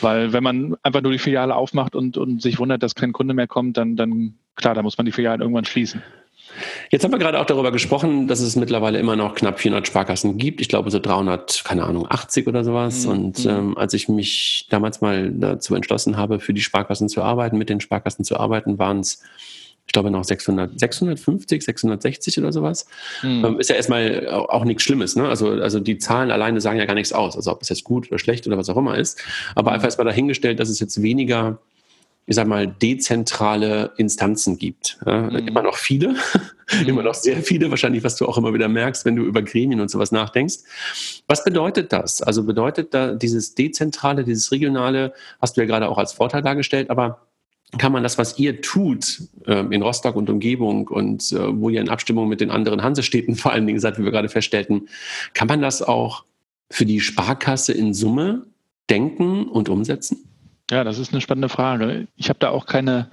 Weil 0.02 0.34
wenn 0.34 0.44
man 0.44 0.78
einfach 0.82 1.02
nur 1.02 1.12
die 1.12 1.20
Filiale 1.20 1.56
aufmacht 1.56 1.96
und, 1.96 2.18
und 2.18 2.42
sich 2.42 2.58
wundert, 2.58 2.82
dass 2.82 2.96
kein 2.96 3.14
Kunde 3.14 3.36
mehr 3.36 3.48
kommt, 3.48 3.78
dann, 3.78 3.96
dann 3.96 4.34
klar, 4.56 4.74
da 4.74 4.82
muss 4.82 4.98
man 4.98 5.06
die 5.06 5.12
Filiale 5.12 5.42
irgendwann 5.44 5.66
schließen. 5.66 6.02
Jetzt 6.90 7.04
haben 7.04 7.12
wir 7.12 7.20
gerade 7.20 7.40
auch 7.40 7.46
darüber 7.46 7.72
gesprochen, 7.72 8.28
dass 8.28 8.40
es 8.40 8.56
mittlerweile 8.56 9.00
immer 9.00 9.16
noch 9.16 9.36
knapp 9.36 9.60
400 9.60 9.88
Sparkassen 9.88 10.38
gibt. 10.38 10.62
Ich 10.62 10.70
glaube 10.70 10.92
so 10.92 11.00
300, 11.00 11.64
keine 11.64 11.84
Ahnung, 11.84 12.08
80 12.10 12.48
oder 12.48 12.64
sowas. 12.64 13.06
Mhm. 13.06 13.12
Und 13.12 13.46
mhm. 13.46 13.52
ähm, 13.52 13.78
als 13.78 13.94
ich 13.94 14.08
mich 14.08 14.68
damals 14.70 15.02
mal 15.02 15.32
dazu 15.32 15.76
entschlossen 15.76 16.18
habe, 16.18 16.40
für 16.40 16.54
die 16.54 16.62
Sparkassen 16.62 17.10
zu 17.10 17.22
arbeiten, 17.22 17.58
mit 17.58 17.70
den 17.70 17.80
Sparkassen 17.80 18.26
zu 18.26 18.38
arbeiten, 18.38 18.80
waren 18.80 19.00
es 19.00 19.22
ich 19.88 19.94
glaube 19.94 20.12
noch 20.12 20.26
600, 20.26 20.78
650, 20.78 21.64
660 21.64 22.40
oder 22.40 22.52
sowas. 22.52 22.88
Mhm. 23.24 23.46
Ähm, 23.46 23.60
ist 23.60 23.70
ja 23.70 23.78
erstmal 23.78 24.28
auch, 24.28 24.50
auch 24.50 24.66
nichts 24.66 24.84
Schlimmes. 24.84 25.16
Ne? 25.16 25.28
Also, 25.28 25.52
also 25.52 25.80
die 25.80 25.98
Zahlen 25.98 26.30
alleine 26.30 26.60
sagen 26.60 26.78
ja 26.78 26.86
gar 26.86 26.94
nichts 26.94 27.14
aus. 27.14 27.38
Also 27.38 27.52
ob 27.54 27.62
es 27.62 27.70
jetzt 27.70 27.86
gut 27.86 28.10
oder 28.10 28.20
schlecht 28.20 28.46
oder 28.48 28.58
was 28.58 28.68
auch 28.68 28.76
immer 28.76 28.98
ist. 28.98 29.18
Aber 29.56 29.72
mhm. 29.72 29.76
einfach 29.76 29.86
erstmal 29.86 30.06
dahingestellt, 30.06 30.60
dass 30.60 30.68
es 30.68 30.82
jetzt 30.82 31.02
weniger 31.02 31.60
ich 32.28 32.36
sag 32.36 32.46
mal, 32.46 32.68
dezentrale 32.68 33.94
Instanzen 33.96 34.58
gibt. 34.58 35.00
Ja, 35.06 35.22
mhm. 35.22 35.48
Immer 35.48 35.64
noch 35.64 35.78
viele, 35.78 36.10
mhm. 36.82 36.88
immer 36.88 37.04
noch 37.04 37.14
sehr 37.14 37.42
viele, 37.42 37.70
wahrscheinlich, 37.70 38.04
was 38.04 38.18
du 38.18 38.28
auch 38.28 38.38
immer 38.38 38.54
wieder 38.54 38.68
merkst, 38.68 39.06
wenn 39.06 39.16
du 39.16 39.24
über 39.24 39.42
Gremien 39.42 39.80
und 39.80 39.90
sowas 39.90 40.12
nachdenkst. 40.12 40.58
Was 41.28 41.46
bedeutet 41.46 41.94
das? 41.94 42.22
Also 42.22 42.44
bedeutet 42.44 42.94
da 42.94 43.14
dieses 43.14 43.56
Dezentrale, 43.56 44.26
dieses 44.26 44.52
Regionale, 44.52 45.14
hast 45.42 45.56
du 45.56 45.62
ja 45.62 45.68
gerade 45.68 45.88
auch 45.88 45.98
als 45.98 46.12
Vorteil 46.12 46.42
dargestellt, 46.42 46.90
aber 46.90 47.22
kann 47.78 47.94
man 47.94 48.04
das, 48.04 48.18
was 48.18 48.38
ihr 48.38 48.62
tut 48.62 49.22
äh, 49.46 49.66
in 49.74 49.82
Rostock 49.82 50.18
und 50.18 50.30
Umgebung 50.30 50.88
und 50.90 51.32
äh, 51.32 51.62
wo 51.62 51.70
ihr 51.70 51.80
in 51.80 51.90
Abstimmung 51.90 52.28
mit 52.28 52.42
den 52.42 52.52
anderen 52.52 52.84
Hansestädten 52.84 53.36
vor 53.36 53.54
allen 53.54 53.66
Dingen 53.66 53.80
seid, 53.80 53.98
wie 53.98 54.04
wir 54.04 54.12
gerade 54.12 54.30
feststellten, 54.30 54.90
kann 55.34 55.48
man 55.48 55.62
das 55.62 55.82
auch 55.82 56.26
für 56.70 56.86
die 56.86 57.00
Sparkasse 57.00 57.72
in 57.72 57.94
Summe 57.94 58.46
denken 58.90 59.48
und 59.48 59.70
umsetzen? 59.70 60.28
Ja, 60.70 60.84
das 60.84 61.00
ist 61.00 61.14
eine 61.14 61.22
spannende 61.22 61.48
Frage. 61.48 62.08
Ich 62.18 62.28
habe 62.28 62.40
da 62.40 62.50
auch 62.50 62.66
keine, 62.66 63.10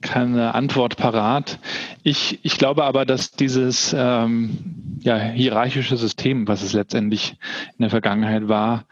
keine 0.00 0.54
Antwort 0.54 0.96
parat. 0.96 1.58
Ich, 2.04 2.38
ich 2.44 2.56
glaube 2.56 2.84
aber, 2.84 3.04
dass 3.04 3.32
dieses, 3.32 3.94
ähm, 3.98 4.98
ja, 5.00 5.18
hierarchische 5.18 5.96
System, 5.96 6.46
was 6.46 6.62
es 6.62 6.72
letztendlich 6.72 7.36
in 7.72 7.82
der 7.82 7.90
Vergangenheit 7.90 8.46
war, 8.46 8.84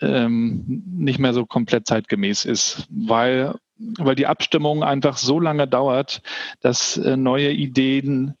ähm, 0.00 0.84
nicht 0.86 1.18
mehr 1.18 1.34
so 1.34 1.46
komplett 1.46 1.88
zeitgemäß 1.88 2.44
ist, 2.44 2.86
weil, 2.90 3.56
weil 3.98 4.14
die 4.14 4.28
Abstimmung 4.28 4.84
einfach 4.84 5.16
so 5.16 5.40
lange 5.40 5.66
dauert, 5.66 6.22
dass 6.60 6.96
äh, 6.96 7.16
neue 7.16 7.50
Ideen 7.50 8.34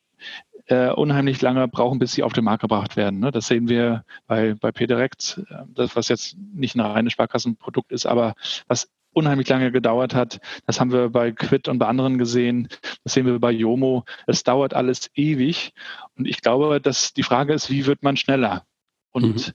äh, 0.66 0.90
unheimlich 0.90 1.40
lange 1.42 1.68
brauchen, 1.68 1.98
bis 1.98 2.12
sie 2.12 2.22
auf 2.22 2.32
den 2.32 2.44
Markt 2.44 2.62
gebracht 2.62 2.96
werden. 2.96 3.20
Ne? 3.20 3.30
Das 3.30 3.46
sehen 3.46 3.68
wir 3.68 4.04
bei, 4.26 4.54
bei 4.54 4.72
PDirect, 4.72 5.42
äh, 5.48 5.62
das, 5.68 5.96
was 5.96 6.08
jetzt 6.08 6.36
nicht 6.54 6.74
ein 6.74 6.80
reines 6.80 7.12
Sparkassenprodukt 7.12 7.92
ist, 7.92 8.06
aber 8.06 8.34
was 8.66 8.88
unheimlich 9.12 9.48
lange 9.48 9.72
gedauert 9.72 10.14
hat. 10.14 10.40
Das 10.66 10.78
haben 10.78 10.92
wir 10.92 11.08
bei 11.08 11.32
Quid 11.32 11.68
und 11.68 11.78
bei 11.78 11.86
anderen 11.86 12.18
gesehen. 12.18 12.68
Das 13.02 13.14
sehen 13.14 13.24
wir 13.24 13.38
bei 13.38 13.50
Yomo. 13.50 14.04
Es 14.26 14.42
dauert 14.44 14.74
alles 14.74 15.10
ewig. 15.14 15.72
Und 16.16 16.26
ich 16.26 16.42
glaube, 16.42 16.80
dass 16.82 17.14
die 17.14 17.22
Frage 17.22 17.54
ist, 17.54 17.70
wie 17.70 17.86
wird 17.86 18.02
man 18.02 18.18
schneller? 18.18 18.66
Und 19.12 19.48
mhm. 19.48 19.52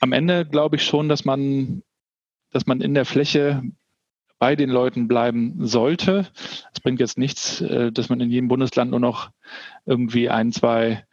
am 0.00 0.12
Ende 0.12 0.44
glaube 0.44 0.76
ich 0.76 0.84
schon, 0.84 1.08
dass 1.08 1.24
man, 1.24 1.82
dass 2.50 2.66
man 2.66 2.82
in 2.82 2.92
der 2.92 3.06
Fläche 3.06 3.62
bei 4.42 4.56
den 4.56 4.70
Leuten 4.70 5.06
bleiben 5.06 5.54
sollte. 5.60 6.26
Es 6.74 6.80
bringt 6.80 6.98
jetzt 6.98 7.16
nichts, 7.16 7.60
äh, 7.60 7.92
dass 7.92 8.08
man 8.08 8.18
in 8.18 8.28
jedem 8.28 8.48
Bundesland 8.48 8.90
nur 8.90 8.98
noch 8.98 9.30
irgendwie 9.86 10.30
ein, 10.30 10.50
zwei 10.50 11.04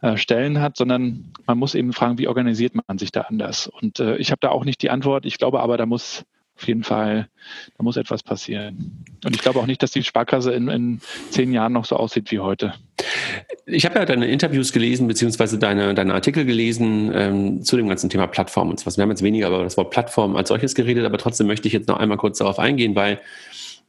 äh, 0.00 0.16
Stellen 0.16 0.60
hat, 0.60 0.76
sondern 0.76 1.32
man 1.46 1.58
muss 1.58 1.76
eben 1.76 1.92
fragen, 1.92 2.18
wie 2.18 2.26
organisiert 2.26 2.74
man 2.74 2.98
sich 2.98 3.12
da 3.12 3.20
anders? 3.20 3.68
Und 3.68 4.00
äh, 4.00 4.16
ich 4.16 4.32
habe 4.32 4.40
da 4.40 4.48
auch 4.48 4.64
nicht 4.64 4.82
die 4.82 4.90
Antwort. 4.90 5.26
Ich 5.26 5.38
glaube 5.38 5.60
aber, 5.60 5.76
da 5.76 5.86
muss 5.86 6.24
auf 6.62 6.68
jeden 6.68 6.84
Fall, 6.84 7.28
da 7.76 7.82
muss 7.82 7.96
etwas 7.96 8.22
passieren. 8.22 9.04
Und 9.24 9.34
ich 9.34 9.42
glaube 9.42 9.58
auch 9.58 9.66
nicht, 9.66 9.82
dass 9.82 9.90
die 9.90 10.04
Sparkasse 10.04 10.52
in, 10.52 10.68
in 10.68 11.00
zehn 11.30 11.52
Jahren 11.52 11.72
noch 11.72 11.84
so 11.84 11.96
aussieht 11.96 12.30
wie 12.30 12.38
heute. 12.38 12.74
Ich 13.66 13.84
habe 13.84 13.98
ja 13.98 14.04
deine 14.04 14.28
Interviews 14.28 14.72
gelesen, 14.72 15.08
beziehungsweise 15.08 15.58
deine, 15.58 15.94
deine 15.94 16.14
Artikel 16.14 16.44
gelesen 16.44 17.10
ähm, 17.12 17.64
zu 17.64 17.76
dem 17.76 17.88
ganzen 17.88 18.10
Thema 18.10 18.28
Plattform 18.28 18.70
und 18.70 18.78
so 18.78 18.86
was. 18.86 18.96
Wir 18.96 19.02
haben 19.02 19.10
jetzt 19.10 19.22
weniger 19.22 19.48
über 19.48 19.64
das 19.64 19.76
Wort 19.76 19.90
Plattform 19.90 20.36
als 20.36 20.48
solches 20.48 20.74
geredet, 20.74 21.04
aber 21.04 21.18
trotzdem 21.18 21.48
möchte 21.48 21.66
ich 21.66 21.74
jetzt 21.74 21.88
noch 21.88 21.98
einmal 21.98 22.16
kurz 22.16 22.38
darauf 22.38 22.60
eingehen, 22.60 22.94
weil 22.94 23.20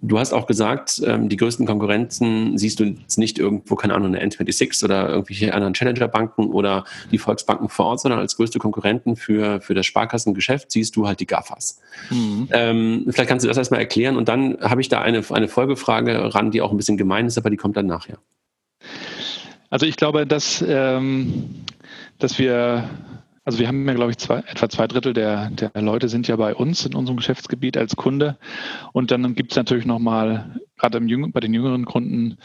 Du 0.01 0.19
hast 0.19 0.33
auch 0.33 0.47
gesagt, 0.47 1.01
ähm, 1.05 1.29
die 1.29 1.37
größten 1.37 1.65
Konkurrenzen 1.65 2.57
siehst 2.57 2.79
du 2.79 2.83
jetzt 2.83 3.17
nicht 3.17 3.39
irgendwo, 3.39 3.75
keine 3.75 3.95
Ahnung, 3.95 4.15
eine 4.15 4.25
N26 4.25 4.83
oder 4.83 5.09
irgendwelche 5.09 5.53
anderen 5.53 5.73
Challenger-Banken 5.73 6.51
oder 6.51 6.83
die 7.11 7.17
Volksbanken 7.17 7.69
vor 7.69 7.85
Ort, 7.85 8.01
sondern 8.01 8.19
als 8.19 8.35
größte 8.35 8.59
Konkurrenten 8.59 9.15
für, 9.15 9.61
für 9.61 9.73
das 9.73 9.85
Sparkassengeschäft 9.85 10.71
siehst 10.71 10.95
du 10.95 11.07
halt 11.07 11.19
die 11.19 11.25
GAFAs. 11.25 11.79
Mhm. 12.09 12.49
Ähm, 12.51 13.05
vielleicht 13.09 13.29
kannst 13.29 13.45
du 13.45 13.47
das 13.47 13.57
erstmal 13.57 13.79
erklären 13.79 14.17
und 14.17 14.27
dann 14.27 14.57
habe 14.61 14.81
ich 14.81 14.89
da 14.89 15.01
eine, 15.01 15.23
eine 15.29 15.47
Folgefrage 15.47 16.35
ran, 16.35 16.51
die 16.51 16.61
auch 16.61 16.71
ein 16.71 16.77
bisschen 16.77 16.97
gemein 16.97 17.27
ist, 17.27 17.37
aber 17.37 17.49
die 17.49 17.57
kommt 17.57 17.77
dann 17.77 17.85
nachher. 17.85 18.17
Also 19.69 19.85
ich 19.85 19.95
glaube, 19.95 20.27
dass, 20.27 20.63
ähm, 20.67 21.63
dass 22.19 22.37
wir 22.37 22.89
also 23.45 23.59
wir 23.59 23.67
haben 23.67 23.87
ja, 23.87 23.93
glaube 23.93 24.11
ich, 24.11 24.17
zwei, 24.17 24.39
etwa 24.39 24.69
zwei 24.69 24.87
Drittel 24.87 25.13
der, 25.13 25.49
der 25.49 25.71
Leute 25.81 26.09
sind 26.09 26.27
ja 26.27 26.35
bei 26.35 26.55
uns 26.55 26.85
in 26.85 26.95
unserem 26.95 27.17
Geschäftsgebiet 27.17 27.77
als 27.77 27.95
Kunde. 27.95 28.37
Und 28.93 29.11
dann 29.11 29.35
gibt 29.35 29.51
es 29.51 29.57
natürlich 29.57 29.85
nochmal, 29.85 30.59
gerade 30.77 30.99
bei 30.99 31.39
den 31.39 31.53
jüngeren 31.53 31.85
Kunden, 31.85 32.37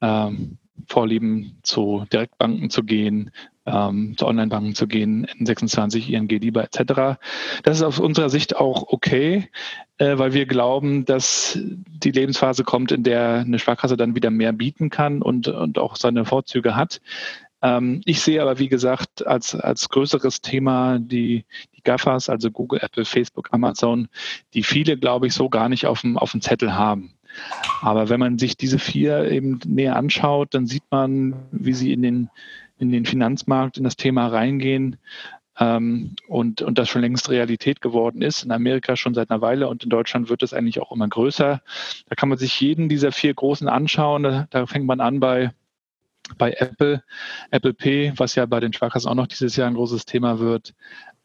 ähm, 0.00 0.58
Vorlieben 0.88 1.58
zu 1.62 2.04
Direktbanken 2.12 2.68
zu 2.68 2.82
gehen, 2.82 3.30
ähm, 3.64 4.16
zu 4.16 4.26
Onlinebanken 4.26 4.74
zu 4.74 4.86
gehen, 4.86 5.26
N26, 5.26 6.10
ING, 6.10 6.28
DIBA 6.28 6.62
etc. 6.62 7.18
Das 7.62 7.78
ist 7.78 7.82
aus 7.82 8.00
unserer 8.00 8.28
Sicht 8.28 8.56
auch 8.56 8.88
okay, 8.88 9.48
äh, 9.98 10.18
weil 10.18 10.34
wir 10.34 10.46
glauben, 10.46 11.04
dass 11.04 11.58
die 11.62 12.10
Lebensphase 12.10 12.64
kommt, 12.64 12.92
in 12.92 13.04
der 13.04 13.44
eine 13.46 13.58
Sparkasse 13.58 13.96
dann 13.96 14.14
wieder 14.14 14.30
mehr 14.30 14.52
bieten 14.52 14.90
kann 14.90 15.22
und, 15.22 15.48
und 15.48 15.78
auch 15.78 15.96
seine 15.96 16.24
Vorzüge 16.24 16.76
hat. 16.76 17.00
Ähm, 17.64 18.02
ich 18.04 18.20
sehe 18.20 18.42
aber, 18.42 18.58
wie 18.58 18.68
gesagt, 18.68 19.26
als, 19.26 19.54
als 19.54 19.88
größeres 19.88 20.42
Thema 20.42 20.98
die, 20.98 21.46
die 21.74 21.82
GAFAs, 21.82 22.28
also 22.28 22.50
Google, 22.50 22.80
Apple, 22.82 23.06
Facebook, 23.06 23.48
Amazon, 23.52 24.08
die 24.52 24.62
viele, 24.62 24.98
glaube 24.98 25.26
ich, 25.26 25.32
so 25.32 25.48
gar 25.48 25.70
nicht 25.70 25.86
auf 25.86 26.02
dem, 26.02 26.18
auf 26.18 26.32
dem 26.32 26.42
Zettel 26.42 26.74
haben. 26.74 27.14
Aber 27.80 28.10
wenn 28.10 28.20
man 28.20 28.38
sich 28.38 28.58
diese 28.58 28.78
vier 28.78 29.30
eben 29.30 29.60
näher 29.66 29.96
anschaut, 29.96 30.52
dann 30.52 30.66
sieht 30.66 30.84
man, 30.90 31.34
wie 31.50 31.72
sie 31.72 31.92
in 31.92 32.02
den, 32.02 32.28
in 32.78 32.92
den 32.92 33.06
Finanzmarkt, 33.06 33.78
in 33.78 33.84
das 33.84 33.96
Thema 33.96 34.26
reingehen 34.26 34.98
ähm, 35.58 36.16
und, 36.28 36.60
und 36.60 36.78
das 36.78 36.90
schon 36.90 37.00
längst 37.00 37.30
Realität 37.30 37.80
geworden 37.80 38.20
ist. 38.20 38.44
In 38.44 38.52
Amerika 38.52 38.94
schon 38.94 39.14
seit 39.14 39.30
einer 39.30 39.40
Weile 39.40 39.68
und 39.68 39.84
in 39.84 39.90
Deutschland 39.90 40.28
wird 40.28 40.42
es 40.42 40.52
eigentlich 40.52 40.82
auch 40.82 40.92
immer 40.92 41.08
größer. 41.08 41.62
Da 42.08 42.14
kann 42.14 42.28
man 42.28 42.36
sich 42.36 42.60
jeden 42.60 42.90
dieser 42.90 43.10
vier 43.10 43.32
großen 43.32 43.68
anschauen. 43.68 44.22
Da, 44.22 44.46
da 44.50 44.66
fängt 44.66 44.86
man 44.86 45.00
an 45.00 45.18
bei 45.18 45.50
bei 46.38 46.52
Apple, 46.52 47.02
Apple 47.50 47.74
Pay, 47.74 48.12
was 48.16 48.34
ja 48.34 48.46
bei 48.46 48.60
den 48.60 48.72
Sparkassen 48.72 49.08
auch 49.08 49.14
noch 49.14 49.26
dieses 49.26 49.56
Jahr 49.56 49.68
ein 49.68 49.74
großes 49.74 50.06
Thema 50.06 50.38
wird, 50.38 50.74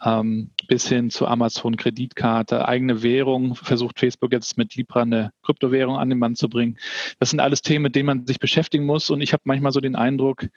ähm, 0.04 0.52
bis 0.68 0.88
hin 0.88 1.10
zu 1.10 1.28
Amazon 1.28 1.78
Kreditkarte, 1.78 2.68
eigene 2.68 3.02
Währung, 3.02 3.56
versucht 3.56 4.00
Facebook 4.00 4.32
jetzt 4.32 4.58
mit 4.58 4.76
Libra 4.76 5.02
eine 5.02 5.32
Kryptowährung 5.44 5.98
an 5.98 6.10
den 6.10 6.20
Mann 6.20 6.36
zu 6.36 6.50
bringen. 6.50 6.78
Das 7.20 7.30
sind 7.30 7.40
alles 7.40 7.62
Themen, 7.62 7.84
mit 7.84 7.96
denen 7.96 8.08
man 8.08 8.26
sich 8.26 8.40
beschäftigen 8.40 8.86
muss. 8.86 9.10
Und 9.10 9.22
ich 9.22 9.34
habe 9.34 9.44
manchmal 9.46 9.72
so 9.72 9.80
den 9.80 9.96
Eindruck, 9.96 10.48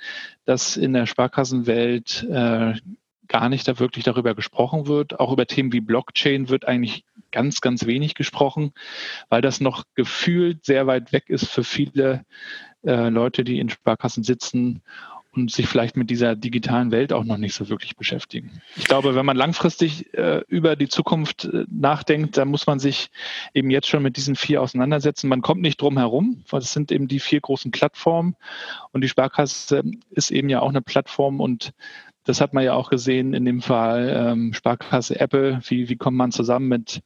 dass 0.45 0.77
in 0.77 0.93
der 0.93 1.07
Sparkassenwelt 1.07 2.27
äh, 2.31 2.75
gar 3.29 3.49
nicht 3.49 3.67
da 3.67 3.79
wirklich 3.79 4.05
darüber 4.05 4.35
gesprochen 4.35 4.87
wird. 4.87 5.19
Auch 5.19 5.33
über 5.33 5.47
Themen 5.47 5.73
wie 5.73 5.81
Blockchain 5.81 6.49
wird 6.49 6.67
eigentlich 6.67 7.05
ganz, 7.31 7.61
ganz 7.61 7.87
wenig 7.87 8.15
gesprochen, 8.15 8.73
weil 9.29 9.41
das 9.41 9.61
noch 9.61 9.85
gefühlt 9.95 10.65
sehr 10.65 10.87
weit 10.87 11.13
weg 11.13 11.25
ist 11.29 11.47
für 11.47 11.65
viele 11.65 12.25
äh, 12.85 13.09
Leute, 13.09 13.45
die 13.45 13.59
in 13.59 13.69
Sparkassen 13.69 14.25
sitzen 14.25 14.83
und 15.35 15.51
sich 15.51 15.67
vielleicht 15.67 15.97
mit 15.97 16.11
dieser 16.11 16.37
digitalen 16.37 16.91
Welt 16.91 17.13
auch 17.13 17.25
noch 17.25 17.39
nicht 17.39 17.55
so 17.55 17.69
wirklich 17.71 17.97
beschäftigen. 17.97 18.61
Ich 18.77 18.85
glaube, 18.85 19.15
wenn 19.15 19.25
man 19.25 19.37
langfristig 19.37 20.13
äh, 20.13 20.43
über 20.49 20.77
die 20.77 20.89
Zukunft 20.89 21.47
äh, 21.47 21.65
nachdenkt, 21.71 22.37
dann 22.37 22.49
muss 22.49 22.67
man 22.67 22.79
sich 22.79 23.11
eben 23.55 23.71
jetzt 23.71 23.89
schon 23.89 24.03
mit 24.03 24.19
diesen 24.19 24.37
vier 24.37 24.61
auseinandersetzen. 24.61 25.29
Man 25.29 25.41
kommt 25.41 25.63
nicht 25.63 25.81
drum 25.81 25.97
herum, 25.97 26.45
weil 26.51 26.61
es 26.61 26.73
sind 26.73 26.93
eben 26.93 27.09
die 27.09 27.21
vier 27.21 27.41
großen 27.41 27.71
Plattformen 27.71 28.37
und 28.93 29.01
die 29.01 29.09
Sparkasse 29.09 29.83
ist 30.11 30.31
eben 30.31 30.51
ja 30.51 30.61
auch 30.61 30.69
eine 30.69 30.83
Plattform 30.83 31.41
und 31.41 31.73
das 32.25 32.41
hat 32.41 32.53
man 32.53 32.63
ja 32.63 32.75
auch 32.75 32.91
gesehen 32.91 33.33
in 33.33 33.45
dem 33.45 33.63
Fall 33.63 34.15
ähm, 34.15 34.53
Sparkasse 34.53 35.19
Apple. 35.19 35.61
Wie, 35.67 35.89
wie 35.89 35.97
kommt 35.97 36.17
man 36.17 36.31
zusammen 36.31 36.69
mit 36.69 37.03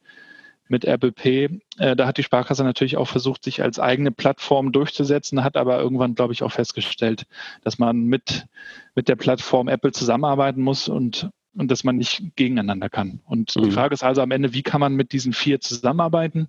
mit 0.68 0.84
Apple 0.84 1.12
Pay. 1.12 1.60
Äh, 1.78 1.96
da 1.96 2.06
hat 2.06 2.18
die 2.18 2.22
Sparkasse 2.22 2.64
natürlich 2.64 2.96
auch 2.96 3.08
versucht, 3.08 3.44
sich 3.44 3.62
als 3.62 3.78
eigene 3.78 4.10
Plattform 4.10 4.72
durchzusetzen, 4.72 5.44
hat 5.44 5.56
aber 5.56 5.78
irgendwann, 5.78 6.14
glaube 6.14 6.32
ich, 6.32 6.42
auch 6.42 6.52
festgestellt, 6.52 7.26
dass 7.62 7.78
man 7.78 8.04
mit, 8.04 8.46
mit 8.94 9.08
der 9.08 9.16
Plattform 9.16 9.68
Apple 9.68 9.92
zusammenarbeiten 9.92 10.62
muss 10.62 10.88
und, 10.88 11.30
und 11.54 11.70
dass 11.70 11.84
man 11.84 11.96
nicht 11.96 12.22
gegeneinander 12.36 12.88
kann. 12.88 13.20
Und 13.24 13.54
mhm. 13.56 13.62
die 13.62 13.70
Frage 13.70 13.94
ist 13.94 14.04
also 14.04 14.22
am 14.22 14.30
Ende, 14.30 14.52
wie 14.52 14.62
kann 14.62 14.80
man 14.80 14.94
mit 14.94 15.12
diesen 15.12 15.32
vier 15.32 15.60
zusammenarbeiten 15.60 16.48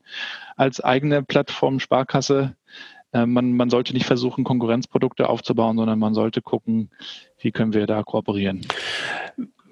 als 0.55 0.81
eigene 0.81 1.23
Plattform 1.23 1.79
Sparkasse? 1.79 2.55
Äh, 3.13 3.25
man, 3.25 3.53
man 3.53 3.69
sollte 3.69 3.93
nicht 3.93 4.05
versuchen, 4.05 4.43
Konkurrenzprodukte 4.43 5.29
aufzubauen, 5.29 5.77
sondern 5.77 5.99
man 5.99 6.13
sollte 6.13 6.41
gucken, 6.41 6.89
wie 7.39 7.51
können 7.51 7.73
wir 7.73 7.87
da 7.87 8.03
kooperieren. 8.03 8.65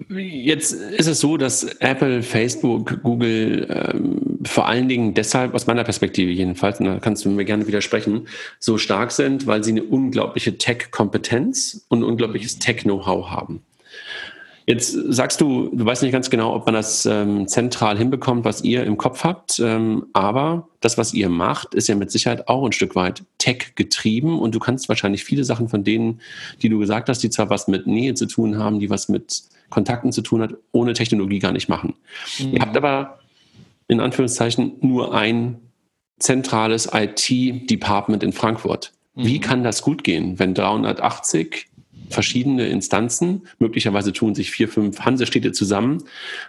Jetzt 0.08 0.72
ist 0.72 1.08
es 1.08 1.18
so, 1.18 1.36
dass 1.36 1.64
Apple, 1.64 2.22
Facebook, 2.22 3.02
Google 3.02 3.66
ähm, 3.68 4.38
vor 4.44 4.68
allen 4.68 4.88
Dingen 4.88 5.14
deshalb, 5.14 5.52
aus 5.52 5.66
meiner 5.66 5.82
Perspektive 5.82 6.30
jedenfalls, 6.30 6.78
und 6.78 6.86
da 6.86 6.98
kannst 7.00 7.24
du 7.24 7.30
mir 7.30 7.44
gerne 7.44 7.66
widersprechen, 7.66 8.28
so 8.60 8.78
stark 8.78 9.10
sind, 9.10 9.48
weil 9.48 9.64
sie 9.64 9.72
eine 9.72 9.82
unglaubliche 9.82 10.58
Tech-Kompetenz 10.58 11.86
und 11.88 12.00
ein 12.00 12.04
unglaubliches 12.04 12.60
Tech-Know-how 12.60 13.30
haben. 13.30 13.62
Jetzt 14.68 14.92
sagst 14.92 15.40
du, 15.40 15.70
du 15.72 15.84
weißt 15.84 16.02
nicht 16.02 16.12
ganz 16.12 16.28
genau, 16.28 16.54
ob 16.54 16.66
man 16.66 16.74
das 16.74 17.06
ähm, 17.06 17.46
zentral 17.46 17.96
hinbekommt, 17.98 18.44
was 18.44 18.62
ihr 18.62 18.84
im 18.84 18.96
Kopf 18.96 19.22
habt, 19.24 19.60
ähm, 19.60 20.06
aber 20.12 20.68
das, 20.80 20.98
was 20.98 21.14
ihr 21.14 21.28
macht, 21.28 21.74
ist 21.74 21.88
ja 21.88 21.94
mit 21.94 22.10
Sicherheit 22.10 22.48
auch 22.48 22.64
ein 22.64 22.72
Stück 22.72 22.96
weit 22.96 23.24
Tech 23.38 23.74
getrieben 23.76 24.38
und 24.38 24.54
du 24.54 24.58
kannst 24.58 24.88
wahrscheinlich 24.88 25.24
viele 25.24 25.44
Sachen 25.44 25.68
von 25.68 25.84
denen, 25.84 26.20
die 26.62 26.68
du 26.68 26.78
gesagt 26.80 27.08
hast, 27.08 27.22
die 27.22 27.30
zwar 27.30 27.48
was 27.48 27.68
mit 27.68 27.86
Nähe 27.86 28.14
zu 28.14 28.26
tun 28.26 28.58
haben, 28.58 28.80
die 28.80 28.90
was 28.90 29.08
mit 29.08 29.44
Kontakten 29.70 30.12
zu 30.12 30.22
tun 30.22 30.42
hat, 30.42 30.54
ohne 30.72 30.92
Technologie 30.92 31.38
gar 31.38 31.52
nicht 31.52 31.68
machen. 31.68 31.94
Mhm. 32.38 32.54
Ihr 32.54 32.60
habt 32.60 32.76
aber 32.76 33.18
in 33.88 34.00
Anführungszeichen 34.00 34.72
nur 34.80 35.14
ein 35.14 35.58
zentrales 36.18 36.90
IT-Department 36.92 38.22
in 38.22 38.32
Frankfurt. 38.32 38.92
Mhm. 39.14 39.26
Wie 39.26 39.40
kann 39.40 39.64
das 39.64 39.82
gut 39.82 40.04
gehen, 40.04 40.38
wenn 40.38 40.54
380 40.54 41.68
verschiedene 42.08 42.66
Instanzen, 42.66 43.42
möglicherweise 43.58 44.12
tun 44.12 44.34
sich 44.34 44.50
vier, 44.50 44.68
fünf 44.68 45.00
Hansestädte 45.00 45.52
zusammen, 45.52 46.04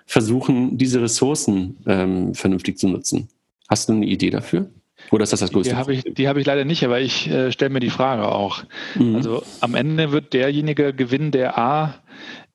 versuchen, 0.05 0.77
diese 0.77 1.01
Ressourcen 1.01 1.77
ähm, 1.85 2.33
vernünftig 2.33 2.77
zu 2.77 2.87
nutzen? 2.87 3.29
Hast 3.67 3.89
du 3.89 3.93
eine 3.93 4.05
Idee 4.05 4.29
dafür? 4.29 4.69
Oder 5.11 5.23
ist 5.23 5.33
das 5.33 5.39
das 5.39 5.51
größte? 5.51 5.71
Die 5.71 5.75
habe 5.75 5.93
ich, 5.93 6.03
die 6.03 6.27
hab 6.27 6.37
ich 6.37 6.45
leider 6.45 6.65
nicht, 6.65 6.83
aber 6.83 6.99
ich 6.99 7.29
äh, 7.29 7.51
stelle 7.51 7.69
mir 7.69 7.79
die 7.79 7.89
Frage 7.89 8.27
auch. 8.27 8.63
Mhm. 8.95 9.15
Also 9.15 9.43
am 9.61 9.75
Ende 9.75 10.11
wird 10.11 10.33
derjenige 10.33 10.93
gewinnen, 10.93 11.31
der 11.31 11.57
A 11.57 11.95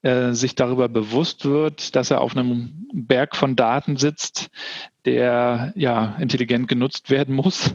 äh, 0.02 0.32
sich 0.32 0.54
darüber 0.54 0.88
bewusst 0.88 1.44
wird, 1.44 1.96
dass 1.96 2.10
er 2.10 2.20
auf 2.20 2.36
einem 2.36 2.86
Berg 2.92 3.36
von 3.36 3.56
Daten 3.56 3.96
sitzt, 3.96 4.50
der 5.04 5.72
ja 5.76 6.16
intelligent 6.18 6.68
genutzt 6.68 7.10
werden 7.10 7.34
muss. 7.34 7.74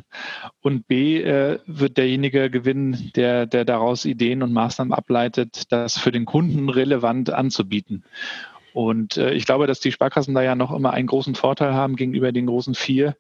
Und 0.61 0.87
B 0.87 1.21
äh, 1.21 1.59
wird 1.65 1.97
derjenige 1.97 2.49
gewinnen, 2.49 3.11
der, 3.15 3.45
der 3.45 3.65
daraus 3.65 4.05
Ideen 4.05 4.43
und 4.43 4.53
Maßnahmen 4.53 4.93
ableitet, 4.93 5.71
das 5.71 5.97
für 5.97 6.11
den 6.11 6.25
Kunden 6.25 6.69
relevant 6.69 7.29
anzubieten. 7.29 8.03
Und 8.77 9.17
äh, 9.17 9.33
ich 9.33 9.47
glaube, 9.47 9.65
dass 9.65 9.79
die 9.79 9.91
Sparkassen 9.91 10.35
da 10.35 10.43
ja 10.43 10.53
noch 10.53 10.71
immer 10.71 10.93
einen 10.93 11.07
großen 11.07 11.33
Vorteil 11.33 11.73
haben 11.73 11.95
gegenüber 11.95 12.31
den 12.31 12.45
großen 12.45 12.75
vier, 12.75 13.15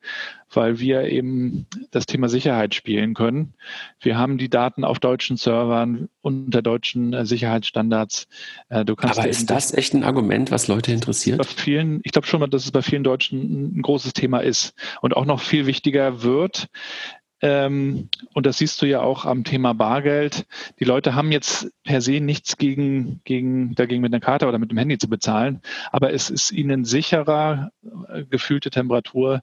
weil 0.53 0.77
wir 0.77 1.05
eben 1.05 1.65
das 1.89 2.05
Thema 2.05 2.29
Sicherheit 2.29 2.75
spielen 2.75 3.15
können. 3.15 3.55
Wir 3.99 4.19
haben 4.19 4.37
die 4.37 4.51
Daten 4.51 4.83
auf 4.83 4.99
deutschen 4.99 5.35
Servern 5.35 6.09
unter 6.21 6.61
deutschen 6.61 7.11
äh, 7.11 7.25
Sicherheitsstandards. 7.25 8.27
Äh, 8.69 8.85
du 8.85 8.95
kannst 8.95 9.17
Aber 9.17 9.27
ist 9.27 9.49
das 9.49 9.73
echt 9.73 9.95
ein 9.95 10.03
Argument, 10.03 10.51
was 10.51 10.67
Leute 10.67 10.91
interessiert? 10.91 11.39
Bei 11.39 11.43
vielen, 11.43 12.01
ich 12.03 12.11
glaube 12.11 12.27
schon, 12.27 12.47
dass 12.51 12.63
es 12.63 12.71
bei 12.71 12.83
vielen 12.83 13.03
Deutschen 13.03 13.79
ein 13.79 13.81
großes 13.81 14.13
Thema 14.13 14.41
ist 14.41 14.75
und 15.01 15.17
auch 15.17 15.25
noch 15.25 15.41
viel 15.41 15.65
wichtiger 15.65 16.21
wird. 16.21 16.67
Ähm, 17.41 18.09
und 18.33 18.45
das 18.45 18.57
siehst 18.57 18.81
du 18.81 18.85
ja 18.85 19.01
auch 19.01 19.25
am 19.25 19.43
Thema 19.43 19.73
Bargeld. 19.73 20.45
Die 20.79 20.85
Leute 20.85 21.13
haben 21.13 21.31
jetzt 21.31 21.71
per 21.83 22.01
se 22.01 22.19
nichts 22.19 22.57
gegen, 22.57 23.21
gegen, 23.25 23.75
dagegen 23.75 24.01
mit 24.01 24.13
einer 24.13 24.21
Karte 24.21 24.47
oder 24.47 24.57
mit 24.57 24.71
dem 24.71 24.77
Handy 24.77 24.97
zu 24.97 25.07
bezahlen, 25.07 25.61
aber 25.91 26.13
es 26.13 26.29
ist 26.29 26.51
ihnen 26.51 26.83
sicherer, 26.83 27.71
äh, 28.09 28.23
gefühlte 28.23 28.71
Temperatur, 28.71 29.41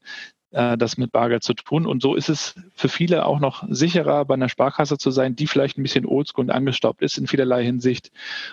äh, 0.51 0.77
das 0.77 0.97
mit 0.97 1.13
Bargeld 1.13 1.45
zu 1.45 1.55
tun. 1.55 1.87
Und 1.87 2.03
so 2.03 2.17
ist 2.17 2.29
es 2.29 2.57
für 2.75 2.89
viele 2.89 3.27
auch 3.27 3.39
noch 3.39 3.65
sicherer, 3.69 4.25
bei 4.25 4.35
einer 4.35 4.49
Sparkasse 4.49 4.99
zu 4.99 5.13
sein, 5.13 5.37
die 5.37 5.47
vielleicht 5.47 5.79
ein 5.79 5.85
bisschen 5.85 6.07
oldschool 6.07 6.47
und 6.47 6.51
angestaubt 6.51 7.01
ist 7.01 7.17
in 7.17 7.29
vielerlei 7.29 7.65
Hinsicht 7.65 8.11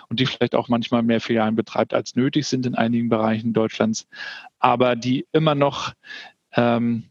und 0.08 0.20
die 0.20 0.26
vielleicht 0.26 0.54
auch 0.54 0.68
manchmal 0.68 1.02
mehr 1.02 1.20
Filialen 1.20 1.56
betreibt, 1.56 1.94
als 1.94 2.14
nötig 2.14 2.46
sind 2.46 2.64
in 2.64 2.76
einigen 2.76 3.08
Bereichen 3.08 3.52
Deutschlands, 3.52 4.06
aber 4.60 4.94
die 4.94 5.26
immer 5.32 5.56
noch 5.56 5.94
ähm, 6.54 7.04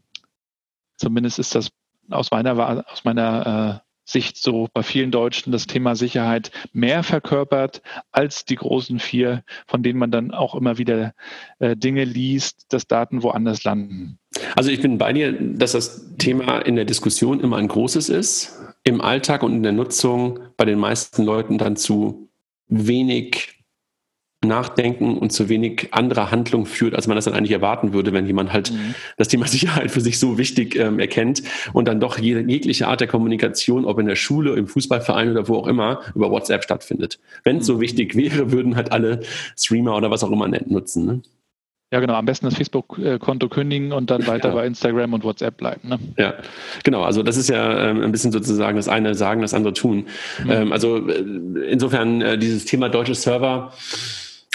Zumindest 1.02 1.40
ist 1.40 1.56
das 1.56 1.68
aus 2.12 2.30
meiner, 2.30 2.84
aus 2.90 3.04
meiner 3.04 3.82
äh, 3.82 3.88
Sicht 4.04 4.36
so 4.36 4.68
bei 4.72 4.82
vielen 4.82 5.10
Deutschen 5.10 5.52
das 5.52 5.66
Thema 5.66 5.94
Sicherheit 5.94 6.50
mehr 6.72 7.02
verkörpert 7.02 7.82
als 8.10 8.44
die 8.44 8.56
großen 8.56 8.98
vier, 8.98 9.44
von 9.66 9.82
denen 9.82 9.98
man 9.98 10.10
dann 10.10 10.32
auch 10.32 10.54
immer 10.54 10.78
wieder 10.78 11.14
äh, 11.60 11.76
Dinge 11.76 12.04
liest, 12.04 12.66
dass 12.72 12.86
Daten 12.86 13.22
woanders 13.22 13.64
landen. 13.64 14.18
Also 14.56 14.70
ich 14.70 14.80
bin 14.80 14.98
bei 14.98 15.12
dir, 15.12 15.32
dass 15.32 15.72
das 15.72 16.16
Thema 16.18 16.58
in 16.58 16.76
der 16.76 16.84
Diskussion 16.84 17.40
immer 17.40 17.56
ein 17.56 17.68
großes 17.68 18.08
ist, 18.08 18.60
im 18.84 19.00
Alltag 19.00 19.42
und 19.42 19.54
in 19.54 19.62
der 19.62 19.72
Nutzung 19.72 20.40
bei 20.56 20.64
den 20.64 20.78
meisten 20.78 21.22
Leuten 21.24 21.58
dann 21.58 21.76
zu 21.76 22.28
wenig 22.68 23.61
Nachdenken 24.44 25.18
und 25.18 25.32
zu 25.32 25.48
wenig 25.48 25.88
anderer 25.92 26.30
Handlung 26.30 26.66
führt, 26.66 26.94
als 26.94 27.06
man 27.06 27.16
das 27.16 27.26
dann 27.26 27.34
eigentlich 27.34 27.52
erwarten 27.52 27.92
würde, 27.92 28.12
wenn 28.12 28.26
jemand 28.26 28.52
halt 28.52 28.72
mhm. 28.72 28.94
das 29.16 29.28
Thema 29.28 29.46
Sicherheit 29.48 29.90
für 29.90 30.00
sich 30.00 30.18
so 30.18 30.38
wichtig 30.38 30.76
ähm, 30.76 30.98
erkennt 30.98 31.42
und 31.72 31.86
dann 31.88 32.00
doch 32.00 32.18
jede, 32.18 32.40
jegliche 32.40 32.88
Art 32.88 33.00
der 33.00 33.08
Kommunikation, 33.08 33.84
ob 33.84 33.98
in 33.98 34.06
der 34.06 34.16
Schule, 34.16 34.54
im 34.54 34.66
Fußballverein 34.66 35.30
oder 35.30 35.48
wo 35.48 35.56
auch 35.56 35.66
immer, 35.66 36.00
über 36.14 36.30
WhatsApp 36.30 36.64
stattfindet. 36.64 37.20
Wenn 37.44 37.56
es 37.56 37.62
mhm. 37.62 37.66
so 37.66 37.80
wichtig 37.80 38.16
wäre, 38.16 38.52
würden 38.52 38.76
halt 38.76 38.92
alle 38.92 39.20
Streamer 39.56 39.96
oder 39.96 40.10
was 40.10 40.24
auch 40.24 40.30
immer 40.30 40.48
nutzen. 40.48 41.06
Ne? 41.06 41.22
Ja, 41.92 42.00
genau. 42.00 42.14
Am 42.14 42.24
besten 42.24 42.46
das 42.46 42.54
Facebook-Konto 42.54 43.50
kündigen 43.50 43.92
und 43.92 44.10
dann 44.10 44.26
weiter 44.26 44.48
ja. 44.48 44.54
bei 44.54 44.66
Instagram 44.66 45.12
und 45.12 45.24
WhatsApp 45.24 45.58
bleiben. 45.58 45.88
Ne? 45.90 45.98
Ja, 46.16 46.34
genau. 46.84 47.02
Also 47.02 47.22
das 47.22 47.36
ist 47.36 47.50
ja 47.50 47.90
ähm, 47.90 48.02
ein 48.02 48.10
bisschen 48.10 48.32
sozusagen 48.32 48.76
das 48.76 48.88
eine 48.88 49.14
sagen, 49.14 49.42
das 49.42 49.52
andere 49.52 49.74
tun. 49.74 50.06
Mhm. 50.42 50.50
Ähm, 50.50 50.72
also 50.72 51.06
äh, 51.06 51.22
insofern 51.68 52.22
äh, 52.22 52.38
dieses 52.38 52.64
Thema 52.64 52.88
deutsche 52.88 53.14
Server 53.14 53.74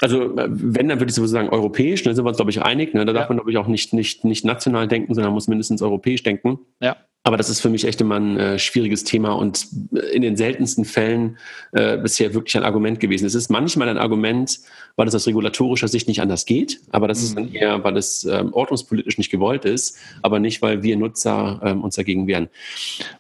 also 0.02 0.38
äh, 0.38 0.48
wenn, 0.50 0.89
dann 0.89 1.00
würde 1.00 1.10
ich 1.10 1.16
sowieso 1.16 1.34
sagen 1.34 1.50
europäisch, 1.50 2.04
da 2.04 2.14
sind 2.14 2.24
wir 2.24 2.30
uns, 2.30 2.38
glaube 2.38 2.52
ich, 2.52 2.62
einig. 2.62 2.93
Ne? 2.93 3.06
Da 3.06 3.14
darf 3.14 3.30
man, 3.30 3.38
glaube 3.38 3.52
ich, 3.52 3.58
auch 3.58 3.68
nicht, 3.68 3.93
nicht, 3.93 4.24
nicht 4.24 4.45
national 4.45 4.88
denken, 4.88 5.14
sondern 5.14 5.34
muss 5.34 5.48
mindestens 5.48 5.82
europäisch 5.82 6.24
denken. 6.24 6.60
Ja. 6.82 6.98
Aber 7.28 7.36
das 7.36 7.49
ist 7.49 7.59
für 7.59 7.67
mich 7.67 7.84
echt 7.84 7.99
immer 7.99 8.15
ein 8.15 8.39
äh, 8.39 8.57
schwieriges 8.57 9.03
Thema 9.03 9.34
und 9.34 9.67
in 10.13 10.21
den 10.21 10.38
seltensten 10.38 10.86
Fällen 10.86 11.38
äh, 11.73 11.97
bisher 11.97 12.34
wirklich 12.34 12.55
ein 12.55 12.63
Argument 12.63 13.01
gewesen. 13.01 13.25
Es 13.25 13.36
ist 13.36 13.49
manchmal 13.49 13.89
ein 13.89 13.97
Argument, 13.97 14.61
weil 14.95 15.09
es 15.09 15.13
aus 15.13 15.28
regulatorischer 15.28 15.89
Sicht 15.89 16.07
nicht 16.07 16.21
anders 16.21 16.45
geht, 16.45 16.80
aber 16.91 17.09
das 17.09 17.19
mhm. 17.19 17.25
ist 17.25 17.36
dann 17.36 17.53
eher, 17.53 17.84
weil 17.84 17.97
es 17.97 18.23
ähm, 18.23 18.53
ordnungspolitisch 18.53 19.17
nicht 19.17 19.30
gewollt 19.30 19.65
ist, 19.65 19.97
aber 20.21 20.39
nicht, 20.39 20.61
weil 20.61 20.84
wir 20.84 20.95
Nutzer 20.95 21.59
ähm, 21.65 21.84
uns 21.84 21.95
dagegen 21.95 22.28
wehren. 22.28 22.47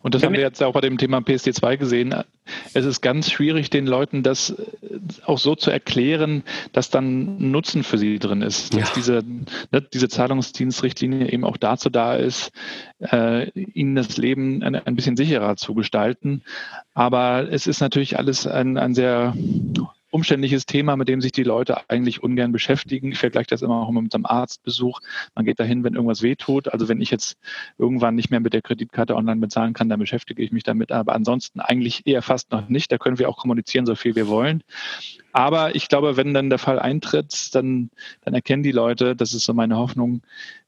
Und 0.03 0.15
das 0.15 0.21
Wenn 0.21 0.27
haben 0.27 0.33
wir 0.35 0.39
jetzt 0.39 0.63
auch 0.63 0.71
bei 0.71 0.79
dem 0.79 0.97
Thema 0.97 1.17
PSD2 1.17 1.75
gesehen. 1.75 2.15
Es 2.73 2.85
ist 2.85 3.01
ganz 3.01 3.29
schwierig, 3.29 3.69
den 3.69 3.85
Leuten 3.85 4.23
das 4.23 4.51
äh, 4.51 4.55
auch 5.25 5.37
so 5.37 5.53
zu 5.55 5.69
erklären, 5.69 6.43
dass 6.71 6.89
dann 6.89 7.51
Nutzen 7.51 7.83
für 7.83 7.97
sie 7.97 8.19
drin 8.19 8.41
ist. 8.41 8.73
Dass 8.73 8.87
ja. 8.87 8.93
diese, 8.95 9.23
ne, 9.73 9.81
diese 9.81 10.07
Zahlungsdienstrichtlinie 10.07 11.29
eben 11.29 11.43
auch 11.43 11.57
dazu 11.57 11.89
da 11.89 12.15
ist, 12.15 12.53
äh, 12.99 13.49
ihnen 13.49 13.96
das 13.97 14.17
Leben 14.17 14.63
ein, 14.63 14.75
ein, 14.75 14.95
bisschen 14.95 15.17
sicherer 15.17 15.55
zu 15.57 15.73
gestalten. 15.73 16.43
Aber 16.93 17.51
es 17.51 17.67
ist 17.67 17.81
natürlich 17.81 18.17
alles 18.17 18.47
ein, 18.47 18.77
ein 18.77 18.95
sehr 18.95 19.33
umständliches 20.09 20.65
Thema, 20.65 20.95
mit 20.95 21.09
dem 21.09 21.21
sich 21.21 21.31
die 21.31 21.43
Leute 21.43 21.89
eigentlich 21.89 22.23
ungern 22.23 22.51
beschäftigen. 22.51 23.11
Ich 23.11 23.19
vergleiche 23.19 23.49
das 23.49 23.61
immer 23.61 23.81
auch 23.81 23.91
mit 23.91 24.13
einem 24.13 24.25
Arztbesuch. 24.25 25.01
Man 25.35 25.45
geht 25.45 25.59
dahin, 25.59 25.83
wenn 25.83 25.95
irgendwas 25.95 26.21
wehtut. 26.21 26.69
Also 26.69 26.87
wenn 26.87 27.01
ich 27.01 27.11
jetzt 27.11 27.37
irgendwann 27.77 28.15
nicht 28.15 28.31
mehr 28.31 28.39
mit 28.39 28.53
der 28.53 28.61
Kreditkarte 28.61 29.15
online 29.15 29.41
bezahlen 29.41 29.73
kann, 29.73 29.89
dann 29.89 29.99
beschäftige 29.99 30.41
ich 30.41 30.51
mich 30.51 30.63
damit. 30.63 30.91
Aber 30.91 31.13
ansonsten 31.13 31.59
eigentlich 31.59 32.07
eher 32.07 32.21
fast 32.21 32.51
noch 32.51 32.69
nicht. 32.69 32.91
Da 32.91 32.97
können 32.97 33.19
wir 33.19 33.29
auch 33.29 33.37
kommunizieren, 33.37 33.85
so 33.85 33.95
viel 33.95 34.15
wir 34.15 34.27
wollen. 34.27 34.63
Aber 35.33 35.75
ich 35.75 35.89
glaube, 35.89 36.17
wenn 36.17 36.33
dann 36.33 36.49
der 36.49 36.59
Fall 36.59 36.79
eintritt, 36.79 37.53
dann, 37.53 37.91
dann 38.21 38.33
erkennen 38.33 38.63
die 38.63 38.71
Leute, 38.71 39.15
das 39.15 39.33
ist 39.33 39.43
so 39.43 39.53
meine 39.53 39.77
Hoffnung, 39.77 40.21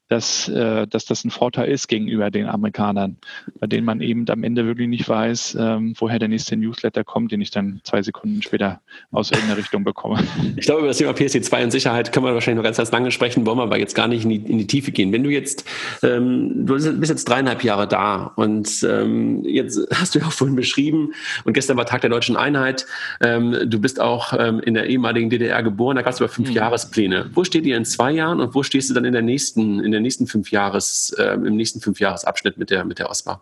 dass, 0.10 0.50
äh, 0.50 0.88
dass 0.88 1.06
das 1.06 1.24
ein 1.24 1.30
Vorteil 1.30 1.70
ist 1.70 1.88
gegenüber 1.88 2.32
den 2.32 2.48
Amerikanern, 2.48 3.18
bei 3.60 3.68
denen 3.68 3.86
man 3.86 4.02
eben 4.02 4.28
am 4.30 4.44
Ende 4.44 4.66
wirklich 4.66 4.88
nicht 4.88 5.08
weiß, 5.08 5.56
ähm, 5.60 5.94
woher 5.98 6.18
der 6.18 6.28
nächste 6.28 6.58
Newsletter 6.58 7.04
kommt, 7.04 7.32
den 7.32 7.42
ich 7.42 7.52
dann 7.52 7.80
zwei 7.84 8.02
Sekunden 8.02 8.42
später 8.42 8.82
aus 9.12 9.32
irgendeiner 9.32 9.58
Richtung 9.58 9.84
bekomme. 9.84 10.24
Ich 10.56 10.66
glaube, 10.66 10.80
über 10.80 10.88
das 10.88 10.98
Thema 10.98 11.12
PSD2 11.12 11.64
und 11.64 11.72
Sicherheit 11.72 12.12
können 12.12 12.26
wir 12.26 12.34
wahrscheinlich 12.34 12.58
noch 12.58 12.64
ganz, 12.64 12.78
ganz 12.78 12.92
lange 12.92 13.12
sprechen, 13.12 13.46
wollen 13.46 13.60
wir 13.60 13.64
aber 13.64 13.78
jetzt 13.78 13.94
gar 13.94 14.08
nicht 14.08 14.24
in 14.24 14.30
die, 14.30 14.38
in 14.38 14.58
die 14.58 14.68
Tiefe 14.68 14.92
gehen. 14.92 15.12
Wenn 15.12 15.24
du 15.24 15.30
jetzt, 15.30 15.64
ähm, 16.02 16.66
du 16.66 16.74
bist 16.74 17.10
jetzt 17.10 17.26
dreieinhalb 17.26 17.64
Jahre 17.64 17.88
da 17.88 18.34
und 18.36 18.84
ähm, 18.90 19.44
jetzt 19.46 19.80
hast 19.94 20.16
du 20.16 20.20
ja 20.20 20.26
auch 20.26 20.32
vorhin 20.32 20.56
beschrieben 20.56 21.14
und 21.44 21.54
gestern 21.54 21.78
war 21.78 21.86
Tag 21.86 22.02
der 22.02 22.10
deutschen 22.10 22.36
Einheit, 22.36 22.88
ähm, 23.22 23.56
du 23.66 23.80
bist 23.80 24.02
auch 24.02 24.34
ähm, 24.38 24.60
in 24.60 24.74
der 24.74 24.88
ehemaligen 24.88 25.30
DDR 25.30 25.62
geboren, 25.62 25.96
da 25.96 26.02
gab 26.02 26.14
es 26.14 26.20
über 26.20 26.30
fünf 26.30 26.50
mhm. 26.50 26.56
Jahrespläne. 26.56 27.30
Wo 27.34 27.44
steht 27.44 27.66
ihr 27.66 27.78
in 27.78 27.86
zwei 27.86 28.12
Jahren 28.12 28.40
und 28.40 28.56
wo 28.56 28.64
stehst 28.64 28.90
du 28.90 28.96
dann 28.96 29.06
in 29.06 29.14
der 29.14 29.22
nächsten, 29.22 29.80
in 29.80 29.92
der 29.92 29.99
der 30.00 30.04
nächsten 30.04 30.28
fünf 30.28 30.52
Jahres, 30.52 31.12
äh, 31.18 31.34
im 31.34 31.56
nächsten 31.56 31.82
fünf 31.82 32.00
Jahresabschnitt 32.00 32.58
mit 32.58 32.70
der, 32.70 32.86
mit 32.86 33.00
der 33.00 33.10
OSPA? 33.10 33.42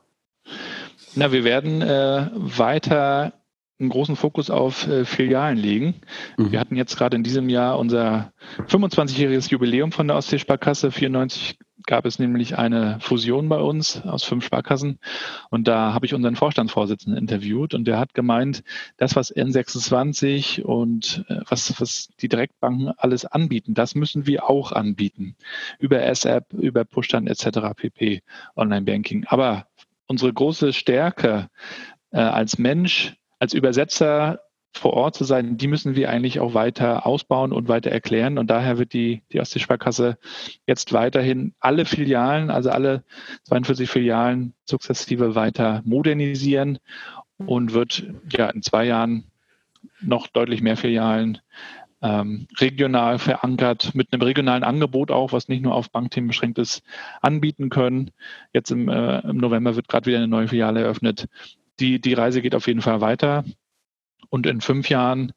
Na, 1.16 1.32
wir 1.32 1.44
werden 1.44 1.82
äh, 1.82 2.30
weiter 2.34 3.34
einen 3.80 3.90
großen 3.90 4.16
Fokus 4.16 4.50
auf 4.50 4.88
äh, 4.88 5.06
Filialen 5.06 5.58
legen. 5.58 6.02
Mhm. 6.38 6.52
Wir 6.52 6.60
hatten 6.60 6.76
jetzt 6.76 6.98
gerade 6.98 7.16
in 7.16 7.24
diesem 7.24 7.48
Jahr 7.48 7.78
unser 7.78 8.34
25-jähriges 8.68 9.52
Jubiläum 9.52 9.92
von 9.92 10.08
der 10.08 10.18
Ostseesparkasse. 10.18 10.92
94 10.92 11.60
gab 11.88 12.06
es 12.06 12.20
nämlich 12.20 12.58
eine 12.58 13.00
Fusion 13.00 13.50
bei 13.50 13.60
uns 13.60 14.04
aus 14.06 14.24
fünf 14.24 14.46
Sparkassen 14.46 15.00
und 15.50 15.68
da 15.68 15.94
habe 15.94 16.06
ich 16.06 16.14
unseren 16.14 16.36
Vorstandsvorsitzenden 16.36 17.20
interviewt 17.20 17.74
und 17.74 17.86
der 17.86 17.98
hat 17.98 18.14
gemeint, 18.14 18.64
das, 18.98 19.16
was 19.16 19.36
N26 19.36 20.62
und 20.62 21.26
äh, 21.30 21.40
was, 21.50 21.82
was 21.82 22.10
die 22.20 22.30
Direktbanken 22.30 22.92
alles 22.98 23.26
anbieten, 23.26 23.74
das 23.74 23.96
müssen 23.96 24.28
wir 24.28 24.50
auch 24.50 24.72
anbieten. 24.72 25.36
Über 25.80 26.04
S-App, 26.04 26.54
über 26.54 26.86
Pushstand 26.86 27.30
etc. 27.30 27.74
pp. 27.76 28.22
Online-Banking. 28.56 29.26
Aber 29.28 29.68
unsere 30.08 30.32
große 30.32 30.74
Stärke 30.74 31.50
äh, 32.12 32.20
als 32.20 32.60
Mensch 32.60 33.16
als 33.40 33.54
Übersetzer 33.54 34.40
vor 34.74 34.94
Ort 34.94 35.16
zu 35.16 35.24
sein, 35.24 35.58
die 35.58 35.68
müssen 35.68 35.96
wir 35.96 36.10
eigentlich 36.10 36.40
auch 36.40 36.54
weiter 36.54 37.06
ausbauen 37.06 37.52
und 37.52 37.68
weiter 37.68 37.92
erklären. 37.92 38.38
Und 38.38 38.48
daher 38.48 38.78
wird 38.78 38.94
die, 38.94 39.24
die 39.32 39.40
Ostseesparkasse 39.40 40.18
jetzt 40.68 40.94
weiterhin 40.94 41.54
alle 41.60 41.86
Filialen, 41.86 42.52
also 42.52 42.70
alle 42.70 43.04
42 43.46 43.90
Filialen 43.90 44.54
sukzessive 44.66 45.36
weiter 45.36 45.82
modernisieren 45.86 46.80
und 47.38 47.74
wird 47.74 48.08
ja 48.32 48.50
in 48.50 48.62
zwei 48.62 48.86
Jahren 48.86 49.26
noch 50.02 50.28
deutlich 50.28 50.62
mehr 50.62 50.78
Filialen 50.78 51.40
ähm, 52.04 52.48
regional 52.60 53.18
verankert 53.18 53.96
mit 53.96 54.14
einem 54.14 54.22
regionalen 54.22 54.64
Angebot 54.64 55.10
auch, 55.10 55.32
was 55.32 55.48
nicht 55.48 55.64
nur 55.64 55.74
auf 55.74 55.90
Bankthemen 55.90 56.28
beschränkt 56.28 56.60
ist, 56.60 56.84
anbieten 57.22 57.70
können. 57.70 58.12
Jetzt 58.54 58.70
im, 58.70 58.88
äh, 58.90 59.20
im 59.22 59.38
November 59.38 59.76
wird 59.76 59.88
gerade 59.88 60.06
wieder 60.06 60.18
eine 60.20 60.28
neue 60.28 60.48
Filiale 60.48 60.82
eröffnet 60.82 61.28
die, 61.80 62.00
die 62.00 62.14
Reise 62.14 62.42
geht 62.42 62.56
auf 62.56 62.68
jeden 62.68 62.82
Fall 62.82 63.02
weiter. 63.02 63.44
Und 64.30 64.46
in 64.48 64.62
fünf 64.62 64.90
Jahren 64.90 65.34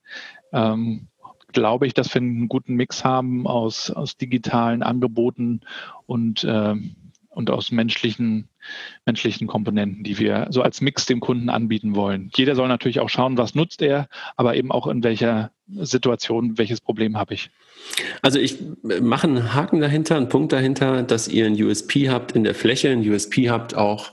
ähm, 0.53 1.09
glaube 1.53 1.87
ich, 1.87 1.95
dass 1.95 2.13
wir 2.15 2.21
einen 2.21 2.49
guten 2.49 2.75
Mix 2.75 3.05
haben 3.05 3.47
aus, 3.47 3.91
aus 3.91 4.17
digitalen 4.17 4.83
Angeboten 4.83 5.61
und, 6.07 6.45
äh, 6.45 6.75
und 7.29 7.51
aus 7.51 7.71
menschlichen, 7.71 8.49
menschlichen 9.07 9.47
Komponenten, 9.47 10.05
die 10.05 10.19
wir 10.19 10.49
so 10.51 10.63
als 10.63 10.81
Mix 10.81 11.07
dem 11.07 11.21
Kunden 11.21 11.49
anbieten 11.49 11.95
wollen. 11.95 12.31
Jeder 12.35 12.55
soll 12.55 12.69
natürlich 12.69 13.01
auch 13.01 13.09
schauen, 13.09 13.39
was 13.39 13.55
nutzt 13.55 13.83
er, 13.83 14.09
aber 14.37 14.57
eben 14.57 14.71
auch 14.73 14.87
in 14.87 15.03
welcher 15.03 15.51
Situation, 15.69 16.59
welches 16.59 16.81
Problem 16.81 17.17
habe 17.17 17.35
ich. 17.35 17.51
Also 18.23 18.39
ich 18.39 18.59
mache 18.83 19.27
einen 19.27 19.55
Haken 19.55 19.81
dahinter, 19.81 20.17
einen 20.17 20.29
Punkt 20.29 20.53
dahinter, 20.53 21.03
dass 21.03 21.29
ihr 21.29 21.47
ein 21.47 21.61
USP 21.61 22.11
habt 22.11 22.33
in 22.33 22.45
der 22.45 22.55
Fläche, 22.55 22.91
ein 22.91 23.09
USP 23.09 23.49
habt 23.49 23.75
auch 23.75 24.13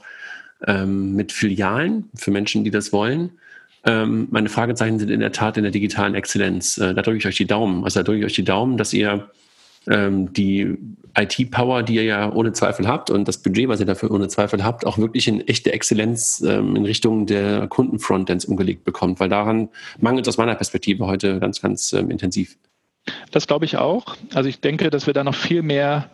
ähm, 0.66 1.14
mit 1.14 1.32
Filialen 1.32 2.08
für 2.14 2.30
Menschen, 2.30 2.64
die 2.64 2.70
das 2.70 2.92
wollen. 2.92 3.38
Ähm, 3.84 4.28
meine 4.30 4.48
Fragezeichen 4.48 4.98
sind 4.98 5.10
in 5.10 5.20
der 5.20 5.32
Tat 5.32 5.56
in 5.56 5.62
der 5.62 5.72
digitalen 5.72 6.14
Exzellenz. 6.14 6.78
Äh, 6.78 6.94
da 6.94 7.02
drücke 7.02 7.18
ich 7.18 7.26
euch 7.26 7.36
die 7.36 7.46
Daumen. 7.46 7.84
Also 7.84 8.00
da 8.00 8.04
drücke 8.04 8.20
ich 8.20 8.24
euch 8.24 8.34
die 8.34 8.44
Daumen, 8.44 8.76
dass 8.76 8.92
ihr 8.92 9.30
ähm, 9.86 10.32
die 10.32 10.76
IT-Power, 11.16 11.82
die 11.82 11.96
ihr 11.96 12.04
ja 12.04 12.32
ohne 12.32 12.52
Zweifel 12.52 12.86
habt 12.86 13.10
und 13.10 13.26
das 13.26 13.38
Budget, 13.38 13.68
was 13.68 13.80
ihr 13.80 13.86
dafür 13.86 14.10
ohne 14.10 14.28
Zweifel 14.28 14.62
habt, 14.62 14.86
auch 14.86 14.98
wirklich 14.98 15.26
in 15.26 15.46
echte 15.48 15.72
Exzellenz 15.72 16.42
ähm, 16.46 16.76
in 16.76 16.84
Richtung 16.84 17.26
der 17.26 17.66
Kundenfrontends 17.66 18.44
umgelegt 18.44 18.84
bekommt, 18.84 19.18
weil 19.20 19.28
daran 19.28 19.68
mangelt 19.98 20.26
es 20.26 20.34
aus 20.34 20.38
meiner 20.38 20.54
Perspektive 20.54 21.06
heute 21.06 21.40
ganz, 21.40 21.60
ganz 21.60 21.92
ähm, 21.92 22.10
intensiv. 22.10 22.56
Das 23.30 23.46
glaube 23.46 23.64
ich 23.64 23.76
auch. 23.76 24.16
Also 24.34 24.48
ich 24.48 24.60
denke, 24.60 24.90
dass 24.90 25.06
wir 25.06 25.14
da 25.14 25.24
noch 25.24 25.34
viel 25.34 25.62
mehr 25.62 26.10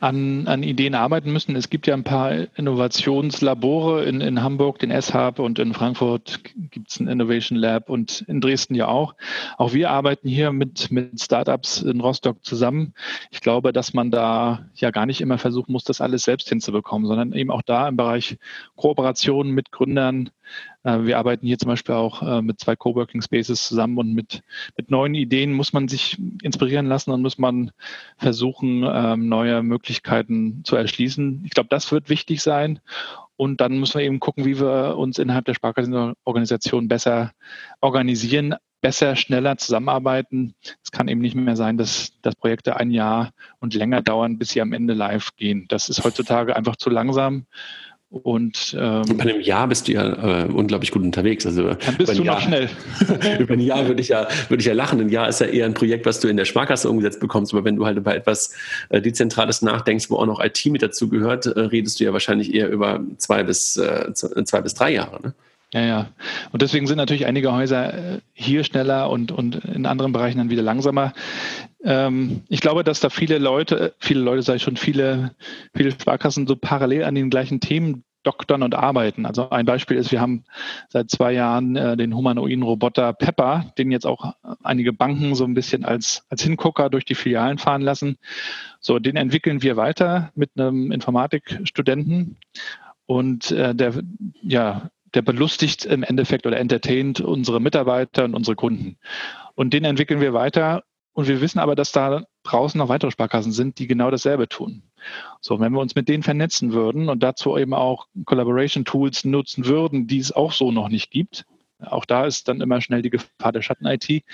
an, 0.00 0.46
an 0.46 0.62
Ideen 0.62 0.94
arbeiten 0.94 1.32
müssen. 1.32 1.56
Es 1.56 1.70
gibt 1.70 1.86
ja 1.86 1.94
ein 1.94 2.04
paar 2.04 2.32
Innovationslabore 2.56 4.04
in, 4.04 4.20
in 4.20 4.42
Hamburg, 4.42 4.78
den 4.78 4.90
S-Hub 4.90 5.38
und 5.38 5.58
in 5.58 5.74
Frankfurt 5.74 6.40
gibt 6.70 6.90
es 6.90 7.00
ein 7.00 7.08
Innovation 7.08 7.58
Lab 7.58 7.88
und 7.88 8.22
in 8.28 8.40
Dresden 8.40 8.74
ja 8.74 8.88
auch. 8.88 9.14
Auch 9.58 9.72
wir 9.72 9.90
arbeiten 9.90 10.28
hier 10.28 10.52
mit, 10.52 10.90
mit 10.90 11.20
Startups 11.20 11.82
in 11.82 12.00
Rostock 12.00 12.44
zusammen. 12.44 12.94
Ich 13.30 13.40
glaube, 13.40 13.72
dass 13.72 13.94
man 13.94 14.10
da 14.10 14.66
ja 14.74 14.90
gar 14.90 15.06
nicht 15.06 15.20
immer 15.20 15.38
versuchen 15.38 15.72
muss, 15.72 15.84
das 15.84 16.00
alles 16.00 16.24
selbst 16.24 16.48
hinzubekommen, 16.48 17.06
sondern 17.06 17.32
eben 17.32 17.50
auch 17.50 17.62
da 17.62 17.88
im 17.88 17.96
Bereich 17.96 18.38
Kooperation 18.76 19.50
mit 19.50 19.72
Gründern 19.72 20.30
wir 20.84 21.18
arbeiten 21.18 21.46
hier 21.46 21.58
zum 21.58 21.68
Beispiel 21.68 21.94
auch 21.94 22.22
äh, 22.22 22.42
mit 22.42 22.58
zwei 22.60 22.76
Coworking 22.76 23.22
Spaces 23.22 23.66
zusammen 23.66 23.98
und 23.98 24.14
mit, 24.14 24.42
mit 24.76 24.90
neuen 24.90 25.14
Ideen 25.14 25.52
muss 25.52 25.72
man 25.72 25.88
sich 25.88 26.18
inspirieren 26.42 26.86
lassen 26.86 27.10
und 27.12 27.22
muss 27.22 27.38
man 27.38 27.70
versuchen, 28.16 28.84
ähm, 28.86 29.28
neue 29.28 29.62
Möglichkeiten 29.62 30.62
zu 30.64 30.76
erschließen. 30.76 31.42
Ich 31.44 31.50
glaube, 31.52 31.68
das 31.70 31.92
wird 31.92 32.08
wichtig 32.08 32.42
sein. 32.42 32.80
Und 33.36 33.60
dann 33.60 33.78
müssen 33.78 33.98
wir 33.98 34.06
eben 34.06 34.20
gucken, 34.20 34.44
wie 34.44 34.60
wir 34.60 34.96
uns 34.96 35.18
innerhalb 35.18 35.46
der 35.46 35.54
Sparkassenorganisation 35.54 36.86
besser 36.88 37.32
organisieren, 37.80 38.54
besser, 38.80 39.16
schneller 39.16 39.56
zusammenarbeiten. 39.56 40.54
Es 40.84 40.90
kann 40.90 41.08
eben 41.08 41.20
nicht 41.20 41.34
mehr 41.34 41.56
sein, 41.56 41.78
dass, 41.78 42.20
dass 42.22 42.36
Projekte 42.36 42.76
ein 42.76 42.90
Jahr 42.90 43.30
und 43.60 43.74
länger 43.74 44.02
dauern, 44.02 44.38
bis 44.38 44.50
sie 44.50 44.60
am 44.60 44.72
Ende 44.72 44.94
live 44.94 45.34
gehen. 45.36 45.66
Das 45.68 45.88
ist 45.88 46.04
heutzutage 46.04 46.54
einfach 46.54 46.76
zu 46.76 46.90
langsam. 46.90 47.46
Und 48.12 48.76
ähm, 48.78 49.04
bei 49.16 49.22
einem 49.22 49.40
Jahr 49.40 49.66
bist 49.68 49.88
du 49.88 49.92
ja 49.92 50.42
äh, 50.42 50.44
unglaublich 50.44 50.90
gut 50.90 51.02
unterwegs. 51.02 51.46
Also 51.46 51.72
dann 51.72 51.96
bist 51.96 52.18
du 52.18 52.22
Jahr, 52.22 52.34
noch 52.34 52.42
schnell. 52.42 52.68
über 53.38 53.54
ein 53.54 53.60
Jahr 53.60 53.86
würde 53.88 54.02
ich 54.02 54.08
ja 54.08 54.28
würde 54.48 54.60
ich 54.60 54.66
ja 54.66 54.74
lachen. 54.74 55.00
Ein 55.00 55.08
Jahr 55.08 55.30
ist 55.30 55.40
ja 55.40 55.46
eher 55.46 55.64
ein 55.64 55.72
Projekt, 55.72 56.04
was 56.04 56.20
du 56.20 56.28
in 56.28 56.36
der 56.36 56.44
Sparkasse 56.44 56.90
umgesetzt 56.90 57.20
bekommst. 57.20 57.54
Aber 57.54 57.64
wenn 57.64 57.76
du 57.76 57.86
halt 57.86 57.96
über 57.96 58.14
etwas 58.14 58.54
äh, 58.90 59.00
Dezentrales 59.00 59.62
nachdenkst, 59.62 60.10
wo 60.10 60.16
auch 60.16 60.26
noch 60.26 60.44
IT 60.44 60.62
mit 60.66 60.82
dazu 60.82 61.08
gehört, 61.08 61.46
äh, 61.46 61.58
redest 61.58 62.00
du 62.00 62.04
ja 62.04 62.12
wahrscheinlich 62.12 62.52
eher 62.52 62.68
über 62.68 63.00
zwei 63.16 63.44
bis 63.44 63.78
äh, 63.78 64.12
zwei 64.12 64.60
bis 64.60 64.74
drei 64.74 64.92
Jahre. 64.92 65.22
Ne? 65.22 65.34
Ja, 65.72 65.80
ja. 65.80 66.08
Und 66.50 66.60
deswegen 66.60 66.86
sind 66.86 66.98
natürlich 66.98 67.24
einige 67.24 67.52
Häuser 67.52 67.94
äh, 67.94 68.20
hier 68.34 68.62
schneller 68.62 69.08
und, 69.08 69.32
und 69.32 69.56
in 69.64 69.86
anderen 69.86 70.12
Bereichen 70.12 70.38
dann 70.38 70.50
wieder 70.50 70.62
langsamer. 70.62 71.14
Ähm, 71.82 72.42
ich 72.48 72.60
glaube, 72.60 72.84
dass 72.84 73.00
da 73.00 73.08
viele 73.08 73.38
Leute, 73.38 73.94
viele 73.98 74.20
Leute, 74.20 74.42
sei 74.42 74.58
schon 74.58 74.76
viele, 74.76 75.34
viele 75.74 75.90
Sparkassen 75.92 76.46
so 76.46 76.56
parallel 76.56 77.04
an 77.04 77.14
den 77.14 77.30
gleichen 77.30 77.60
Themen 77.60 78.04
doktern 78.22 78.62
und 78.62 78.74
arbeiten. 78.74 79.26
Also 79.26 79.50
ein 79.50 79.64
Beispiel 79.64 79.96
ist, 79.96 80.12
wir 80.12 80.20
haben 80.20 80.44
seit 80.90 81.10
zwei 81.10 81.32
Jahren 81.32 81.74
äh, 81.74 81.96
den 81.96 82.14
humanoiden 82.14 82.62
Roboter 82.62 83.12
Pepper, 83.14 83.72
den 83.78 83.90
jetzt 83.90 84.06
auch 84.06 84.34
einige 84.62 84.92
Banken 84.92 85.34
so 85.34 85.44
ein 85.44 85.54
bisschen 85.54 85.84
als, 85.84 86.24
als 86.28 86.42
Hingucker 86.42 86.90
durch 86.90 87.04
die 87.04 87.14
Filialen 87.14 87.58
fahren 87.58 87.82
lassen. 87.82 88.18
So, 88.78 88.98
den 88.98 89.16
entwickeln 89.16 89.62
wir 89.62 89.76
weiter 89.76 90.30
mit 90.34 90.50
einem 90.56 90.92
Informatikstudenten. 90.92 92.36
Und 93.06 93.50
äh, 93.50 93.74
der, 93.74 93.94
ja, 94.42 94.90
der 95.14 95.22
belustigt 95.22 95.84
im 95.84 96.02
Endeffekt 96.02 96.46
oder 96.46 96.58
entertaint 96.58 97.20
unsere 97.20 97.60
Mitarbeiter 97.60 98.24
und 98.24 98.34
unsere 98.34 98.56
Kunden. 98.56 98.96
Und 99.54 99.72
den 99.72 99.84
entwickeln 99.84 100.20
wir 100.20 100.32
weiter 100.32 100.84
und 101.12 101.28
wir 101.28 101.40
wissen 101.40 101.58
aber, 101.58 101.74
dass 101.74 101.92
da 101.92 102.24
draußen 102.44 102.78
noch 102.78 102.88
weitere 102.88 103.10
Sparkassen 103.10 103.52
sind, 103.52 103.78
die 103.78 103.86
genau 103.86 104.10
dasselbe 104.10 104.48
tun. 104.48 104.82
So, 105.40 105.60
wenn 105.60 105.72
wir 105.72 105.80
uns 105.80 105.94
mit 105.94 106.08
denen 106.08 106.22
vernetzen 106.22 106.72
würden 106.72 107.08
und 107.08 107.22
dazu 107.22 107.56
eben 107.58 107.74
auch 107.74 108.06
Collaboration 108.24 108.84
Tools 108.84 109.24
nutzen 109.24 109.66
würden, 109.66 110.06
die 110.06 110.18
es 110.18 110.32
auch 110.32 110.52
so 110.52 110.72
noch 110.72 110.88
nicht 110.88 111.10
gibt, 111.10 111.44
auch 111.84 112.04
da 112.04 112.26
ist 112.26 112.48
dann 112.48 112.60
immer 112.60 112.80
schnell 112.80 113.02
die 113.02 113.10
Gefahr 113.10 113.52
der 113.52 113.62
Schatten-IT. 113.62 114.24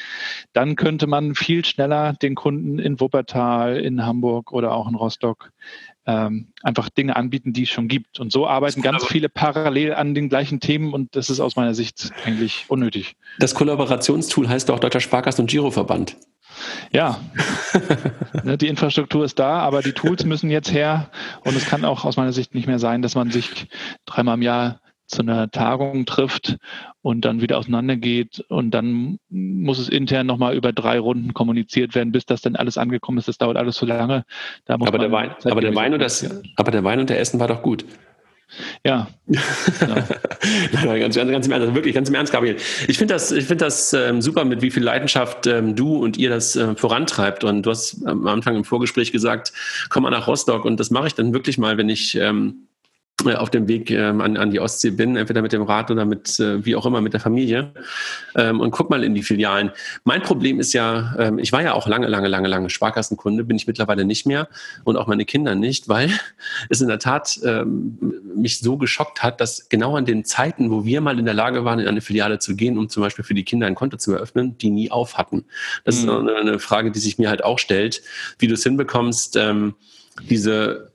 Dann 0.53 0.77
könnte 0.77 1.07
man 1.07 1.35
viel 1.35 1.65
schneller 1.65 2.13
den 2.15 2.35
Kunden 2.35 2.79
in 2.79 3.01
Wuppertal, 3.01 3.79
in 3.79 4.05
Hamburg 4.05 4.53
oder 4.53 4.73
auch 4.73 4.89
in 4.89 4.95
Rostock 4.95 5.53
ähm, 6.09 6.49
einfach 6.63 6.89
Dinge 6.89 7.15
anbieten, 7.17 7.53
die 7.53 7.65
es 7.65 7.69
schon 7.69 7.87
gibt. 7.87 8.19
Und 8.19 8.33
so 8.33 8.49
arbeiten 8.49 8.81
ganz 8.81 9.05
viele 9.05 9.29
parallel 9.29 9.93
an 9.93 10.15
den 10.15 10.31
gleichen 10.31 10.59
Themen 10.59 10.95
und 10.95 11.15
das 11.15 11.29
ist 11.29 11.39
aus 11.39 11.55
meiner 11.55 11.75
Sicht 11.75 12.13
eigentlich 12.25 12.65
unnötig. 12.69 13.15
Das 13.39 13.55
Kollaborationstool 13.55 14.49
heißt 14.49 14.71
auch 14.71 14.79
Deutscher 14.79 15.01
Sparkassen- 15.01 15.43
und 15.43 15.51
Giroverband. 15.51 16.17
Ja, 16.93 17.21
ne, 18.43 18.57
die 18.57 18.69
Infrastruktur 18.69 19.23
ist 19.23 19.39
da, 19.39 19.59
aber 19.59 19.83
die 19.83 19.93
Tools 19.93 20.25
müssen 20.25 20.51
jetzt 20.51 20.73
her. 20.73 21.11
Und 21.45 21.55
es 21.55 21.67
kann 21.67 21.85
auch 21.85 22.07
aus 22.07 22.17
meiner 22.17 22.33
Sicht 22.33 22.55
nicht 22.55 22.67
mehr 22.67 22.79
sein, 22.79 23.03
dass 23.03 23.15
man 23.15 23.31
sich 23.31 23.69
dreimal 24.07 24.37
im 24.37 24.43
Jahr 24.43 24.81
zu 25.09 25.23
einer 25.23 25.51
Tagung 25.51 26.07
trifft 26.07 26.59
und 27.03 27.25
dann 27.25 27.41
wieder 27.41 27.59
auseinandergeht 27.59 28.45
und 28.49 28.71
dann 28.71 29.19
muss 29.29 29.79
es 29.79 29.89
intern 29.89 30.27
nochmal 30.27 30.55
über 30.55 30.73
drei 30.73 30.99
Runden 30.99 31.35
kommuniziert 31.35 31.95
werden, 31.95 32.13
bis 32.13 32.27
das 32.27 32.43
dann 32.43 32.57
alles 32.57 32.79
angekommen 32.79 33.19
ist. 33.19 33.29
Das 33.29 33.39
dauert 33.39 33.57
alles 33.57 33.77
so 33.77 33.87
lange. 33.87 34.25
aber, 34.67 34.99
der 34.99 35.11
Wein, 35.11 35.35
aber, 35.45 35.61
der 35.61 35.75
Wein 35.75 35.95
und 35.95 36.01
das, 36.01 36.29
aber 36.57 36.71
der 36.71 36.85
Wein 36.85 37.01
und 37.01 37.11
der 37.11 37.19
Essen 37.19 37.41
war 37.41 37.49
doch 37.49 37.63
gut. 37.63 37.85
Ja. 38.85 39.09
Genau. 39.81 39.97
Nein, 40.73 41.01
ganz, 41.01 41.17
ganz, 41.17 41.31
ganz 41.31 41.47
im 41.47 41.53
Ernst, 41.53 41.75
wirklich 41.75 41.95
ganz 41.95 42.09
im 42.09 42.15
Ernst, 42.15 42.33
Gabriel. 42.33 42.57
Ich 42.87 42.97
finde 42.97 43.15
das, 43.15 43.33
ich 43.33 43.45
finde 43.45 43.65
das 43.65 43.93
ähm, 43.93 44.23
super, 44.23 44.45
mit 44.45 44.63
wie 44.63 44.71
viel 44.71 44.83
Leidenschaft 44.83 45.47
ähm, 45.47 45.77
du 45.77 45.97
und 45.97 46.17
ihr 46.17 46.31
das 46.31 46.57
äh, 46.57 46.75
vorantreibt. 46.75 47.45
Und 47.45 47.65
du 47.65 47.71
hast 47.71 48.07
am 48.07 48.27
Anfang 48.27 48.57
im 48.57 48.65
Vorgespräch 48.65 49.13
gesagt, 49.13 49.53
komm 49.91 50.05
mal 50.05 50.11
nach 50.11 50.27
Rostock 50.27 50.65
und 50.65 50.81
das 50.81 50.91
mache 50.91 51.09
ich 51.09 51.15
dann 51.15 51.35
wirklich 51.35 51.59
mal, 51.59 51.77
wenn 51.77 51.89
ich 51.89 52.15
ähm, 52.15 52.68
äh, 52.68 52.68
auf 53.27 53.51
dem 53.51 53.67
Weg 53.67 53.91
ähm, 53.91 54.21
an, 54.21 54.37
an 54.37 54.53
die 54.53 54.61
Ostsee 54.61 54.91
bin, 54.91 55.17
entweder 55.17 55.43
mit 55.43 55.53
dem 55.53 55.63
Rad 55.63 55.91
oder 55.91 56.05
mit, 56.05 56.39
äh, 56.39 56.65
wie 56.65 56.77
auch 56.77 56.87
immer, 56.87 57.01
mit 57.01 57.15
der 57.15 57.21
Familie 57.21 57.73
ähm, 58.37 58.61
und 58.61 58.71
guck 58.71 58.91
mal 58.91 59.03
in 59.03 59.15
die 59.15 59.25
Filialen. 59.25 59.73
Mein 60.05 60.23
Problem 60.23 60.61
ist 60.61 60.73
ja, 60.73 61.15
ähm, 61.19 61.39
ich 61.41 61.51
war 61.51 61.61
ja 61.61 61.73
auch 61.73 61.89
lange, 61.89 62.07
lange, 62.07 62.29
lange, 62.29 62.47
lange 62.47 62.71
Sparkassenkunde, 62.71 63.43
bin 63.43 63.57
ich 63.57 63.67
mittlerweile 63.67 64.05
nicht 64.05 64.25
mehr 64.25 64.49
und 64.85 64.97
auch 64.97 65.09
meine 65.09 65.25
Kinder 65.25 65.57
nicht, 65.57 65.89
weil 65.89 66.11
es 66.69 66.81
in 66.81 66.87
der 66.87 67.01
Tat 67.01 67.41
ähm, 67.45 67.99
mich 68.37 68.61
so 68.61 68.77
geschockt 68.77 69.23
hat, 69.23 69.41
dass 69.41 69.69
genau 69.69 69.97
an 69.97 70.05
den 70.05 70.25
Zeiten, 70.25 70.71
wo 70.71 70.85
wir 70.85 71.01
mal 71.01 71.19
in 71.19 71.25
der 71.25 71.35
Lage 71.35 71.65
waren, 71.65 71.81
in 71.81 71.89
eine 71.89 72.01
Filiale 72.01 72.39
zu 72.39 72.55
gehen, 72.55 72.79
um 72.79 72.89
zum 72.89 73.03
Beispiel 73.03 73.25
für 73.25 73.35
die 73.35 73.45
Kinder 73.45 73.67
ein 73.67 73.75
Konto 73.75 73.97
zu 73.97 74.13
eröffnen, 74.13 74.57
die 74.59 74.71
nie 74.71 74.93
auf 74.93 75.19
hatten. 75.19 75.45
Das 75.85 76.03
mhm. 76.03 76.09
ist 76.09 76.15
eine, 76.15 76.37
eine 76.37 76.59
Frage, 76.61 76.93
die 76.93 77.01
sich 77.01 77.19
mir 77.19 77.31
halt 77.31 77.43
auch 77.43 77.59
stellt, 77.59 78.01
wie 78.39 78.47
du 78.47 78.55
es 78.55 78.63
hinbekommst, 78.63 79.37
ähm, 79.37 79.75
diese 80.29 80.88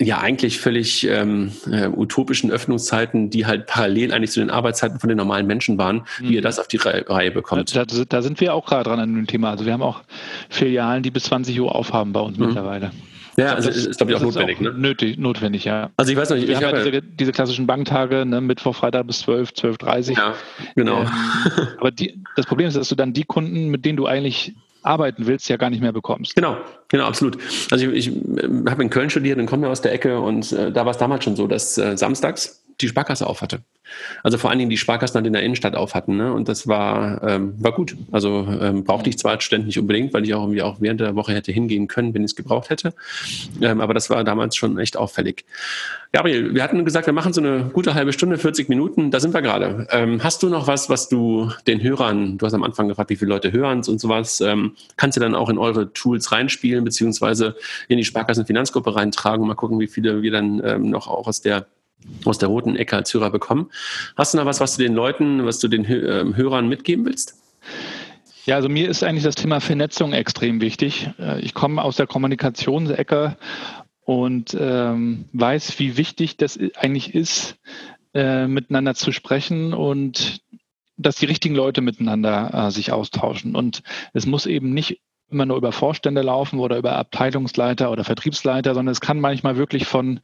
ja 0.00 0.18
eigentlich 0.18 0.58
völlig 0.58 1.06
ähm, 1.06 1.52
äh, 1.70 1.88
utopischen 1.88 2.50
Öffnungszeiten, 2.50 3.30
die 3.30 3.46
halt 3.46 3.66
parallel 3.66 4.12
eigentlich 4.12 4.30
zu 4.32 4.40
den 4.40 4.50
Arbeitszeiten 4.50 4.98
von 4.98 5.08
den 5.08 5.18
normalen 5.18 5.46
Menschen 5.46 5.78
waren, 5.78 5.96
mhm. 6.20 6.28
wie 6.28 6.34
ihr 6.34 6.42
das 6.42 6.58
auf 6.58 6.68
die 6.68 6.78
Reihe, 6.78 7.04
Reihe 7.08 7.30
bekommt. 7.30 7.74
Da, 7.76 7.84
da, 7.84 8.22
sind 8.22 8.40
wir 8.40 8.54
auch 8.54 8.66
gerade 8.66 8.84
dran 8.84 8.98
an 8.98 9.14
dem 9.14 9.26
Thema. 9.26 9.50
Also 9.50 9.66
wir 9.66 9.72
haben 9.72 9.82
auch 9.82 10.02
Filialen, 10.48 11.02
die 11.02 11.10
bis 11.10 11.24
20 11.24 11.60
Uhr 11.60 11.74
aufhaben 11.74 12.12
bei 12.12 12.20
uns 12.20 12.38
mhm. 12.38 12.46
mittlerweile. 12.46 12.92
Ja, 13.36 13.54
also 13.54 13.68
das, 13.68 13.86
ist, 13.86 13.96
glaube 13.98 14.12
ich, 14.12 14.18
auch 14.18 14.22
notwendig. 14.22 14.58
Auch 14.58 14.62
ne? 14.62 14.72
nötig, 14.72 15.18
notwendig, 15.18 15.64
ja. 15.64 15.90
Also 15.96 16.12
ich 16.12 16.18
weiß 16.18 16.30
noch, 16.30 16.36
ich, 16.36 16.46
wir 16.46 16.58
ich 16.58 16.64
haben 16.64 16.76
ja 16.76 16.84
diese, 16.84 17.02
diese, 17.02 17.32
klassischen 17.32 17.66
Banktage, 17.66 18.26
ne, 18.26 18.40
Mittwoch, 18.40 18.74
Freitag 18.74 19.06
bis 19.06 19.20
12, 19.20 19.50
12.30 19.50 20.16
Ja, 20.16 20.34
genau. 20.74 21.02
Ähm, 21.02 21.08
aber 21.78 21.90
die, 21.90 22.22
das 22.36 22.46
Problem 22.46 22.68
ist, 22.68 22.76
dass 22.76 22.88
du 22.88 22.96
dann 22.96 23.12
die 23.12 23.24
Kunden, 23.24 23.68
mit 23.68 23.84
denen 23.84 23.96
du 23.96 24.06
eigentlich 24.06 24.54
arbeiten 24.82 25.26
willst, 25.26 25.48
ja 25.48 25.56
gar 25.56 25.70
nicht 25.70 25.80
mehr 25.80 25.92
bekommst. 25.92 26.34
Genau, 26.34 26.56
genau, 26.88 27.04
absolut. 27.04 27.38
Also 27.70 27.90
ich, 27.90 28.08
ich 28.08 28.16
habe 28.68 28.82
in 28.82 28.90
Köln 28.90 29.10
studiert 29.10 29.38
und 29.38 29.46
komme 29.46 29.68
aus 29.68 29.80
der 29.80 29.92
Ecke 29.92 30.20
und 30.20 30.52
äh, 30.52 30.72
da 30.72 30.84
war 30.84 30.92
es 30.92 30.98
damals 30.98 31.24
schon 31.24 31.36
so, 31.36 31.46
dass 31.46 31.76
äh, 31.78 31.96
samstags 31.96 32.64
die 32.80 32.88
Sparkasse 32.88 33.26
auf 33.26 33.42
hatte. 33.42 33.62
Also 34.22 34.38
vor 34.38 34.50
allen 34.50 34.58
Dingen 34.58 34.70
die 34.70 34.76
Sparkassen 34.76 35.16
halt 35.16 35.26
in 35.26 35.32
der 35.32 35.42
Innenstadt 35.42 35.74
auf 35.74 35.94
hatten. 35.94 36.16
Ne? 36.16 36.32
Und 36.32 36.48
das 36.48 36.66
war, 36.66 37.22
ähm, 37.22 37.54
war 37.58 37.72
gut. 37.72 37.96
Also 38.12 38.46
ähm, 38.60 38.84
brauchte 38.84 39.10
ich 39.10 39.18
zwar 39.18 39.32
als 39.32 39.44
Student 39.44 39.66
nicht 39.66 39.78
unbedingt, 39.78 40.12
weil 40.14 40.24
ich 40.24 40.34
auch 40.34 40.42
irgendwie 40.42 40.62
auch 40.62 40.80
während 40.80 41.00
der 41.00 41.16
Woche 41.16 41.34
hätte 41.34 41.52
hingehen 41.52 41.88
können, 41.88 42.14
wenn 42.14 42.22
ich 42.22 42.32
es 42.32 42.36
gebraucht 42.36 42.70
hätte. 42.70 42.94
Ähm, 43.60 43.80
aber 43.80 43.94
das 43.94 44.10
war 44.10 44.22
damals 44.24 44.56
schon 44.56 44.78
echt 44.78 44.96
auffällig. 44.96 45.44
Gabriel, 46.12 46.54
wir 46.54 46.62
hatten 46.62 46.84
gesagt, 46.84 47.06
wir 47.06 47.12
machen 47.12 47.32
so 47.32 47.40
eine 47.40 47.70
gute 47.72 47.94
halbe 47.94 48.12
Stunde, 48.12 48.36
40 48.36 48.68
Minuten. 48.68 49.10
Da 49.10 49.20
sind 49.20 49.32
wir 49.32 49.42
gerade. 49.42 49.86
Ähm, 49.90 50.22
hast 50.22 50.42
du 50.42 50.48
noch 50.48 50.66
was, 50.66 50.88
was 50.88 51.08
du 51.08 51.50
den 51.66 51.82
Hörern, 51.82 52.38
du 52.38 52.46
hast 52.46 52.54
am 52.54 52.64
Anfang 52.64 52.88
gefragt, 52.88 53.10
wie 53.10 53.16
viele 53.16 53.28
Leute 53.28 53.52
hören 53.52 53.78
und 53.78 54.00
sowas, 54.00 54.40
ähm, 54.40 54.74
kannst 54.96 55.16
du 55.16 55.20
dann 55.20 55.34
auch 55.34 55.48
in 55.48 55.58
eure 55.58 55.92
Tools 55.92 56.32
reinspielen, 56.32 56.84
beziehungsweise 56.84 57.56
in 57.88 57.96
die 57.96 58.04
Sparkassen-Finanzgruppe 58.04 58.94
reintragen 58.96 59.42
und 59.42 59.48
mal 59.48 59.54
gucken, 59.54 59.78
wie 59.78 59.86
viele 59.86 60.22
wir 60.22 60.32
dann 60.32 60.60
ähm, 60.64 60.90
noch 60.90 61.06
auch 61.06 61.28
aus 61.28 61.40
der 61.40 61.66
aus 62.24 62.38
der 62.38 62.48
roten 62.48 62.76
Ecke 62.76 62.96
als 62.96 63.12
Hörer 63.12 63.30
bekommen. 63.30 63.70
Hast 64.16 64.34
du 64.34 64.38
noch 64.38 64.46
was, 64.46 64.60
was 64.60 64.76
du 64.76 64.82
den 64.82 64.94
Leuten, 64.94 65.44
was 65.44 65.58
du 65.58 65.68
den 65.68 65.84
ähm, 65.84 66.36
Hörern 66.36 66.68
mitgeben 66.68 67.04
willst? 67.04 67.36
Ja, 68.46 68.56
also 68.56 68.68
mir 68.68 68.88
ist 68.88 69.04
eigentlich 69.04 69.24
das 69.24 69.34
Thema 69.34 69.60
Vernetzung 69.60 70.12
extrem 70.12 70.60
wichtig. 70.60 71.10
Äh, 71.18 71.40
ich 71.40 71.54
komme 71.54 71.82
aus 71.82 71.96
der 71.96 72.06
Kommunikationsecke 72.06 73.36
und 74.04 74.56
ähm, 74.58 75.26
weiß, 75.32 75.78
wie 75.78 75.96
wichtig 75.96 76.36
das 76.36 76.58
eigentlich 76.76 77.14
ist, 77.14 77.56
äh, 78.14 78.46
miteinander 78.46 78.94
zu 78.94 79.12
sprechen 79.12 79.72
und 79.72 80.40
dass 80.96 81.16
die 81.16 81.26
richtigen 81.26 81.54
Leute 81.54 81.80
miteinander 81.80 82.52
äh, 82.52 82.70
sich 82.70 82.92
austauschen. 82.92 83.54
Und 83.54 83.82
es 84.12 84.26
muss 84.26 84.46
eben 84.46 84.72
nicht 84.72 85.00
immer 85.30 85.46
nur 85.46 85.56
über 85.56 85.72
Vorstände 85.72 86.22
laufen 86.22 86.58
oder 86.58 86.76
über 86.76 86.96
Abteilungsleiter 86.96 87.90
oder 87.90 88.04
Vertriebsleiter, 88.04 88.74
sondern 88.74 88.92
es 88.92 89.00
kann 89.00 89.20
manchmal 89.20 89.56
wirklich 89.56 89.86
von 89.86 90.20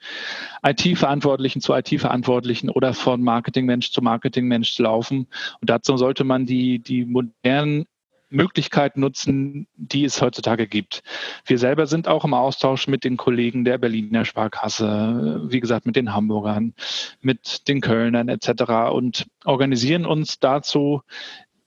IT-Verantwortlichen 0.65 1.61
zu 1.61 1.75
IT-Verantwortlichen 1.75 2.71
oder 2.71 2.95
von 2.95 3.23
Marketingmensch 3.23 3.93
zu 3.93 4.03
Marketingmensch 4.03 4.79
laufen. 4.79 5.29
Und 5.61 5.71
dazu 5.71 5.97
sollte 5.97 6.25
man 6.25 6.47
die, 6.47 6.79
die 6.79 7.05
modernen 7.05 7.87
Möglichkeiten 8.29 9.01
nutzen, 9.01 9.69
die 9.77 10.05
es 10.05 10.21
heutzutage 10.21 10.67
gibt. 10.67 11.03
Wir 11.45 11.59
selber 11.59 11.87
sind 11.87 12.09
auch 12.09 12.25
im 12.25 12.35
Austausch 12.35 12.89
mit 12.89 13.05
den 13.05 13.17
Kollegen 13.17 13.65
der 13.65 13.79
Berliner 13.79 14.25
Sparkasse, 14.25 15.43
wie 15.45 15.61
gesagt, 15.61 15.87
mit 15.87 15.97
den 15.97 16.13
Hamburgern, 16.13 16.75
mit 17.21 17.69
den 17.69 17.81
Kölnern 17.81 18.29
etc. 18.29 18.91
und 18.93 19.27
organisieren 19.45 20.07
uns 20.07 20.41
dazu, 20.41 21.03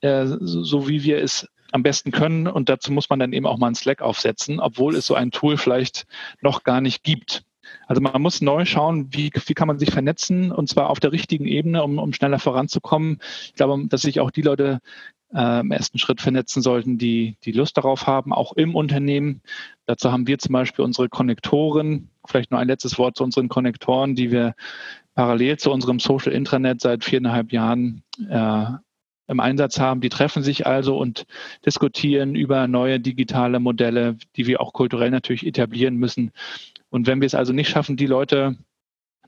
äh, 0.00 0.26
so 0.26 0.88
wie 0.88 1.02
wir 1.02 1.22
es 1.22 1.48
am 1.72 1.82
besten 1.82 2.10
können. 2.10 2.46
Und 2.46 2.68
dazu 2.68 2.92
muss 2.92 3.10
man 3.10 3.18
dann 3.18 3.32
eben 3.32 3.46
auch 3.46 3.58
mal 3.58 3.66
einen 3.66 3.74
Slack 3.74 4.02
aufsetzen, 4.02 4.60
obwohl 4.60 4.96
es 4.96 5.06
so 5.06 5.14
ein 5.14 5.30
Tool 5.30 5.56
vielleicht 5.56 6.06
noch 6.40 6.64
gar 6.64 6.80
nicht 6.80 7.02
gibt. 7.02 7.44
Also 7.86 8.00
man 8.00 8.20
muss 8.20 8.40
neu 8.40 8.64
schauen, 8.64 9.08
wie, 9.12 9.30
wie 9.46 9.54
kann 9.54 9.68
man 9.68 9.78
sich 9.78 9.90
vernetzen 9.90 10.52
und 10.52 10.68
zwar 10.68 10.90
auf 10.90 11.00
der 11.00 11.12
richtigen 11.12 11.46
Ebene, 11.46 11.82
um, 11.82 11.98
um 11.98 12.12
schneller 12.12 12.38
voranzukommen. 12.38 13.18
Ich 13.46 13.54
glaube, 13.54 13.86
dass 13.86 14.02
sich 14.02 14.20
auch 14.20 14.30
die 14.30 14.42
Leute 14.42 14.80
äh, 15.32 15.60
im 15.60 15.70
ersten 15.70 15.98
Schritt 15.98 16.20
vernetzen 16.20 16.62
sollten, 16.62 16.98
die, 16.98 17.36
die 17.44 17.52
Lust 17.52 17.76
darauf 17.76 18.06
haben, 18.06 18.32
auch 18.32 18.52
im 18.54 18.74
Unternehmen. 18.74 19.42
Dazu 19.86 20.10
haben 20.10 20.26
wir 20.26 20.38
zum 20.38 20.52
Beispiel 20.52 20.84
unsere 20.84 21.08
Konnektoren, 21.08 22.10
vielleicht 22.26 22.50
nur 22.50 22.60
ein 22.60 22.68
letztes 22.68 22.98
Wort 22.98 23.16
zu 23.16 23.24
unseren 23.24 23.48
Konnektoren, 23.48 24.14
die 24.14 24.30
wir 24.30 24.54
parallel 25.14 25.58
zu 25.58 25.70
unserem 25.70 26.00
Social 26.00 26.32
Intranet 26.32 26.80
seit 26.80 27.04
viereinhalb 27.04 27.52
Jahren 27.52 28.02
äh, 28.28 28.66
im 29.30 29.40
Einsatz 29.40 29.78
haben. 29.78 30.00
Die 30.00 30.08
treffen 30.08 30.42
sich 30.42 30.66
also 30.66 30.98
und 30.98 31.24
diskutieren 31.64 32.34
über 32.34 32.66
neue 32.66 33.00
digitale 33.00 33.60
Modelle, 33.60 34.16
die 34.36 34.46
wir 34.46 34.60
auch 34.60 34.72
kulturell 34.72 35.10
natürlich 35.10 35.46
etablieren 35.46 35.96
müssen. 35.96 36.32
Und 36.90 37.06
wenn 37.06 37.20
wir 37.20 37.26
es 37.26 37.34
also 37.34 37.52
nicht 37.52 37.68
schaffen, 37.68 37.96
die 37.96 38.06
Leute 38.06 38.56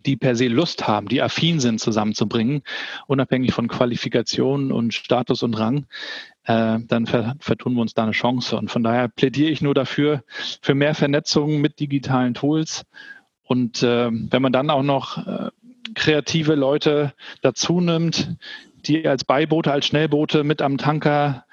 die 0.05 0.17
per 0.17 0.35
se 0.35 0.49
Lust 0.49 0.89
haben, 0.89 1.09
die 1.09 1.23
affin 1.23 1.61
sind, 1.61 1.81
zusammenzubringen, 1.81 2.63
unabhängig 3.07 3.53
von 3.53 3.69
Qualifikationen 3.69 4.73
und 4.73 4.95
Status 4.95 5.45
und 5.45 5.55
Rang, 5.55 5.87
äh, 6.45 6.79
dann 6.81 7.07
ver 7.07 7.37
vertun 7.39 7.75
wir 7.75 7.83
uns 7.83 7.95
da 7.95 8.03
eine 8.03 8.13
Chance. 8.13 8.57
Und 8.57 8.71
von 8.71 8.83
daher 8.83 9.09
plädiere 9.09 9.51
ich 9.51 9.63
nur 9.63 9.75
dafür, 9.75 10.25
für 10.61 10.75
mehr 10.75 10.95
Vernetzung 10.95 11.61
mit 11.61 11.79
digitalen 11.79 12.35
Tools. 12.35 12.85
Und 13.45 13.83
äh, 13.83 14.11
wenn 14.11 14.43
man 14.43 14.53
dann 14.53 14.71
auch 14.71 14.83
noch 14.83 15.25
äh, 15.27 15.51
kreative 15.95 16.55
Leute 16.55 17.13
dazu 17.43 17.81
nimmt, 17.81 18.37
die 18.87 19.07
als 19.07 19.24
Beiboote, 19.24 19.72
als 19.72 19.87
Schnellboote 19.87 20.45
mit 20.45 20.62
am 20.62 20.78
Tanker 20.78 21.45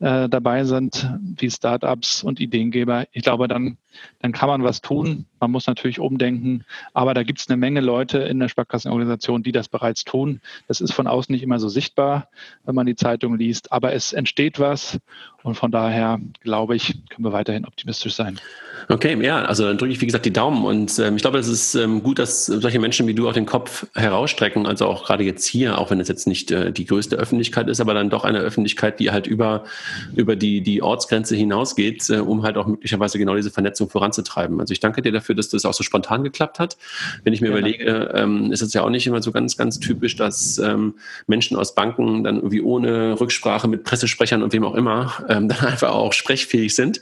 äh, 0.00 0.28
dabei 0.28 0.64
sind, 0.64 1.10
wie 1.20 1.50
Startups 1.50 2.22
und 2.22 2.40
Ideengeber. 2.40 3.06
Ich 3.12 3.22
glaube, 3.22 3.48
dann, 3.48 3.78
dann 4.20 4.32
kann 4.32 4.48
man 4.48 4.62
was 4.62 4.80
tun. 4.80 5.26
Man 5.44 5.50
muss 5.50 5.66
natürlich 5.66 6.00
umdenken, 6.00 6.64
aber 6.94 7.12
da 7.12 7.22
gibt 7.22 7.38
es 7.38 7.50
eine 7.50 7.58
Menge 7.58 7.82
Leute 7.82 8.16
in 8.20 8.40
der 8.40 8.48
Sparkassenorganisation, 8.48 9.42
die 9.42 9.52
das 9.52 9.68
bereits 9.68 10.02
tun. 10.02 10.40
Das 10.68 10.80
ist 10.80 10.94
von 10.94 11.06
außen 11.06 11.30
nicht 11.30 11.42
immer 11.42 11.58
so 11.58 11.68
sichtbar, 11.68 12.28
wenn 12.64 12.74
man 12.74 12.86
die 12.86 12.96
Zeitung 12.96 13.36
liest, 13.36 13.70
aber 13.70 13.92
es 13.92 14.14
entsteht 14.14 14.58
was 14.58 14.98
und 15.42 15.56
von 15.56 15.70
daher 15.70 16.18
glaube 16.40 16.74
ich, 16.74 16.94
können 17.10 17.26
wir 17.26 17.32
weiterhin 17.34 17.66
optimistisch 17.66 18.14
sein. 18.14 18.40
Okay, 18.88 19.22
ja, 19.22 19.44
also 19.44 19.66
dann 19.66 19.76
drücke 19.76 19.92
ich 19.92 20.00
wie 20.00 20.06
gesagt 20.06 20.24
die 20.24 20.32
Daumen 20.32 20.64
und 20.64 20.98
ähm, 20.98 21.16
ich 21.16 21.22
glaube, 21.22 21.38
es 21.38 21.48
ist 21.48 21.74
ähm, 21.74 22.02
gut, 22.02 22.18
dass 22.18 22.46
solche 22.46 22.78
Menschen 22.78 23.06
wie 23.06 23.14
du 23.14 23.28
auch 23.28 23.34
den 23.34 23.44
Kopf 23.44 23.86
herausstrecken, 23.94 24.66
also 24.66 24.86
auch 24.86 25.04
gerade 25.04 25.24
jetzt 25.24 25.46
hier, 25.46 25.78
auch 25.78 25.90
wenn 25.90 26.00
es 26.00 26.08
jetzt 26.08 26.26
nicht 26.26 26.50
äh, 26.50 26.72
die 26.72 26.86
größte 26.86 27.16
Öffentlichkeit 27.16 27.68
ist, 27.68 27.80
aber 27.80 27.92
dann 27.92 28.08
doch 28.08 28.24
eine 28.24 28.38
Öffentlichkeit, 28.38 29.00
die 29.00 29.10
halt 29.10 29.26
über, 29.26 29.64
über 30.16 30.34
die, 30.36 30.62
die 30.62 30.82
Ortsgrenze 30.82 31.36
hinausgeht, 31.36 32.08
äh, 32.08 32.18
um 32.18 32.42
halt 32.42 32.56
auch 32.56 32.66
möglicherweise 32.66 33.18
genau 33.18 33.36
diese 33.36 33.50
Vernetzung 33.50 33.90
voranzutreiben. 33.90 34.60
Also 34.60 34.72
ich 34.72 34.80
danke 34.80 35.02
dir 35.02 35.12
dafür, 35.12 35.33
dass 35.34 35.48
das 35.48 35.64
auch 35.64 35.74
so 35.74 35.82
spontan 35.82 36.24
geklappt 36.24 36.58
hat. 36.58 36.76
Wenn 37.22 37.32
ich 37.32 37.40
mir 37.40 37.48
ja, 37.48 37.58
überlege, 37.58 38.12
ähm, 38.14 38.52
ist 38.52 38.62
es 38.62 38.72
ja 38.72 38.82
auch 38.82 38.90
nicht 38.90 39.06
immer 39.06 39.22
so 39.22 39.32
ganz, 39.32 39.56
ganz 39.56 39.80
typisch, 39.80 40.16
dass 40.16 40.58
ähm, 40.58 40.94
Menschen 41.26 41.56
aus 41.56 41.74
Banken 41.74 42.24
dann 42.24 42.36
irgendwie 42.36 42.62
ohne 42.62 43.20
Rücksprache 43.20 43.68
mit 43.68 43.84
Pressesprechern 43.84 44.42
und 44.42 44.52
wem 44.52 44.64
auch 44.64 44.74
immer 44.74 45.24
ähm, 45.28 45.48
dann 45.48 45.58
einfach 45.60 45.92
auch 45.92 46.12
sprechfähig 46.12 46.74
sind. 46.74 47.00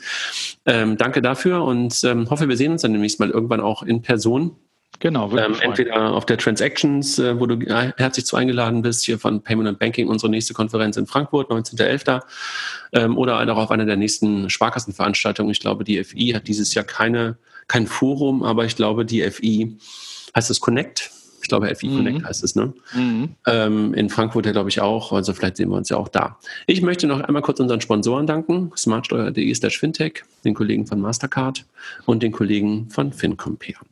Ähm, 0.67 0.97
danke 0.97 1.23
dafür 1.23 1.65
und 1.65 2.03
ähm, 2.05 2.31
hoffe, 2.31 2.49
wir 2.49 2.57
sehen 2.57 2.73
uns 2.73 2.83
dann 2.83 2.93
demnächst 2.93 3.21
mal 3.21 3.31
irgendwann 3.31 3.61
auch 3.61 3.83
in 3.83 4.03
Person. 4.03 4.57
Genau, 5.03 5.37
ähm, 5.37 5.57
entweder 5.61 6.13
auf 6.13 6.27
der 6.27 6.39
Transactions, 6.39 7.19
äh, 7.19 7.39
wo 7.41 7.47
du 7.47 7.59
herzlich 7.97 8.25
zu 8.25 8.37
eingeladen 8.37 8.83
bist, 8.83 9.05
hier 9.05 9.19
von 9.19 9.43
Payment 9.43 9.69
and 9.69 9.79
Banking, 9.81 10.07
unsere 10.07 10.31
nächste 10.31 10.55
Konferenz 10.55 10.97
in 10.97 11.09
Frankfurt, 11.09 11.51
19.11. 11.51 12.23
Ähm, 12.93 13.19
oder 13.19 13.41
auch 13.53 13.57
auf 13.57 13.73
einer 13.73 13.85
der 13.85 13.97
nächsten 13.97 14.49
Sparkassenveranstaltungen. 14.49 15.51
Ich 15.51 15.59
glaube, 15.59 15.83
die 15.83 16.05
FI 16.05 16.35
hat 16.37 16.47
dieses 16.47 16.73
Jahr 16.75 16.85
keine, 16.85 17.37
kein 17.73 17.87
Forum, 17.87 18.43
aber 18.43 18.67
ich 18.67 18.77
glaube, 18.77 19.07
die 19.07 19.23
FI 19.23 19.77
heißt 20.35 20.51
es 20.51 20.61
Connect 20.61 21.11
ich 21.43 21.49
glaube, 21.49 21.75
FI 21.75 21.89
mhm. 21.89 21.97
Connect 21.97 22.25
heißt 22.25 22.45
es, 22.45 22.55
ne? 22.55 22.73
Mhm. 22.95 23.31
Ähm, 23.47 23.95
in 23.95 24.09
Frankfurt 24.09 24.47
ja, 24.47 24.53
glaube 24.53 24.69
ich, 24.69 24.81
auch. 24.81 25.13
Also 25.13 25.35
vielleicht 25.35 25.57
sehen 25.57 25.71
wir 25.71 25.77
uns 25.77 25.89
ja 25.89 25.97
auch 25.97 26.09
da. 26.09 26.39
Ich 26.67 26.83
möchte 26.83 27.07
noch 27.07 27.21
einmal 27.21 27.43
kurz 27.43 27.59
unseren 27.59 27.81
Sponsoren 27.81 28.27
danken. 28.27 28.71
smartsteuer.de 28.77 29.55
slash 29.55 29.79
fintech, 29.79 30.23
den 30.45 30.55
Kollegen 30.55 30.87
von 30.87 31.01
Mastercard 31.01 31.65
und 32.07 32.23
den 32.23 32.31
Kollegen 32.33 32.89
von 32.91 33.13
FinCompare. 33.13 33.85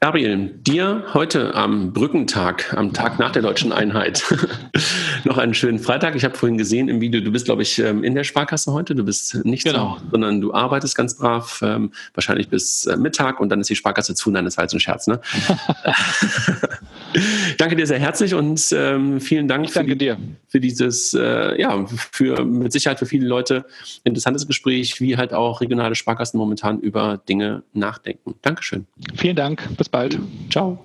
Gabriel, 0.00 0.50
dir 0.58 1.04
heute 1.14 1.54
am 1.54 1.92
Brückentag, 1.92 2.74
am 2.76 2.92
Tag 2.92 3.18
nach 3.18 3.30
der 3.30 3.42
deutschen 3.42 3.72
Einheit, 3.72 4.24
noch 5.24 5.38
einen 5.38 5.54
schönen 5.54 5.78
Freitag. 5.78 6.14
Ich 6.14 6.24
habe 6.24 6.36
vorhin 6.36 6.58
gesehen 6.58 6.88
im 6.88 7.00
Video, 7.00 7.20
du 7.20 7.30
bist, 7.30 7.46
glaube 7.46 7.62
ich, 7.62 7.78
ähm, 7.78 8.04
in 8.04 8.14
der 8.14 8.24
Sparkasse 8.24 8.72
heute. 8.72 8.94
Du 8.94 9.04
bist 9.04 9.44
nicht 9.44 9.64
genau. 9.64 9.98
so, 10.00 10.10
sondern 10.12 10.40
du 10.40 10.54
arbeitest 10.54 10.96
ganz 10.96 11.16
brav, 11.16 11.60
ähm, 11.62 11.92
wahrscheinlich 12.14 12.48
bis 12.48 12.86
äh, 12.86 12.96
Mittag 12.96 13.40
und 13.40 13.48
dann 13.48 13.60
ist 13.60 13.70
die 13.70 13.76
Sparkasse 13.76 14.14
zu. 14.14 14.30
Nein, 14.30 14.44
das 14.44 14.56
war 14.56 14.64
jetzt 14.64 14.74
ein 14.74 14.80
Scherz, 14.80 15.06
ne? 15.06 15.20
danke 17.58 17.76
dir 17.76 17.86
sehr 17.86 17.98
herzlich 17.98 18.34
und 18.34 18.60
ähm, 18.72 19.20
vielen 19.20 19.48
Dank 19.48 19.70
für, 19.70 19.84
die, 19.84 20.14
für, 20.48 20.60
dieses, 20.60 21.14
äh, 21.14 21.60
ja, 21.60 21.86
für 21.86 22.44
mit 22.44 22.72
Sicherheit 22.72 22.98
für 22.98 23.06
viele 23.06 23.26
Leute 23.26 23.64
interessantes 24.04 24.46
Gespräch, 24.46 25.00
wie 25.00 25.16
halt 25.16 25.32
auch 25.32 25.60
regionale 25.60 25.94
Sparkassen 25.94 26.38
momentan 26.38 26.80
über 26.80 27.18
Dinge 27.28 27.62
nachdenken. 27.72 28.34
Dankeschön. 28.42 28.86
Vielen 29.14 29.36
Dank. 29.36 29.76
Bis 29.76 29.88
bald. 29.88 30.18
Ciao. 30.50 30.84